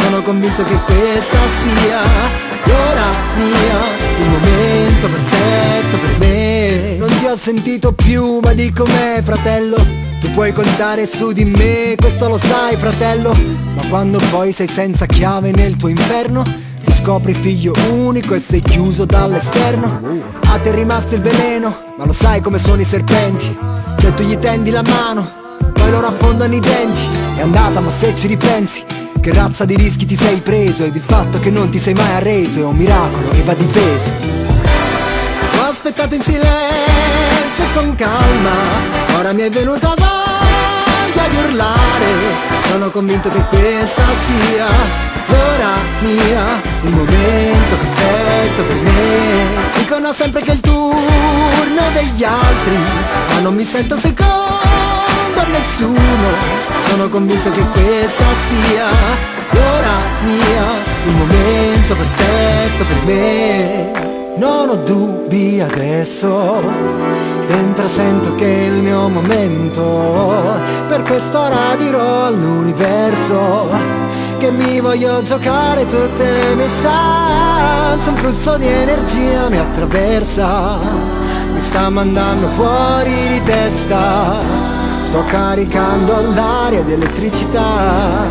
Sono 0.04 0.22
convinto 0.22 0.64
che 0.64 0.78
questa 0.86 1.40
sia 1.64 2.53
l'ora 2.66 3.06
mia 3.36 3.80
Il 4.20 4.30
momento 4.30 5.08
perfetto 5.08 5.98
per 5.98 6.18
me. 6.20 6.96
Non 6.98 7.10
ti 7.10 7.26
ho 7.26 7.36
sentito 7.36 7.94
più 7.94 8.40
ma 8.42 8.54
dico 8.54 8.86
me 8.86 9.22
fratello. 9.24 9.78
Tu 10.20 10.32
puoi 10.32 10.54
contare 10.54 11.06
su 11.06 11.32
di 11.32 11.44
me, 11.44 11.96
questo 11.98 12.30
lo 12.30 12.38
sai 12.38 12.78
fratello. 12.78 13.36
Ma 13.76 13.86
quando 13.88 14.20
poi 14.30 14.52
sei 14.52 14.68
senza 14.68 15.06
chiave 15.06 15.52
nel 15.52 15.76
tuo 15.78 15.90
inferno 15.90 16.44
Ti 16.44 16.94
scopri 16.94 17.34
figlio 17.34 17.74
unico 17.90 18.34
e 18.34 18.40
sei 18.40 18.62
chiuso 18.62 19.06
dall'esterno. 19.06 20.02
A 20.46 20.60
te 20.60 20.70
è 20.70 20.74
rimasto 20.74 21.16
il 21.16 21.22
veleno, 21.22 21.94
ma 21.98 22.06
lo 22.06 22.14
sai 22.14 22.42
come 22.42 22.60
sono 22.60 22.82
i 22.82 22.86
serpenti. 22.86 23.58
Se 23.98 24.14
tu 24.14 24.24
gli 24.24 24.38
tendi 24.38 24.70
la 24.70 24.84
mano, 24.84 25.28
poi 25.74 25.90
loro 25.90 26.08
affondano 26.08 26.54
i 26.56 26.60
denti. 26.60 27.02
È 27.36 27.42
andata 27.42 27.80
ma 27.80 27.90
se 27.90 28.14
ci 28.14 28.28
ripensi 28.28 28.84
che 29.24 29.34
razza 29.34 29.64
di 29.64 29.78
rischi 29.78 30.06
ti 30.06 30.18
sei 30.18 30.42
preso 30.42 30.84
Ed 30.84 30.96
il 30.96 31.02
fatto 31.02 31.40
che 31.40 31.50
non 31.50 31.70
ti 31.70 31.80
sei 31.80 31.94
mai 31.94 32.16
arreso 32.16 32.60
È 32.60 32.66
un 32.66 32.76
miracolo 32.76 33.32
e 33.32 33.42
va 33.44 33.54
difeso. 33.54 34.12
Ho 35.60 35.64
aspettato 35.64 36.14
in 36.14 36.22
silenzio 36.22 37.64
e 37.64 37.74
con 37.74 37.96
calma 37.96 38.52
Ora 39.18 39.32
mi 39.32 39.44
è 39.44 39.50
venuta 39.50 39.96
voglia 39.96 41.28
di 41.30 41.38
urlare, 41.38 42.12
sono 42.70 42.90
convinto 42.90 43.30
che 43.30 43.42
questa 43.48 44.04
sia 44.26 44.68
l'ora 45.28 45.72
mia, 46.02 46.62
il 46.82 46.90
momento 46.90 47.76
perfetto 47.78 48.64
per 48.64 48.76
me. 48.76 49.72
Dicono 49.78 50.12
sempre 50.12 50.42
che 50.42 50.52
è 50.52 50.54
il 50.56 50.60
turno 50.60 51.90
degli 51.94 52.24
altri, 52.26 52.78
ma 53.30 53.40
non 53.40 53.56
mi 53.56 53.64
sento 53.64 53.96
secondo 53.96 55.03
a 55.44 55.48
nessuno, 55.48 56.30
sono 56.88 57.10
convinto 57.10 57.50
che 57.52 57.66
questa 57.72 58.24
sia 58.48 58.86
l'ora 59.52 59.98
mia, 60.24 60.82
il 61.06 61.16
momento 61.16 61.96
perfetto 61.96 62.86
per 62.86 62.98
me. 63.06 64.12
Non 64.36 64.70
ho 64.70 64.76
dubbi 64.76 65.62
adesso, 65.62 66.64
dentro 67.46 67.88
sento 67.88 68.34
che 68.36 68.46
è 68.46 68.66
il 68.68 68.82
mio 68.82 69.08
momento, 69.10 70.60
per 70.88 71.04
quest'ora 71.04 71.76
dirò 71.78 72.26
all'universo 72.26 73.70
che 74.40 74.50
mi 74.50 74.80
voglio 74.80 75.22
giocare 75.22 75.86
tutte 75.88 76.24
le 76.24 76.56
mie 76.56 76.66
chance, 76.82 78.10
un 78.10 78.16
flusso 78.16 78.58
di 78.58 78.68
energia 78.68 79.50
mi 79.50 79.58
attraversa, 79.58 80.80
mi 81.54 81.60
sta 81.60 81.90
mandando 81.90 82.48
fuori 82.50 83.28
di 83.30 83.44
testa, 83.44 84.73
sto 85.14 85.24
caricando 85.26 86.34
l'aria 86.34 86.82
di 86.82 86.94
elettricità. 86.94 88.26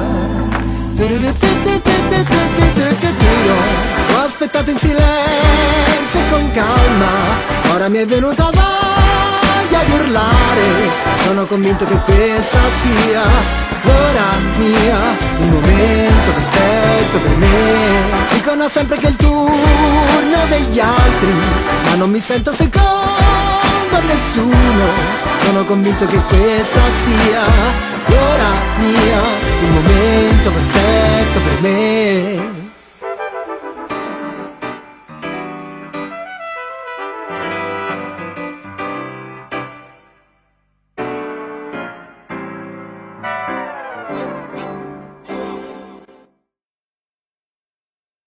Ho 4.10 4.24
aspettato 4.24 4.70
in 4.70 4.78
silenzio 4.78 6.18
e 6.18 6.28
con 6.28 6.50
calma, 6.50 7.06
ora 7.72 7.88
mi 7.88 7.98
è 7.98 8.06
venuta 8.06 8.50
voglia 8.50 9.84
di 9.84 9.92
urlare, 9.92 10.90
sono 11.24 11.46
convinto 11.46 11.84
che 11.84 11.96
questa 11.98 12.58
sia 12.80 13.71
l'ora 13.82 14.38
mia, 14.56 14.98
il 15.38 15.50
momento 15.50 16.32
perfetto 16.32 17.20
per 17.20 17.36
me. 17.36 18.30
Dicono 18.32 18.68
sempre 18.68 18.96
che 18.96 19.06
è 19.06 19.10
il 19.10 19.16
turno 19.16 20.46
degli 20.48 20.80
altri, 20.80 21.32
ma 21.84 21.94
non 21.96 22.10
mi 22.10 22.20
sento 22.20 22.52
secondo 22.52 22.90
nessuno, 24.06 24.86
sono 25.44 25.64
convinto 25.64 26.06
che 26.06 26.18
questa 26.18 26.80
sia 27.04 27.42
l'ora 28.06 28.50
mia, 28.78 29.20
il 29.62 29.70
momento 29.70 30.50
perfetto 30.50 31.40
per 31.40 31.60
me. 31.60 32.51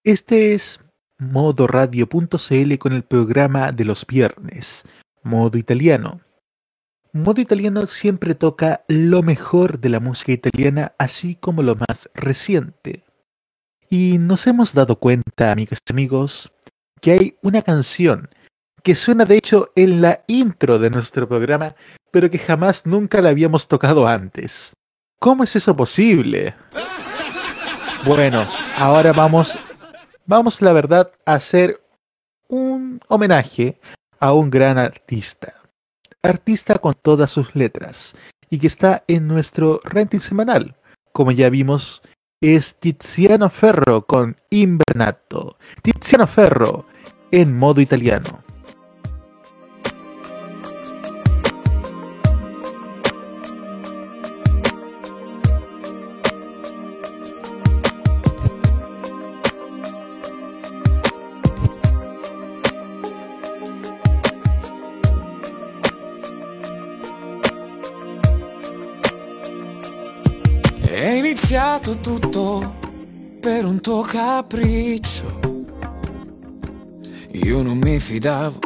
Este 0.05 0.53
es 0.53 0.79
modoradio.cl 1.17 2.77
con 2.77 2.93
el 2.93 3.01
programa 3.01 3.71
de 3.71 3.85
los 3.85 4.05
viernes, 4.05 4.83
modo 5.23 5.57
italiano. 5.57 6.21
Modo 7.11 7.41
italiano 7.41 7.87
siempre 7.87 8.35
toca 8.35 8.85
lo 8.87 9.23
mejor 9.23 9.79
de 9.79 9.89
la 9.89 9.99
música 9.99 10.31
italiana, 10.33 10.93
así 10.99 11.33
como 11.33 11.63
lo 11.63 11.75
más 11.75 12.07
reciente. 12.13 13.03
Y 13.89 14.19
nos 14.19 14.45
hemos 14.45 14.75
dado 14.75 14.99
cuenta, 14.99 15.51
amigas 15.51 15.79
y 15.89 15.91
amigos, 15.91 16.53
que 17.01 17.11
hay 17.13 17.37
una 17.41 17.63
canción 17.63 18.29
que 18.83 18.93
suena 18.93 19.25
de 19.25 19.37
hecho 19.37 19.71
en 19.75 20.01
la 20.01 20.23
intro 20.27 20.77
de 20.77 20.91
nuestro 20.91 21.27
programa, 21.27 21.73
pero 22.11 22.29
que 22.29 22.37
jamás 22.37 22.85
nunca 22.85 23.21
la 23.21 23.29
habíamos 23.29 23.67
tocado 23.67 24.07
antes. 24.07 24.71
¿Cómo 25.19 25.45
es 25.45 25.55
eso 25.55 25.75
posible? 25.75 26.53
Bueno, 28.05 28.47
ahora 28.77 29.11
vamos 29.11 29.57
vamos 30.25 30.61
la 30.61 30.73
verdad 30.73 31.11
a 31.25 31.33
hacer 31.33 31.81
un 32.47 32.99
homenaje 33.07 33.79
a 34.19 34.33
un 34.33 34.49
gran 34.49 34.77
artista. 34.77 35.61
Artista 36.21 36.79
con 36.79 36.93
todas 36.93 37.29
sus 37.29 37.55
letras 37.55 38.15
y 38.49 38.59
que 38.59 38.67
está 38.67 39.03
en 39.07 39.27
nuestro 39.27 39.79
renting 39.83 40.19
semanal. 40.19 40.75
Como 41.11 41.31
ya 41.31 41.49
vimos, 41.49 42.01
es 42.41 42.75
Tiziano 42.75 43.49
Ferro 43.49 44.05
con 44.05 44.35
Invernato. 44.49 45.57
Tiziano 45.81 46.27
Ferro 46.27 46.85
en 47.31 47.57
modo 47.57 47.81
italiano. 47.81 48.44
Iniziato 71.85 71.99
tutto 71.99 72.73
per 73.39 73.63
un 73.65 73.79
tuo 73.79 74.01
capriccio. 74.01 75.39
Io 77.33 77.61
non 77.61 77.77
mi 77.77 77.99
fidavo, 77.99 78.57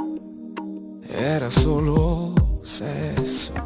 era 1.06 1.50
solo 1.50 2.62
sesso. 2.62 3.52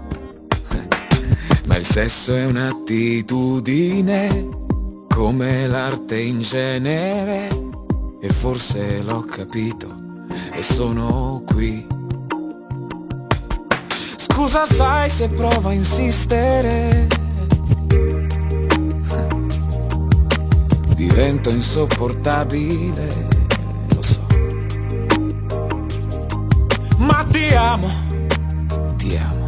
Ma 1.68 1.78
il 1.78 1.86
sesso 1.86 2.34
è 2.34 2.46
un'attitudine, 2.46 4.50
come 5.08 5.68
l'arte 5.68 6.20
in 6.20 6.40
genere. 6.40 7.50
E 8.22 8.30
forse 8.30 9.04
l'ho 9.04 9.22
capito 9.22 10.02
e 10.54 10.64
sono 10.64 11.44
qui. 11.46 11.86
Scusa 14.16 14.66
sai 14.66 15.10
se 15.10 15.28
provo 15.28 15.70
a 15.70 15.74
insistere 15.74 17.23
divento 21.08 21.50
insopportabile, 21.50 23.08
lo 23.94 24.02
so. 24.02 24.26
Ma 26.98 27.26
ti 27.30 27.54
amo, 27.54 27.90
ti 28.96 29.18
amo, 29.18 29.48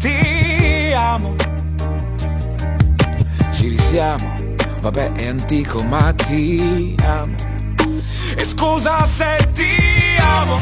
ti 0.00 0.92
amo. 0.94 1.34
Ci 3.52 3.68
risiamo, 3.68 4.30
vabbè 4.80 5.12
è 5.12 5.28
antico 5.28 5.82
ma 5.82 6.12
ti 6.12 6.94
amo. 7.04 7.36
E 8.36 8.44
scusa 8.44 9.06
se 9.06 9.50
ti 9.54 9.76
amo, 10.18 10.58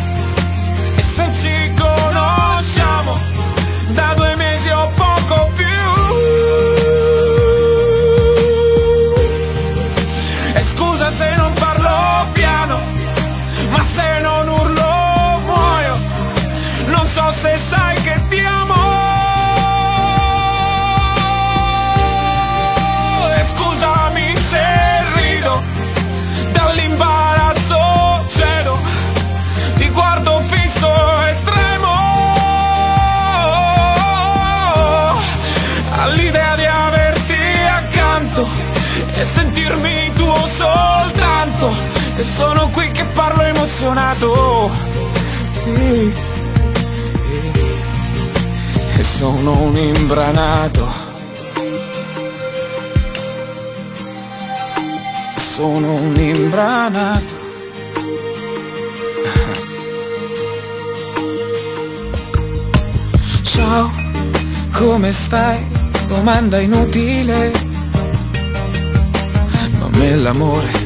e 0.96 1.02
se 1.02 1.28
ci 1.40 1.72
conosciamo, 1.76 3.18
da 3.94 4.14
due 4.14 4.36
mesi 4.36 4.68
o 4.68 4.88
poco 4.94 5.50
più. 5.56 6.69
Ma 13.96 14.29
Sì. 45.64 46.12
e 48.98 49.02
sono 49.02 49.62
un 49.62 49.74
imbranato. 49.74 50.86
Sono 55.36 55.94
un 55.94 56.14
imbranato. 56.14 57.32
Ciao 63.42 63.90
come 64.72 65.10
stai? 65.10 65.66
Domanda 66.06 66.60
inutile. 66.60 67.50
Ma 69.78 69.88
me 69.88 70.14
l'amore 70.16 70.79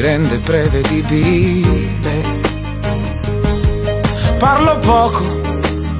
rende 0.00 0.38
prevedibile. 0.38 2.38
Parlo 4.38 4.78
poco, 4.78 5.22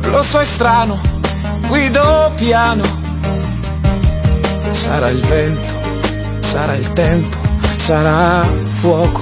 lo 0.02 0.22
so 0.22 0.39
è 0.39 0.44
strano, 0.44 0.98
guido 1.66 2.32
piano, 2.36 2.82
sarà 4.70 5.09
il 5.09 5.20
vento, 5.20 5.68
sarà 6.40 6.74
il 6.74 6.93
tempo, 6.94 7.36
sarà 7.77 8.48
fuoco. 8.72 9.20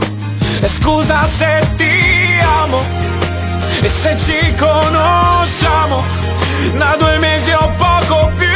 E 0.61 0.69
scusa 0.69 1.27
se 1.27 1.67
ti 1.77 2.39
amo 2.63 2.81
e 3.81 3.89
se 3.89 4.17
ci 4.17 4.55
conosciamo 4.55 6.03
da 6.77 6.97
due 6.99 7.19
mesi 7.19 7.51
o 7.51 7.73
poco 7.77 8.31
più. 8.37 8.48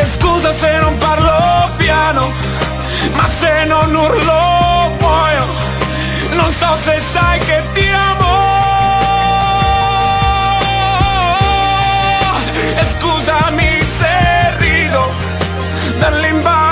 E 0.00 0.04
scusa 0.06 0.52
se 0.52 0.78
non 0.78 0.96
parlo 0.96 1.72
piano, 1.76 2.32
ma 3.14 3.26
se 3.26 3.64
non 3.64 3.92
urlo 3.92 4.94
muoio. 5.00 5.44
Non 6.36 6.52
so 6.52 6.76
se 6.76 7.00
sai 7.12 7.38
che 7.40 7.62
ti 7.72 7.88
amo. 7.88 8.36
E 12.80 12.84
scusami 12.94 13.82
se 13.98 14.56
rido, 14.58 15.12
dall'imbarazzo 15.98 16.67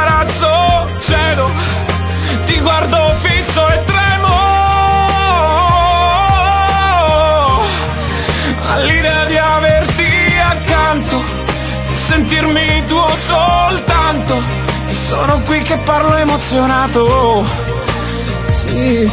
sentirmi 12.26 12.84
tuo 12.86 13.06
soltanto. 13.14 14.42
E 14.88 14.94
sono 14.94 15.40
qui 15.42 15.60
che 15.60 15.76
parlo 15.78 16.16
emozionato. 16.16 17.44
Sì. 18.52 19.10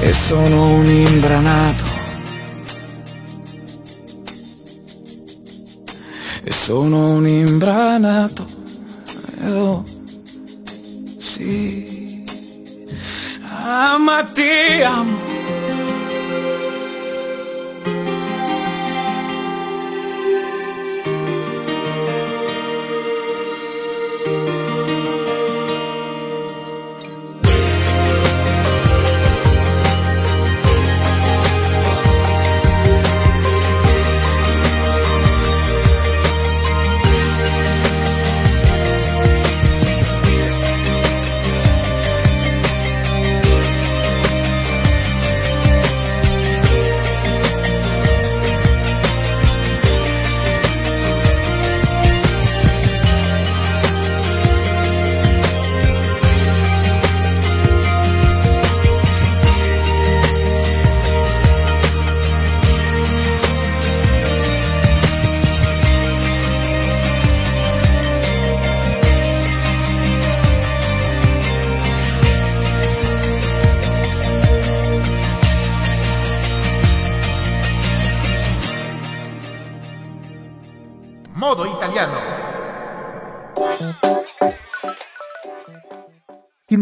E 0.00 0.12
sono 0.12 0.70
un 0.70 0.90
imbranato. 0.90 1.84
E 6.42 6.50
sono 6.50 7.10
un 7.10 7.26
imbranato. 7.26 8.46
Oh, 9.46 9.84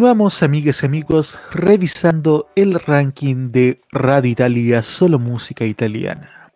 Continuamos, 0.03 0.43
amigas 0.43 0.83
y 0.83 0.87
amigos, 0.87 1.39
revisando 1.53 2.49
el 2.57 2.75
ranking 2.75 3.53
de 3.53 3.81
Radio 3.93 4.33
Italia, 4.33 4.83
solo 4.83 5.21
música 5.21 5.65
italiana. 5.65 6.51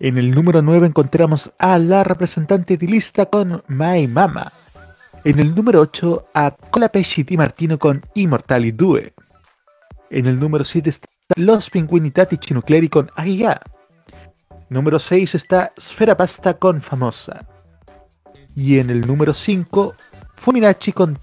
En 0.00 0.16
el 0.16 0.30
número 0.30 0.62
9 0.62 0.86
encontramos 0.86 1.52
a 1.58 1.78
la 1.78 2.02
representante 2.02 2.78
de 2.78 2.86
lista 2.86 3.26
con 3.26 3.62
My 3.68 4.06
Mama. 4.06 4.50
En 5.22 5.38
el 5.38 5.54
número 5.54 5.82
8 5.82 6.28
a 6.32 6.50
Colapesci 6.70 7.24
Di 7.24 7.36
Martino 7.36 7.78
con 7.78 8.02
Immortali 8.14 8.70
2. 8.70 9.00
En 10.08 10.24
el 10.24 10.40
número 10.40 10.64
7 10.64 10.88
está 10.88 11.08
Los 11.36 11.68
Pinguini 11.68 12.10
Tattici 12.10 12.54
Nucleari 12.54 12.88
con 12.88 13.10
Aia. 13.16 13.60
Número 14.70 14.98
6 14.98 15.34
está 15.34 15.74
Sfera 15.78 16.16
Pasta 16.16 16.54
con 16.54 16.80
Famosa. 16.80 17.46
Y 18.54 18.78
en 18.78 18.88
el 18.88 19.06
número 19.06 19.34
5, 19.34 19.94
Fuminachi 20.36 20.92
con 20.92 21.18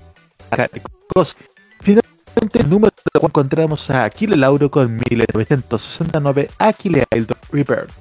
Finalmente, 1.81 2.59
en 2.59 2.61
el 2.61 2.69
número 2.69 2.93
4 3.13 3.27
encontramos 3.27 3.89
a 3.89 4.05
Aquile 4.05 4.35
Lauro 4.35 4.69
con 4.69 4.99
1969 5.09 6.49
Aquile 6.59 7.05
Idol 7.11 7.37
Rebirth. 7.51 7.91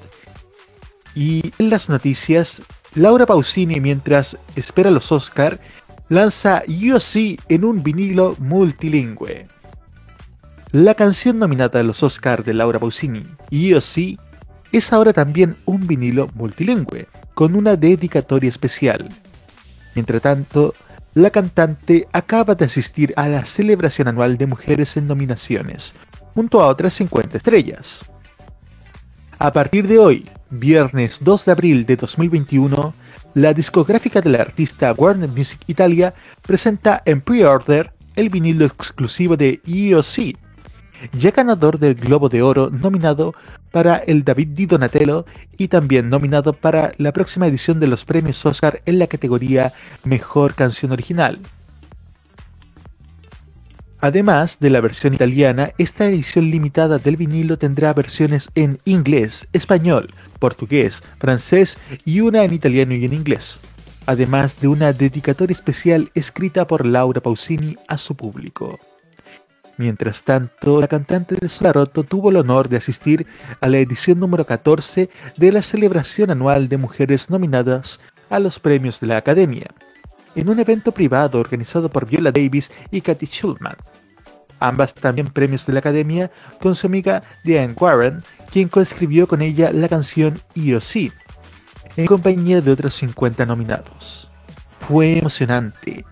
Y 1.15 1.53
en 1.59 1.71
las 1.71 1.89
noticias, 1.89 2.63
Laura 2.95 3.27
Pausini, 3.27 3.81
mientras 3.81 4.37
espera 4.57 4.91
los 4.91 5.13
Oscar, 5.13 5.59
lanza 6.09 6.63
See 7.01 7.39
en 7.49 7.65
un 7.65 7.83
vinilo 7.83 8.37
multilingüe. 8.39 9.47
La 10.73 10.95
canción 10.95 11.39
nominada 11.39 11.81
a 11.81 11.83
los 11.83 12.03
Oscar 12.03 12.45
de 12.45 12.55
Laura 12.55 12.79
Pausini, 12.79 13.25
See, 13.81 14.19
es 14.73 14.93
ahora 14.93 15.13
también 15.13 15.57
un 15.67 15.87
vinilo 15.87 16.29
multilingüe, 16.35 17.09
con 17.35 17.55
una 17.55 17.77
dedicatoria 17.77 18.49
especial. 18.49 19.09
Mientras 19.95 20.23
tanto, 20.23 20.75
la 21.15 21.31
cantante 21.31 22.09
acaba 22.13 22.55
de 22.55 22.65
asistir 22.65 23.13
a 23.17 23.29
la 23.29 23.45
celebración 23.45 24.09
anual 24.09 24.39
de 24.39 24.47
mujeres 24.47 24.97
en 24.97 25.07
nominaciones, 25.07 25.95
junto 26.35 26.63
a 26.63 26.69
otras 26.69 26.95
50 26.95 27.37
estrellas. 27.37 28.05
A 29.39 29.53
partir 29.53 29.87
de 29.87 29.99
hoy, 29.99 30.29
viernes 30.51 31.19
2 31.21 31.45
de 31.45 31.53
abril 31.53 31.87
de 31.87 31.97
2021, 31.97 32.95
la 33.35 33.53
discográfica 33.53 34.21
de 34.21 34.31
la 34.31 34.41
artista 34.41 34.93
Warner 34.93 35.29
Music 35.29 35.61
Italia 35.67 36.15
presenta 36.43 37.03
en 37.05 37.21
pre-order 37.21 37.93
el 38.17 38.31
vinilo 38.31 38.65
exclusivo 38.65 39.37
de 39.37 39.61
EOC, 39.67 40.37
ya 41.13 41.31
ganador 41.31 41.79
del 41.79 41.95
Globo 41.95 42.29
de 42.29 42.43
Oro 42.43 42.71
nominado 42.71 43.35
para 43.71 43.97
el 43.97 44.25
David 44.25 44.49
Di 44.49 44.67
Donatello 44.67 45.27
y 45.59 45.69
también 45.69 46.11
nominado 46.11 46.53
para 46.53 46.93
la 46.99 47.13
próxima 47.13 47.47
edición 47.47 47.81
de 47.81 47.87
los 47.87 48.05
premios 48.05 48.45
Oscar 48.47 48.83
en 48.87 48.99
la 48.99 49.07
categoría 49.07 49.73
Mejor 50.05 50.55
Canción 50.55 50.93
Original. 50.93 51.39
Además 54.03 54.59
de 54.59 54.69
la 54.71 54.81
versión 54.81 55.15
italiana, 55.15 55.71
esta 55.79 56.07
edición 56.07 56.51
limitada 56.51 56.99
del 56.99 57.17
vinilo 57.17 57.57
tendrá 57.57 57.93
versiones 57.93 58.49
en 58.57 58.81
inglés, 58.85 59.47
español, 59.53 60.13
portugués, 60.41 61.05
francés 61.21 61.79
y 62.05 62.21
una 62.21 62.43
en 62.43 62.53
italiano 62.53 62.95
y 62.95 63.05
en 63.05 63.13
inglés, 63.13 63.61
además 64.07 64.61
de 64.61 64.67
una 64.67 64.93
dedicatoria 64.93 65.55
especial 65.55 66.11
escrita 66.15 66.67
por 66.67 66.85
Laura 66.85 67.21
Pausini 67.21 67.77
a 67.87 67.97
su 67.97 68.17
público. 68.17 68.81
Mientras 69.79 70.23
tanto, 70.23 70.81
la 70.81 70.89
cantante 70.89 71.35
de 71.35 71.49
Solaroto 71.49 72.05
tuvo 72.05 72.31
el 72.31 72.37
honor 72.37 72.69
de 72.69 72.77
asistir 72.77 73.27
a 73.61 73.69
la 73.69 73.79
edición 73.79 74.21
número 74.21 74.45
14 74.45 75.09
de 75.37 75.53
la 75.53 75.63
celebración 75.63 76.31
anual 76.31 76.69
de 76.69 76.77
mujeres 76.77 77.31
nominadas 77.31 78.01
a 78.29 78.39
los 78.39 78.59
premios 78.59 79.01
de 79.01 79.07
la 79.07 79.17
Academia, 79.17 79.67
en 80.35 80.49
un 80.49 80.59
evento 80.59 80.93
privado 80.93 81.41
organizado 81.41 81.91
por 81.91 82.07
Viola 82.07 82.33
Davis 82.33 82.71
y 82.91 83.01
Kathy 83.01 83.27
Schulman. 83.27 83.77
Ambas 84.61 84.95
también 84.95 85.29
premios 85.29 85.67
de 85.67 85.73
la 85.73 85.81
Academia 85.81 86.31
con 86.61 86.75
su 86.75 86.87
amiga 86.87 87.23
Diane 87.43 87.75
Warren, 87.79 88.23
quien 88.51 88.69
coescribió 88.69 89.27
con 89.27 89.43
ella 89.43 89.73
la 89.73 89.89
canción 89.89 90.41
EOC, 90.55 91.13
en 91.97 92.07
compañía 92.07 92.61
de 92.61 92.71
otros 92.71 92.95
50 92.95 93.45
nominados. 93.47 94.29
Fue 94.81 95.19
emocionante, 95.19 96.05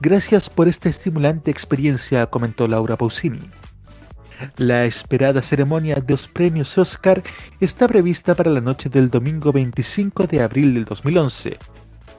Gracias 0.00 0.50
por 0.50 0.68
esta 0.68 0.88
estimulante 0.88 1.50
experiencia, 1.50 2.26
comentó 2.26 2.68
Laura 2.68 2.96
Pausini. 2.96 3.40
La 4.58 4.84
esperada 4.84 5.40
ceremonia 5.40 5.94
de 5.94 6.12
los 6.12 6.28
premios 6.28 6.76
Oscar 6.76 7.22
está 7.60 7.88
prevista 7.88 8.34
para 8.34 8.50
la 8.50 8.60
noche 8.60 8.90
del 8.90 9.08
domingo 9.08 9.52
25 9.52 10.26
de 10.26 10.42
abril 10.42 10.74
del 10.74 10.84
2011, 10.84 11.56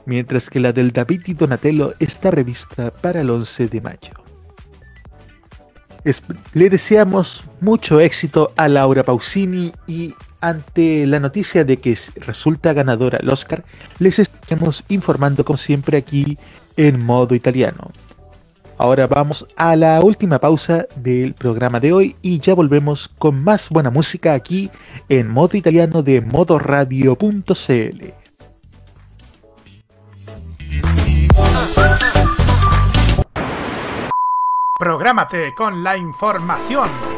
mientras 0.06 0.50
que 0.50 0.58
la 0.58 0.72
del 0.72 0.90
David 0.90 1.22
y 1.26 1.34
Donatello 1.34 1.94
está 2.00 2.32
prevista 2.32 2.90
para 2.90 3.20
el 3.20 3.30
11 3.30 3.68
de 3.68 3.80
mayo. 3.80 4.12
Le 6.54 6.70
deseamos 6.70 7.44
mucho 7.60 8.00
éxito 8.00 8.52
a 8.56 8.66
Laura 8.66 9.04
Pausini 9.04 9.72
y 9.86 10.14
ante 10.40 11.06
la 11.06 11.20
noticia 11.20 11.64
de 11.64 11.78
que 11.78 11.96
resulta 12.16 12.72
ganadora 12.72 13.18
el 13.18 13.28
Oscar, 13.28 13.64
les 13.98 14.18
estamos 14.18 14.84
informando 14.88 15.44
como 15.44 15.56
siempre 15.56 15.98
aquí 15.98 16.38
en 16.76 17.00
modo 17.00 17.34
italiano. 17.34 17.90
Ahora 18.78 19.08
vamos 19.08 19.44
a 19.56 19.74
la 19.74 20.00
última 20.00 20.38
pausa 20.38 20.86
del 20.94 21.34
programa 21.34 21.80
de 21.80 21.92
hoy 21.92 22.16
y 22.22 22.38
ya 22.38 22.54
volvemos 22.54 23.08
con 23.18 23.42
más 23.42 23.68
buena 23.70 23.90
música 23.90 24.34
aquí 24.34 24.70
en 25.08 25.28
modo 25.28 25.56
italiano 25.56 26.02
de 26.04 26.20
modoradio.cl. 26.20 28.12
Prográmate 34.78 35.52
con 35.56 35.82
la 35.82 35.96
información. 35.96 37.17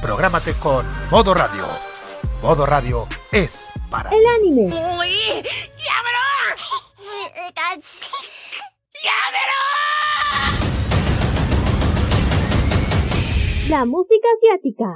Prográmate 0.00 0.54
con 0.54 0.86
Modo 1.10 1.34
Radio 1.34 1.66
Modo 2.42 2.66
Radio 2.66 3.08
es 3.32 3.58
para 3.90 4.10
el 4.10 4.24
anime. 4.24 4.66
¡Uy! 4.66 5.42
¡Llámelo! 5.76 6.18
¡Llámelo! 9.02 9.58
La 13.68 13.84
música 13.84 14.28
asiática. 14.36 14.94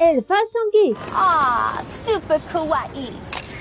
El 0.00 0.24
Fashion 0.24 0.70
Geek. 0.72 0.96
Ah, 1.12 1.82
super 1.84 2.40
kawaii. 2.52 3.29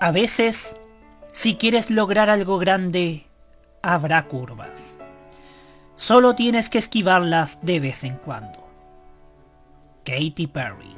A 0.00 0.12
veces 0.12 0.76
si 1.32 1.56
quieres 1.56 1.90
lograr 1.90 2.30
algo 2.30 2.58
grande, 2.58 3.26
habrá 3.82 4.26
curvas. 4.26 4.98
Solo 5.96 6.34
tienes 6.34 6.70
que 6.70 6.78
esquivarlas 6.78 7.58
de 7.62 7.80
vez 7.80 8.04
en 8.04 8.16
cuando. 8.16 8.58
Katy 10.04 10.46
Perry. 10.46 10.94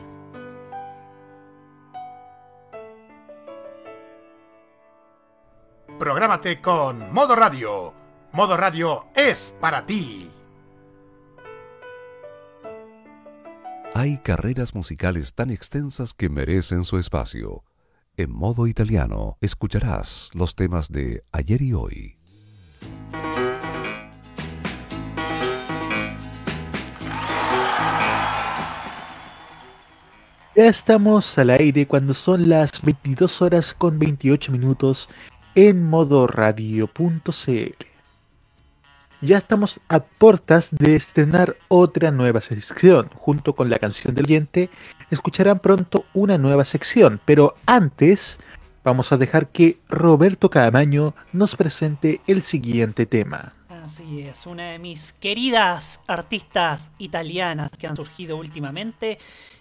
Prográmate 5.99 6.61
con 6.61 7.13
Modo 7.13 7.37
Radio. 7.37 7.93
Modo 8.33 8.57
Radio 8.57 9.09
es 9.15 9.55
para 9.61 9.85
ti. 9.85 10.31
Hay 13.95 14.19
carreras 14.19 14.75
musicales 14.75 15.35
tan 15.35 15.51
extensas 15.51 16.15
que 16.15 16.29
merecen 16.29 16.85
su 16.85 16.99
espacio. 16.99 17.65
En 18.21 18.33
modo 18.33 18.67
italiano 18.67 19.39
escucharás 19.41 20.29
los 20.35 20.55
temas 20.55 20.93
de 20.93 21.25
ayer 21.33 21.63
y 21.63 21.73
hoy. 21.73 22.19
Ya 30.55 30.67
estamos 30.67 31.39
al 31.39 31.49
aire 31.49 31.87
cuando 31.87 32.13
son 32.13 32.51
las 32.51 32.83
22 32.83 33.41
horas 33.41 33.73
con 33.73 33.99
28 33.99 34.53
minutos 34.53 35.09
en 35.55 35.89
modo 35.89 36.27
radio.cl. 36.27 37.87
Ya 39.23 39.39
estamos 39.39 39.81
a 39.89 40.01
puertas 40.01 40.69
de 40.73 40.95
estrenar 40.95 41.57
otra 41.69 42.11
nueva 42.11 42.43
sección. 42.43 43.09
Junto 43.15 43.55
con 43.55 43.71
la 43.71 43.79
canción 43.79 44.15
del 44.15 44.27
oyente, 44.27 44.69
escucharán 45.11 45.59
pronto 45.59 46.05
una 46.15 46.39
nueva 46.39 46.65
sección. 46.65 47.20
Pero 47.24 47.55
antes, 47.66 48.39
vamos 48.85 49.12
a 49.12 49.16
dejar 49.16 49.49
que 49.49 49.78
Roberto 49.89 50.51
Camaño 50.51 51.15
nos 51.32 51.57
presente 51.57 52.20
el 52.27 52.43
siguiente 52.43 53.07
tema. 53.07 53.53
Así 53.85 54.23
es, 54.23 54.47
una 54.47 54.70
de 54.70 54.78
mis 54.78 55.12
queridas 55.12 56.01
artistas 56.07 56.93
italianas 56.99 57.70
que 57.78 57.87
han 57.87 57.97
surgido 57.97 58.37
últimamente 58.37 59.19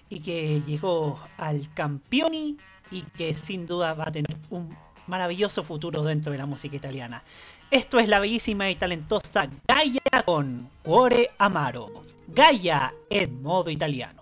y 0.09 0.19
que 0.19 0.61
llegó 0.65 1.19
al 1.37 1.73
Campioni 1.73 2.57
y 2.91 3.03
que 3.03 3.33
sin 3.33 3.65
duda 3.65 3.93
va 3.93 4.05
a 4.07 4.11
tener 4.11 4.35
un 4.49 4.75
maravilloso 5.07 5.63
futuro 5.63 6.03
dentro 6.03 6.31
de 6.31 6.37
la 6.37 6.45
música 6.45 6.75
italiana. 6.75 7.23
Esto 7.71 7.99
es 7.99 8.07
la 8.07 8.19
bellísima 8.19 8.69
y 8.69 8.75
talentosa 8.75 9.49
Gaia 9.67 10.23
con 10.25 10.69
Cuore 10.83 11.31
Amaro. 11.37 12.03
Gaia 12.27 12.93
en 13.09 13.41
modo 13.41 13.69
italiano. 13.69 14.18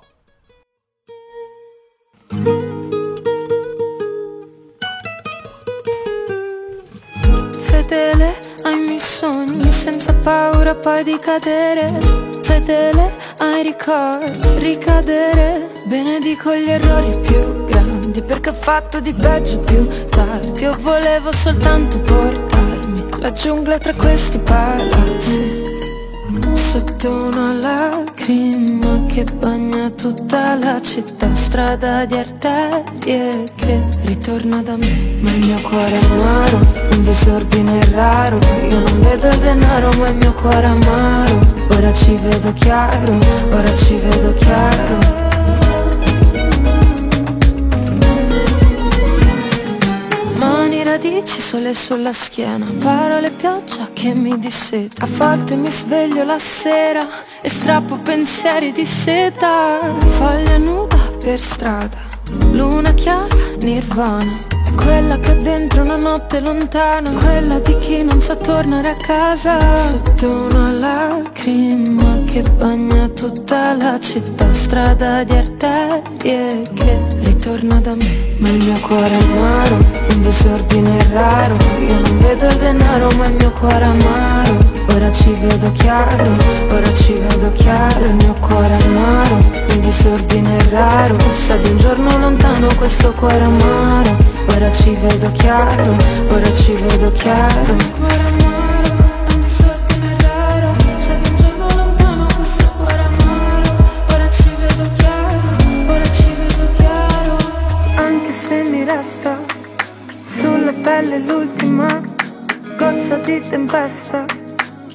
Fedele 7.59 8.35
ai 8.63 8.79
miei 8.79 8.99
sogni 8.99 9.71
senza 9.71 10.13
paura 10.13 10.75
poi 10.75 11.03
di 11.05 11.17
cadere. 11.19 11.93
Fedele 12.41 13.15
ai 13.37 13.63
ricordi 13.63 14.59
ricadere. 14.59 15.69
Benedico 15.85 16.53
gli 16.53 16.69
errori 16.69 17.17
più 17.19 17.63
grandi 17.65 18.21
perché 18.21 18.49
ho 18.49 18.53
fatto 18.53 18.99
di 18.99 19.13
peggio 19.13 19.59
più 19.59 19.87
tardi. 20.09 20.63
Io 20.63 20.75
volevo 20.79 21.31
soltanto 21.31 21.97
portarmi 21.99 23.05
la 23.19 23.31
giungla 23.31 23.77
tra 23.77 23.93
questi 23.93 24.37
palazzi 24.39 25.56
Sotto 26.77 27.09
una 27.09 27.53
lacrima 27.53 29.03
che 29.07 29.23
bagna 29.23 29.89
tutta 29.89 30.53
la 30.53 30.79
città. 30.79 31.33
Strada 31.33 32.05
di 32.05 32.13
arterie 32.13 33.45
che 33.55 33.83
ritorna 34.03 34.61
da 34.61 34.77
me 34.77 35.17
Ma 35.19 35.31
il 35.31 35.43
mio 35.43 35.61
cuore 35.61 35.97
amaro, 35.97 36.59
un 36.91 37.01
disordine 37.01 37.83
raro. 37.93 38.37
Io 38.69 38.77
non 38.77 38.99
vedo 38.99 39.27
il 39.27 39.37
denaro 39.39 39.91
ma 39.93 40.09
il 40.09 40.17
mio 40.17 40.33
cuore 40.33 40.67
amaro. 40.67 41.39
Ora 41.71 41.91
ci 41.93 42.15
vedo 42.21 42.53
chiaro, 42.53 43.17
ora 43.49 43.75
ci 43.75 43.95
vedo 43.95 44.33
chiaro 44.35 45.26
radici, 50.97 51.39
sole 51.39 51.75
sulla 51.75 52.11
schiena. 52.11 52.65
Parole, 52.79 53.29
pioggia 53.29 53.87
che 53.93 54.15
mi 54.15 54.37
disseta. 54.39 55.03
A 55.03 55.07
volte 55.07 55.55
mi 55.55 55.69
sveglio 55.69 56.23
la 56.23 56.39
sera 56.39 57.07
E 57.41 57.49
strappo 57.49 57.97
pensieri 57.97 58.71
di 58.71 58.85
seta. 58.85 59.79
Foglia 60.17 60.57
nuda 60.57 60.97
per 61.19 61.39
strada 61.39 61.97
Luna 62.51 62.93
chiara, 62.93 63.35
nirvana. 63.59 64.45
Quella 64.75 65.19
che 65.19 65.37
dentro 65.39 65.83
una 65.83 65.97
notte 65.97 66.39
lontana. 66.39 67.11
Quella 67.11 67.59
di 67.59 67.77
chi 67.77 68.03
non 68.03 68.19
sa 68.19 68.35
tornare 68.35 68.89
a 68.89 68.95
casa. 68.95 69.75
Sotto 69.75 70.27
una 70.49 70.71
lacrima 70.71 72.17
che 72.41 72.51
bagna 72.51 73.07
tutta 73.07 73.73
la 73.73 73.99
città 73.99 74.53
Strada 74.53 75.23
di 75.23 75.33
arterie 75.33 76.61
che 76.71 76.99
ritorna 77.21 77.79
da 77.79 77.95
me. 77.95 78.35
Ma 78.37 78.49
il 78.49 78.63
mio 78.63 78.79
cuore 78.79 79.09
è 79.09 79.21
amaro, 79.23 79.75
un 80.11 80.21
disordine 80.21 81.07
raro. 81.11 81.55
Io 81.79 81.99
non 81.99 82.19
vedo 82.19 82.45
il 82.47 82.57
denaro 82.57 83.09
ma 83.17 83.25
il 83.25 83.35
mio 83.37 83.51
cuore 83.51 83.79
è 83.79 83.87
amaro. 83.87 84.57
Ora 84.93 85.11
ci 85.11 85.35
vedo 85.41 85.71
chiaro, 85.71 86.31
ora 86.69 86.93
ci 86.93 87.13
vedo 87.13 87.51
chiaro. 87.53 88.05
Il 88.05 88.13
mio 88.13 88.33
cuore 88.39 88.77
è 88.77 88.83
amaro, 88.83 89.35
un 89.73 89.79
disordine 89.79 90.69
raro. 90.69 91.17
Sa 91.31 91.55
di 91.55 91.69
un 91.71 91.77
giorno 91.77 92.17
lontano 92.19 92.67
questo 92.77 93.13
cuore 93.13 93.41
amaro. 93.41 94.15
Ora 94.49 94.71
ci 94.71 94.95
vedo 95.01 95.31
chiaro, 95.31 95.95
ora 96.29 96.53
ci 96.53 96.73
vedo 96.73 97.11
chiaro 97.13 98.46
pelle 110.81 111.19
l'ultima 111.19 112.01
goccia 112.77 113.15
di 113.17 113.41
tempesta. 113.49 114.25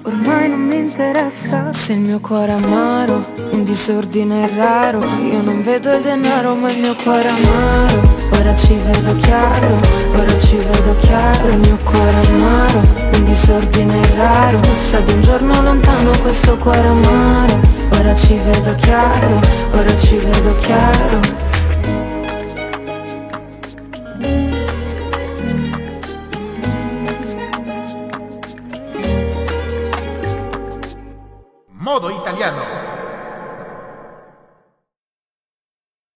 Ormai 0.05 0.49
non 0.49 0.59
mi 0.59 0.77
interessa 0.77 1.73
Se 1.73 1.93
il 1.93 2.01
mio 2.01 2.19
cuore 2.19 2.51
è 2.51 2.55
amaro, 2.55 3.25
un 3.51 3.63
disordine 3.63 4.51
raro. 4.57 5.01
Io 5.01 5.41
non 5.43 5.63
vedo 5.63 5.93
il 5.95 6.03
denaro 6.03 6.55
ma 6.55 6.71
il 6.71 6.81
mio 6.81 6.97
cuore 6.97 7.25
è 7.25 7.29
amaro. 7.29 8.01
Ora 8.33 8.57
ci 8.57 8.75
vedo 8.75 9.15
chiaro, 9.17 9.77
ora 10.15 10.37
ci 10.39 10.57
vedo 10.57 10.97
chiaro. 10.97 11.49
Il 11.49 11.59
mio 11.59 11.79
cuore 11.85 12.21
è 12.21 12.27
amaro, 12.27 12.81
un 13.15 13.25
disordine 13.25 14.01
raro. 14.17 14.61
Sa 14.75 14.99
di 15.01 15.13
un 15.13 15.23
giorno 15.23 15.63
lontano 15.63 16.11
questo 16.21 16.57
cuore 16.57 16.87
amaro. 16.87 17.61
Ora 17.99 18.15
ci 18.17 18.37
vedo 18.45 18.75
chiaro, 18.77 19.41
ora 19.73 19.97
ci 19.97 20.17
vedo 20.17 20.57
chiaro 20.57 21.42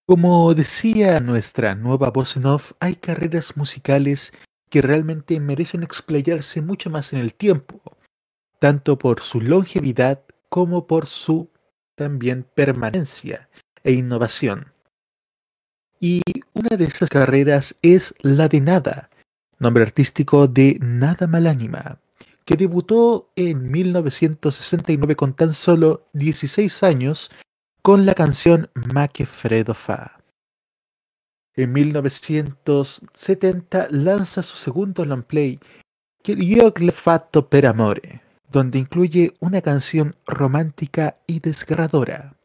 Como 0.09 0.55
decía 0.55 1.21
nuestra 1.21 1.75
nueva 1.75 2.11
voz 2.11 2.37
en 2.37 2.47
off, 2.47 2.73
hay 2.81 2.97
carreras 2.97 3.57
musicales 3.57 4.33
que 4.71 4.83
realmente 4.83 5.39
merecen 5.39 5.83
explayarse 5.83 6.63
mucho 6.63 6.91
más 6.91 7.13
en 7.13 7.21
el 7.21 7.33
tiempo, 7.33 7.81
tanto 8.59 8.99
por 8.99 9.21
su 9.21 9.41
longevidad 9.41 10.25
como 10.49 10.87
por 10.87 11.07
su 11.07 11.51
también 11.95 12.45
permanencia 12.55 13.49
e 13.85 13.93
innovación. 13.93 14.73
Y 16.01 16.23
una 16.55 16.77
de 16.77 16.87
esas 16.87 17.09
carreras 17.09 17.77
es 17.83 18.15
la 18.23 18.49
de 18.49 18.61
Nada, 18.61 19.11
nombre 19.59 19.85
artístico 19.85 20.49
de 20.49 20.77
Nada 20.81 21.27
Malánima, 21.27 22.01
que 22.47 22.57
debutó 22.57 23.31
en 23.37 23.71
1969 23.71 25.17
con 25.17 25.35
tan 25.35 25.53
solo 25.53 26.09
16 26.15 26.83
años 26.85 27.31
con 27.83 28.07
la 28.07 28.15
canción 28.15 28.71
Ma 28.75 29.09
che 29.09 29.27
freddo 29.27 29.75
fa. 29.75 30.19
En 31.55 31.73
1970 31.73 33.89
lanza 33.91 34.43
su 34.43 34.57
segundo 34.57 35.05
long 35.05 35.25
play, 35.25 35.61
le 36.25 36.93
fatto 36.93 37.47
per 37.49 37.67
amore, 37.67 38.23
donde 38.49 38.79
incluye 38.79 39.35
una 39.41 39.61
canción 39.61 40.17
romántica 40.27 41.19
y 41.27 41.41
desgarradora, 41.41 42.37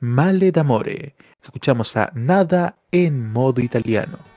Male 0.00 0.50
d'amore. 0.50 1.14
Escuchamos 1.42 1.96
a 1.96 2.10
Nada 2.14 2.76
en 2.90 3.30
modo 3.30 3.60
italiano. 3.60 4.29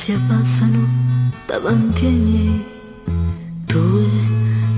Si 0.00 0.12
abbassano 0.12 0.88
davanti 1.44 2.06
ai 2.06 2.12
miei. 2.12 2.64
Due, 3.66 4.06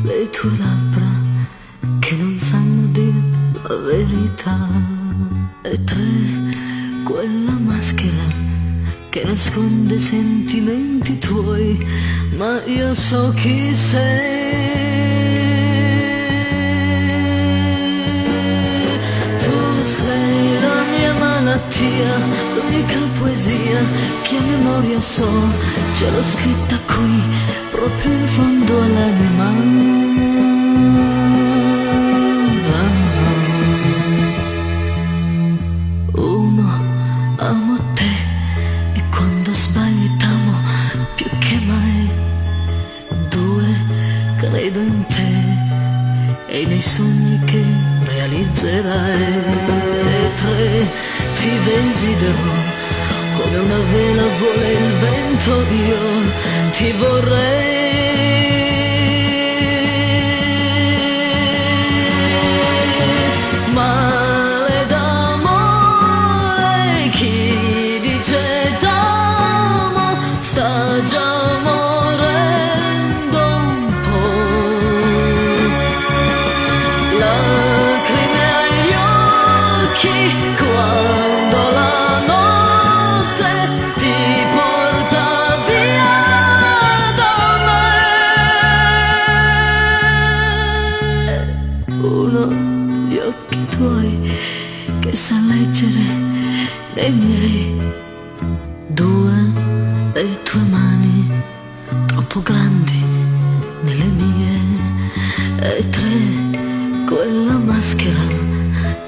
le 0.03 0.29
tue 0.31 0.51
labbra 0.59 1.11
che 2.01 2.17
non 2.17 2.37
sanno 2.39 2.89
dire 2.89 3.23
la 3.63 3.77
verità. 3.77 4.69
E 5.63 5.85
tre, 5.85 6.13
quella 7.05 7.53
maschera 7.53 8.25
che 9.11 9.23
nasconde 9.23 9.97
sentimenti 10.01 11.17
tuoi, 11.19 11.79
ma 12.37 12.61
io 12.65 12.93
so 12.93 13.33
chi 13.37 13.73
sei. 13.73 15.12
Mia 20.93 21.13
malattia, 21.15 22.13
l'unica 22.55 23.01
poesia 23.19 23.81
che 24.23 24.37
a 24.37 24.41
memoria 24.41 25.01
so, 25.01 25.31
ce 25.95 26.11
l'ho 26.11 26.23
scritta 26.23 26.79
qui, 26.93 27.23
proprio 27.71 28.13
in 28.13 28.27
fondo 28.27 28.73
all'anima. 28.87 29.49
Uno, 36.13 36.69
amo 37.39 37.77
te 37.99 38.13
e 38.95 39.03
quando 39.15 39.53
sbagli 39.53 40.09
t'amo 40.19 40.55
più 41.15 41.29
che 41.39 41.59
mai. 41.67 42.11
Due, 43.31 43.69
credo 44.37 44.81
in 44.81 45.05
te 45.07 45.33
e 46.49 46.67
nei 46.67 46.83
sogni 46.83 47.41
che 47.47 47.65
realizzerai. 48.05 50.12
E 50.53 50.55
tre, 50.55 50.91
ti 51.35 51.51
desidero 51.65 52.53
come 53.37 53.59
una 53.59 53.79
vela 53.79 54.23
vuole 54.39 54.73
il 54.73 54.93
vento, 55.01 55.65
io 55.71 56.71
ti 56.73 56.93
vorrei. 56.93 58.12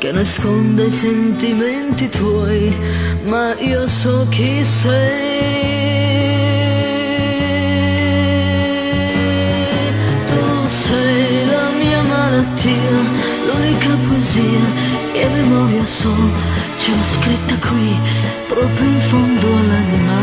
Che 0.04 0.12
nasconde 0.12 0.84
i 0.84 0.90
sentimenti 0.90 2.10
tuoi, 2.10 2.76
ma 3.24 3.54
io 3.58 3.86
so 3.86 4.26
chi 4.28 4.62
sei. 4.62 5.32
Tu 10.26 10.68
sei 10.68 11.46
la 11.46 11.70
mia 11.70 12.02
malattia, 12.02 13.00
l'unica 13.46 13.96
poesia 14.06 14.66
che 15.14 15.26
memoria 15.26 15.86
so, 15.86 16.14
ce 16.76 16.90
l'ho 16.90 17.02
scritta 17.02 17.66
qui, 17.66 17.98
proprio 18.46 18.86
in 18.86 19.00
fondo 19.00 19.46
all'anima. 19.56 20.22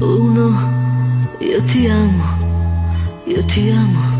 Uno, 0.00 0.48
io 1.38 1.62
ti 1.64 1.86
amo, 1.86 2.45
eu 3.26 3.42
te 3.42 3.70
amo. 3.70 4.16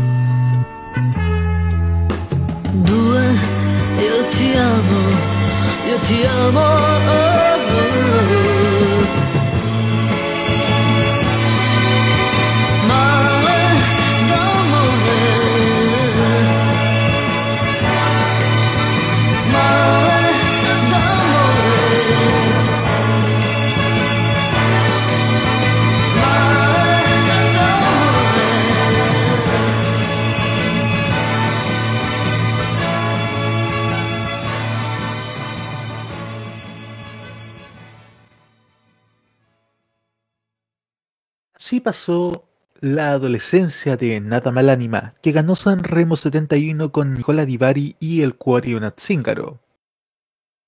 Eu 3.99 4.29
te 4.29 4.53
amo, 4.53 5.01
eu 5.89 5.99
te 6.01 6.23
amo. 6.23 6.59
Oh, 6.59 6.63
oh, 7.09 8.63
oh. 8.63 8.66
pasó 41.87 42.43
la 42.81 43.11
adolescencia 43.11 43.95
de 43.95 44.19
Nata 44.19 44.51
Malánima, 44.51 45.13
que 45.21 45.31
ganó 45.31 45.55
San 45.55 45.85
Remo 45.85 46.17
71 46.17 46.91
con 46.91 47.13
Nicola 47.13 47.45
Divari 47.45 47.95
y 47.97 48.23
el 48.23 48.35
Cuario 48.35 48.77
Natsingaro. 48.81 49.61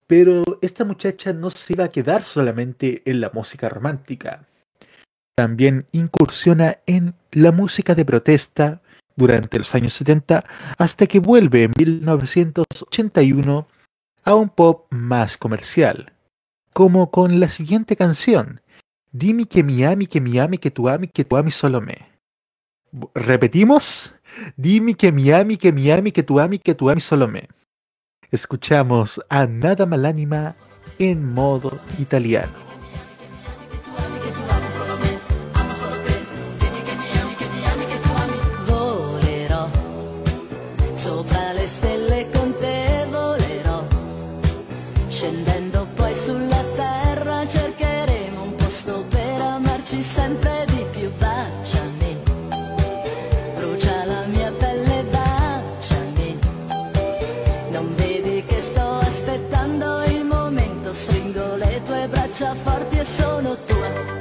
Pero 0.08 0.46
esta 0.62 0.86
muchacha 0.86 1.34
no 1.34 1.52
se 1.52 1.74
iba 1.74 1.84
a 1.84 1.92
quedar 1.92 2.24
solamente 2.24 3.02
en 3.04 3.20
la 3.20 3.32
música 3.34 3.68
romántica. 3.68 4.48
También 5.36 5.88
incursiona 5.92 6.78
en 6.86 7.16
la 7.32 7.52
música 7.52 7.96
de 7.96 8.06
protesta 8.06 8.82
durante 9.18 9.58
los 9.58 9.76
años 9.76 9.94
70 9.96 10.46
hasta 10.78 11.06
que 11.06 11.20
vuelve 11.20 11.66
en 11.66 11.74
1981 11.78 13.68
a 14.24 14.36
un 14.36 14.48
pop 14.48 14.86
más 14.90 15.36
comercial, 15.36 16.14
como 16.72 17.12
con 17.12 17.42
la 17.42 17.50
siguiente 17.50 17.98
canción, 17.98 18.62
Dime 19.12 19.46
que 19.46 19.64
mi 19.64 19.84
ami, 19.84 20.06
que 20.06 20.22
mi 20.22 20.38
ami, 20.38 20.60
que 20.60 20.70
tu 20.70 20.88
ami, 20.88 21.08
que 21.08 21.24
tu 21.24 21.36
ami 21.36 21.50
solo 21.50 21.82
me. 21.82 21.98
Repetimos. 23.16 24.14
Dime 24.56 24.94
que 24.94 25.12
mi 25.12 25.32
ami, 25.32 25.58
que 25.58 25.72
mi 25.72 25.90
ami, 25.90 26.12
que 26.12 26.22
tu 26.22 26.40
ami, 26.40 26.60
que 26.60 26.76
tu 26.76 26.90
ami 26.90 27.02
solo 27.02 27.28
me. 27.28 27.48
Escuchamos 28.32 29.20
a 29.30 29.48
Nada 29.48 29.88
Malánima 29.88 30.56
en 31.00 31.34
modo 31.34 31.80
italiano. 31.98 32.70
forti 62.54 62.98
e 62.98 63.06
sono 63.06 63.56
tua. 63.66 64.19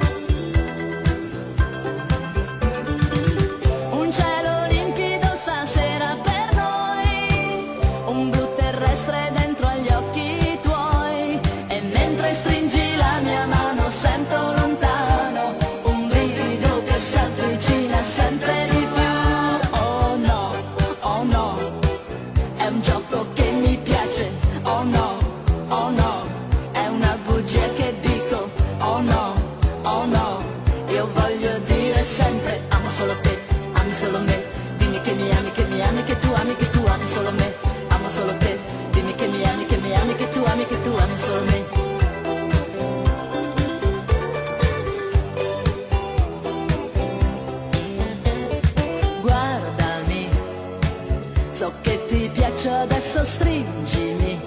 adesso 53.09 53.25
stringimi 53.25 54.39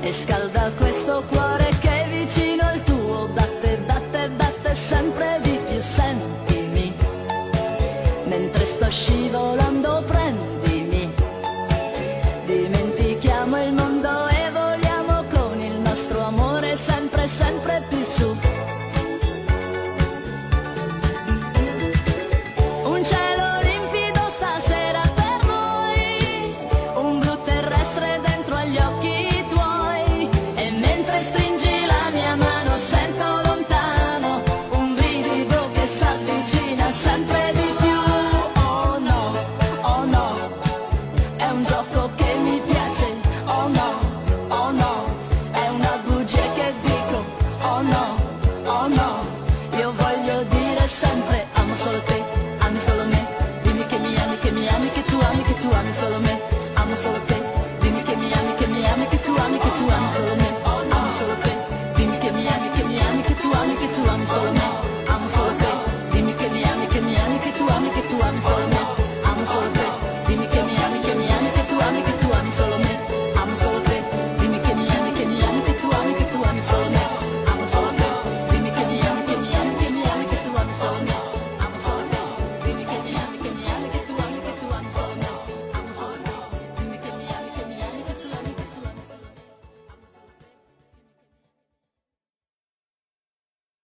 e 0.00 0.12
scalda 0.12 0.72
questo 0.76 1.22
cuore 1.28 1.68
che 1.78 2.04
è 2.04 2.08
vicino 2.08 2.64
al 2.64 2.82
tuo 2.82 3.28
batte, 3.28 3.78
batte, 3.86 4.28
batte 4.30 4.74
sempre 4.74 5.38
di 5.42 5.56
più, 5.68 5.80
sempre. 5.80 6.47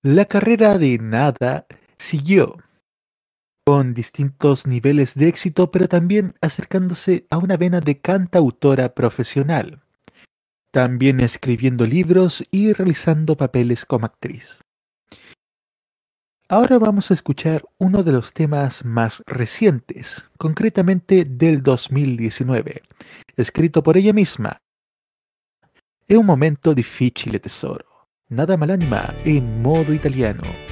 La 0.07 0.27
carrera 0.27 0.77
de 0.77 0.99
Nada 0.99 1.67
siguió 1.97 2.59
con 3.67 3.95
distintos 3.95 4.67
niveles 4.67 5.15
de 5.15 5.29
éxito, 5.29 5.71
pero 5.71 5.89
también 5.89 6.35
acercándose 6.43 7.27
a 7.31 7.39
una 7.39 7.57
vena 7.57 7.81
de 7.81 8.03
cantautora 8.03 8.95
profesional, 8.95 9.83
también 10.73 11.21
escribiendo 11.21 11.87
libros 11.87 12.47
y 12.51 12.75
realizando 12.75 13.39
papeles 13.39 13.87
como 13.87 14.05
actriz. 14.05 14.59
Ahora 16.51 16.79
vamos 16.79 17.11
a 17.11 17.15
escuchar 17.15 17.65
uno 17.79 18.03
de 18.03 18.13
los 18.13 18.35
temas 18.35 18.85
más 18.85 19.23
recientes, 19.25 20.27
concretamente 20.37 21.25
del 21.25 21.63
2019, 21.63 22.83
escrito 23.37 23.83
por 23.83 23.97
ella 23.97 24.13
misma. 24.13 24.59
Es 26.07 26.19
un 26.19 26.27
momento 26.27 26.75
difícil, 26.75 27.41
tesoro. 27.41 27.94
Nada 28.35 28.57
mal 28.57 28.73
anima 28.73 29.15
en 29.25 29.63
modo 29.63 29.95
italiano. 29.95 30.64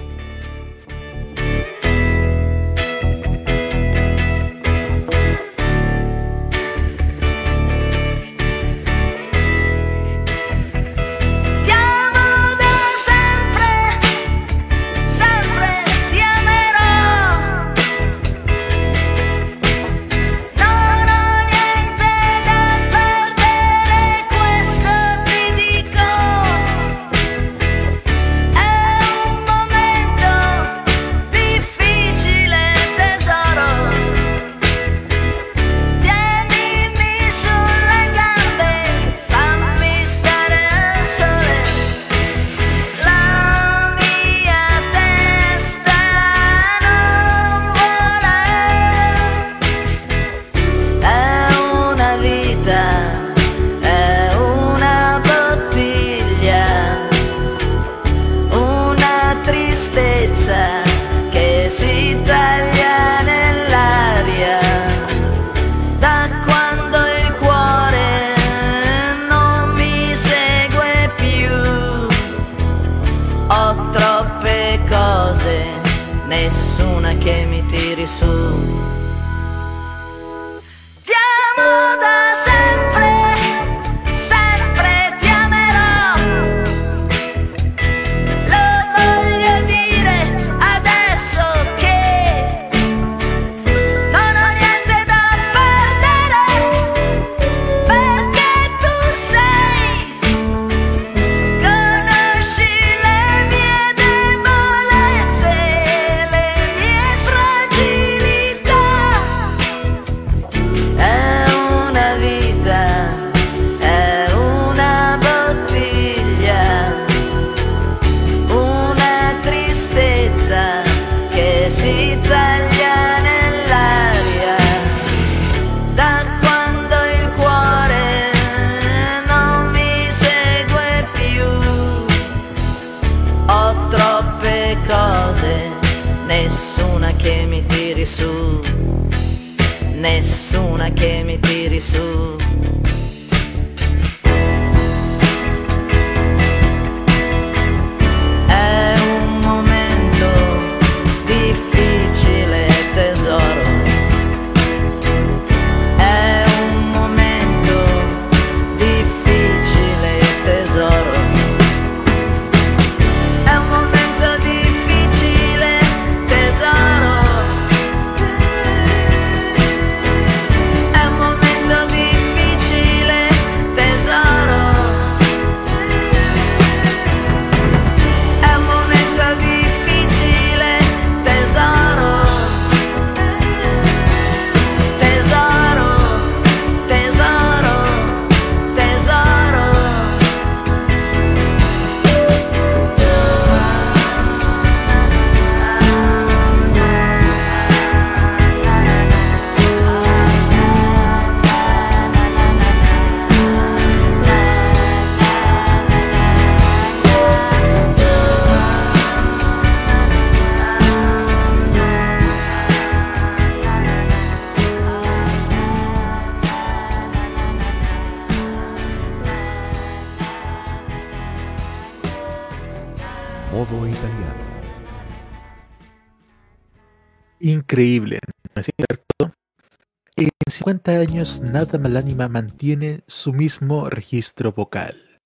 Nada 231.52 231.78
Malanima 231.78 232.28
mantiene 232.28 233.02
su 233.06 233.30
mismo 233.34 233.90
registro 233.90 234.52
vocal. 234.52 235.20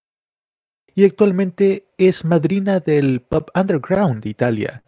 Y 0.93 1.05
actualmente 1.05 1.87
es 1.99 2.25
madrina 2.25 2.81
del 2.81 3.21
pop 3.21 3.49
underground 3.55 4.25
de 4.25 4.31
Italia, 4.31 4.83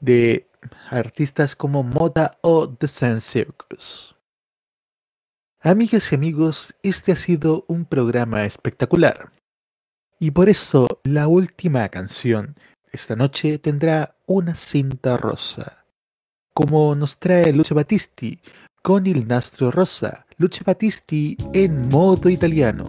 de 0.00 0.50
artistas 0.90 1.56
como 1.56 1.82
Moda 1.82 2.32
o 2.42 2.68
The 2.68 2.88
Sand 2.88 3.22
Circus. 3.22 4.14
Amigas 5.62 6.12
y 6.12 6.16
amigos, 6.16 6.74
este 6.82 7.12
ha 7.12 7.16
sido 7.16 7.64
un 7.68 7.86
programa 7.86 8.44
espectacular. 8.44 9.32
Y 10.20 10.32
por 10.32 10.50
eso 10.50 11.00
la 11.04 11.26
última 11.26 11.88
canción 11.88 12.54
esta 12.92 13.16
noche 13.16 13.58
tendrá 13.58 14.14
una 14.26 14.54
cinta 14.54 15.16
rosa, 15.16 15.86
como 16.52 16.94
nos 16.94 17.18
trae 17.18 17.50
Lucio 17.50 17.74
Battisti 17.74 18.42
con 18.82 19.06
il 19.06 19.24
nastro 19.24 19.70
rosa, 19.70 20.24
Lucio 20.38 20.62
Battisti 20.64 21.36
in 21.52 21.86
modo 21.88 22.28
italiano. 22.28 22.88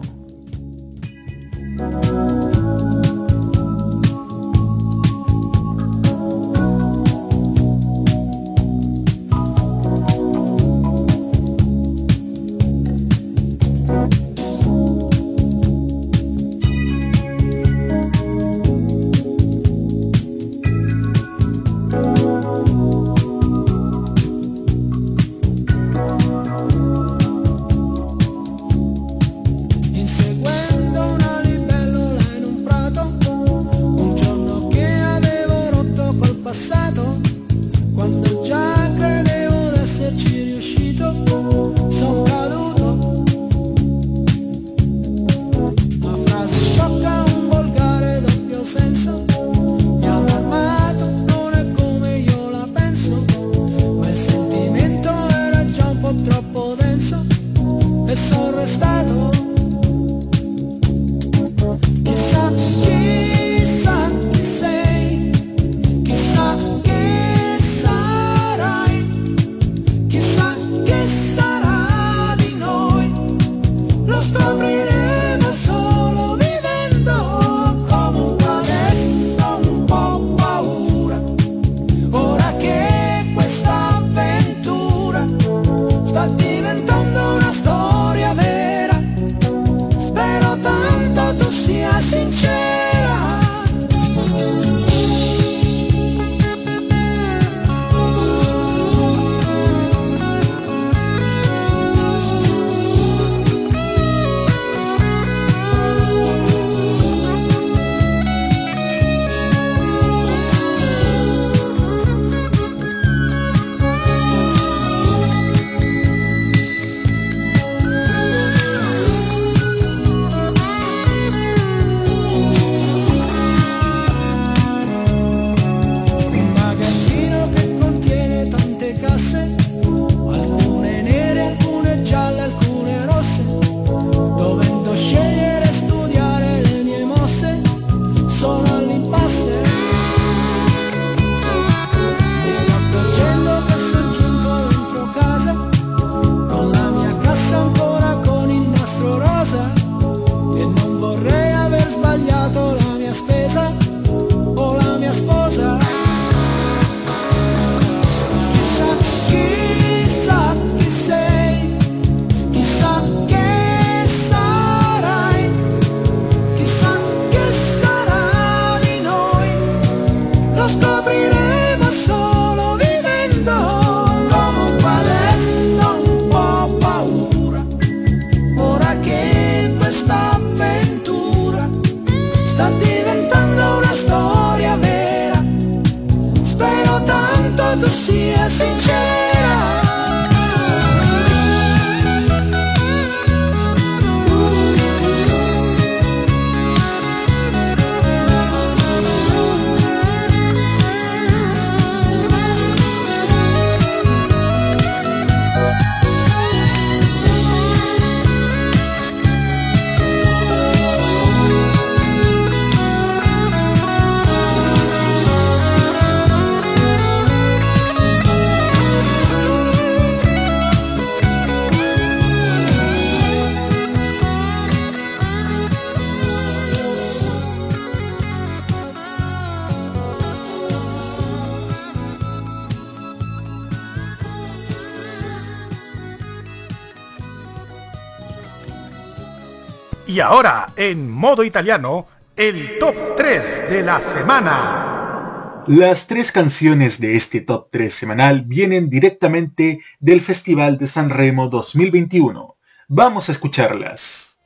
Ahora, 240.24 240.66
en 240.76 241.10
modo 241.10 241.44
italiano, 241.44 242.06
el 242.36 242.78
top 242.78 242.94
3 243.16 243.70
de 243.70 243.82
la 243.82 244.00
semana. 244.00 245.62
Las 245.66 246.06
tres 246.06 246.32
canciones 246.32 247.00
de 247.00 247.16
este 247.16 247.40
top 247.40 247.68
3 247.70 247.92
semanal 247.92 248.42
vienen 248.42 248.90
directamente 248.90 249.80
del 250.00 250.20
Festival 250.20 250.78
de 250.78 250.88
San 250.88 251.10
Remo 251.10 251.48
2021. 251.48 252.56
Vamos 252.88 253.28
a 253.28 253.32
escucharlas. 253.32 254.40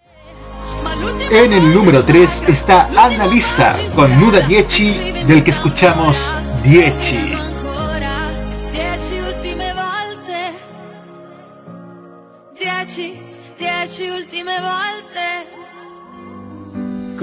En 1.31 1.53
el 1.53 1.75
número 1.75 2.05
3 2.05 2.45
está 2.49 2.87
Annalisa 2.97 3.77
con 3.95 4.19
Nuda 4.19 4.41
Dieci, 4.47 5.13
del 5.27 5.43
que 5.43 5.51
escuchamos 5.51 6.33
Dieci. 6.63 7.49
dieci 13.59 14.09
ultime 14.09 14.61
volte 14.61 15.68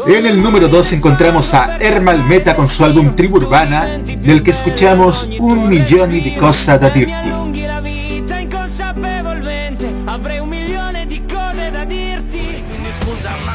En 0.08 0.26
el 0.26 0.44
número 0.44 0.68
2 0.68 0.94
encontramos 0.94 1.54
a 1.54 1.78
Ermal 1.78 2.24
Meta 2.24 2.54
con 2.54 2.68
su 2.68 2.84
álbum 2.84 3.16
Tribu 3.16 3.38
Urbana, 3.38 3.86
del 4.22 4.44
que 4.44 4.52
escuchamos 4.52 5.28
Un 5.40 5.70
millón 5.70 6.12
di 6.12 6.36
cosa 6.36 6.78
da 6.78 6.90
dirti. 6.90 7.30
Lunghi 7.30 7.66
la 7.66 7.80
vita 7.80 8.40
inconsapevolmente 8.40 9.94
Avrei 10.06 10.40
un 10.40 10.50
milione 10.50 11.06
di 11.08 11.22
cose 11.22 11.72
da 11.72 11.86
dirti 11.86 12.64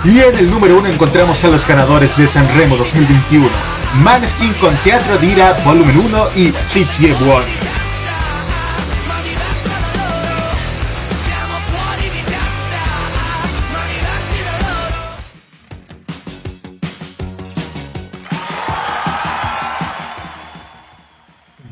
Y 0.05 0.19
en 0.21 0.39
el 0.39 0.51
número 0.51 0.79
1 0.79 0.89
encontramos 0.89 1.45
a 1.45 1.49
los 1.49 1.67
ganadores 1.67 2.17
de 2.17 2.27
Sanremo 2.27 2.77
2021, 2.77 3.49
Maneskin 4.03 4.53
con 4.55 4.75
Teatro 4.79 5.19
Dira 5.19 5.57
Volumen 5.65 5.99
1 5.99 6.29
y 6.37 6.53
Zitti 6.67 7.07
e 7.07 7.15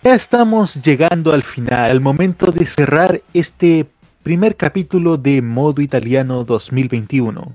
Ya 0.04 0.14
estamos 0.14 0.76
llegando 0.76 1.32
al 1.32 1.42
final, 1.42 1.90
al 1.90 2.00
momento 2.00 2.52
de 2.52 2.64
cerrar 2.66 3.20
este 3.34 3.86
primer 4.22 4.56
capítulo 4.56 5.16
de 5.16 5.42
Modo 5.42 5.82
Italiano 5.82 6.44
2021. 6.44 7.52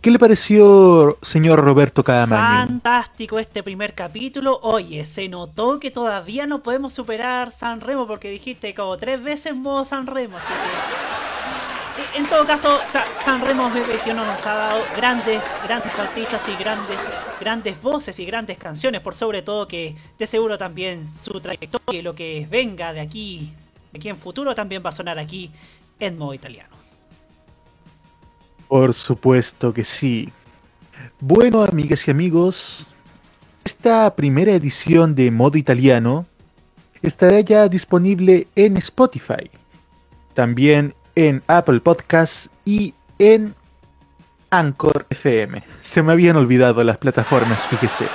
¿Qué 0.00 0.10
le 0.10 0.18
pareció, 0.18 1.18
señor 1.22 1.60
Roberto 1.60 2.02
Cadamaño? 2.02 2.66
Fantástico 2.66 3.38
este 3.38 3.62
primer 3.62 3.94
capítulo. 3.94 4.60
Oye, 4.62 5.04
se 5.04 5.28
notó 5.28 5.78
que 5.80 5.90
todavía 5.90 6.46
no 6.46 6.62
podemos 6.62 6.94
superar 6.94 7.52
San 7.52 7.80
Remo 7.80 8.06
porque 8.06 8.30
dijiste 8.30 8.74
como 8.74 8.96
tres 8.96 9.22
veces 9.22 9.54
modo 9.54 9.84
San 9.84 10.06
Remo. 10.06 10.38
Así 10.38 10.52
que, 10.52 11.33
en 12.16 12.26
todo 12.26 12.44
caso, 12.44 12.78
Sa- 12.92 13.04
San 13.24 13.40
Remo 13.40 13.64
2021 13.64 14.24
nos 14.24 14.46
ha 14.46 14.54
dado 14.54 14.80
grandes, 14.96 15.42
grandes 15.64 15.98
artistas 15.98 16.42
y 16.48 16.56
grandes, 16.56 16.96
grandes 17.40 17.80
voces 17.82 18.18
y 18.18 18.24
grandes 18.24 18.58
canciones. 18.58 19.00
Por 19.00 19.14
sobre 19.14 19.42
todo 19.42 19.68
que 19.68 19.94
de 20.18 20.26
seguro 20.26 20.58
también 20.58 21.08
su 21.10 21.40
trayectoria 21.40 22.00
y 22.00 22.02
lo 22.02 22.14
que 22.14 22.46
venga 22.50 22.92
de 22.92 23.00
aquí, 23.00 23.52
de 23.92 23.98
aquí 23.98 24.08
en 24.08 24.16
futuro 24.18 24.54
también 24.54 24.82
va 24.84 24.90
a 24.90 24.92
sonar 24.92 25.18
aquí 25.18 25.50
en 26.00 26.18
modo 26.18 26.34
italiano. 26.34 26.74
Por 28.68 28.94
supuesto 28.94 29.72
que 29.72 29.84
sí. 29.84 30.32
Bueno, 31.20 31.62
amigas 31.62 32.06
y 32.08 32.10
amigos, 32.10 32.88
esta 33.64 34.14
primera 34.14 34.52
edición 34.52 35.14
de 35.14 35.30
Modo 35.30 35.58
Italiano 35.58 36.26
estará 37.02 37.40
ya 37.40 37.68
disponible 37.68 38.48
en 38.56 38.76
Spotify, 38.78 39.50
también 40.32 40.94
en 41.14 41.42
Apple 41.46 41.80
Podcasts 41.80 42.50
y 42.64 42.94
en 43.18 43.54
Anchor 44.50 45.06
FM. 45.10 45.62
Se 45.82 46.02
me 46.02 46.12
habían 46.12 46.36
olvidado 46.36 46.82
las 46.84 46.98
plataformas, 46.98 47.60
fíjese. 47.68 48.06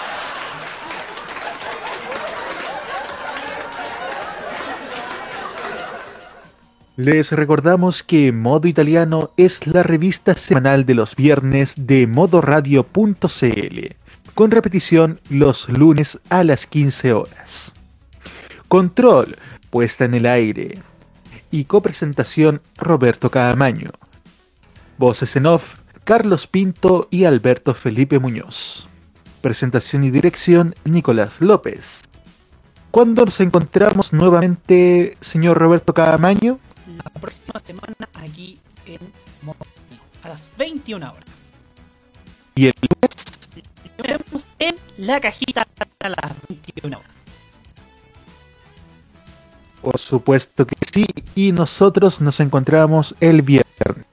Les 6.99 7.31
recordamos 7.31 8.03
que 8.03 8.33
Modo 8.33 8.67
Italiano 8.67 9.31
es 9.37 9.65
la 9.65 9.83
revista 9.83 10.35
semanal 10.35 10.85
de 10.85 10.95
los 10.95 11.15
viernes 11.15 11.73
de 11.77 12.07
modoradio.cl, 12.07 13.79
con 14.35 14.51
repetición 14.51 15.21
los 15.29 15.69
lunes 15.69 16.19
a 16.29 16.43
las 16.43 16.65
15 16.65 17.13
horas. 17.13 17.71
Control, 18.67 19.37
puesta 19.69 20.03
en 20.03 20.13
el 20.15 20.25
aire. 20.25 20.79
Y 21.51 21.65
copresentación 21.65 22.61
Roberto 22.77 23.31
Caamaño. 23.31 23.91
Voces 24.97 25.35
en 25.35 25.45
off, 25.45 25.75
Carlos 26.03 26.47
Pinto 26.47 27.07
y 27.09 27.25
Alberto 27.25 27.73
Felipe 27.73 28.19
Muñoz. 28.19 28.87
Presentación 29.41 30.03
y 30.03 30.11
dirección 30.11 30.75
Nicolás 30.83 31.41
López. 31.41 32.03
¿Cuándo 32.91 33.25
nos 33.25 33.39
encontramos 33.39 34.13
nuevamente, 34.13 35.17
señor 35.21 35.57
Roberto 35.57 35.93
Caamaño? 35.93 36.59
la 37.03 37.21
próxima 37.21 37.59
semana 37.59 38.09
aquí 38.13 38.59
en 38.85 38.99
Modo 39.41 39.65
a 40.23 40.29
las 40.29 40.49
21 40.57 41.11
horas. 41.11 41.53
Y 42.55 42.67
el 42.67 42.73
Nos 43.97 44.07
vemos 44.07 44.47
en 44.59 44.75
la 44.97 45.19
cajita 45.19 45.65
a 45.99 46.09
las 46.09 46.33
21 46.47 46.97
horas. 46.97 47.18
Por 49.89 49.99
supuesto 49.99 50.67
que 50.67 50.75
sí, 50.93 51.07
y 51.33 51.51
nosotros 51.51 52.21
nos 52.21 52.39
encontramos 52.39 53.15
el 53.19 53.41
viernes. 53.41 54.05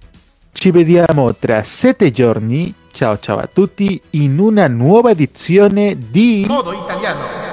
Ci 0.55 0.71
vediamo 0.71 1.35
tra 1.35 1.63
sette 1.65 2.11
giorni, 2.13 2.73
ciao 2.93 3.19
ciao 3.19 3.39
a 3.39 3.47
tutti, 3.47 4.01
in 4.13 4.39
una 4.39 4.69
nuova 4.69 5.11
edizione 5.11 5.95
di... 6.11 6.47
Modo 6.49 6.73
italiano. 6.73 7.46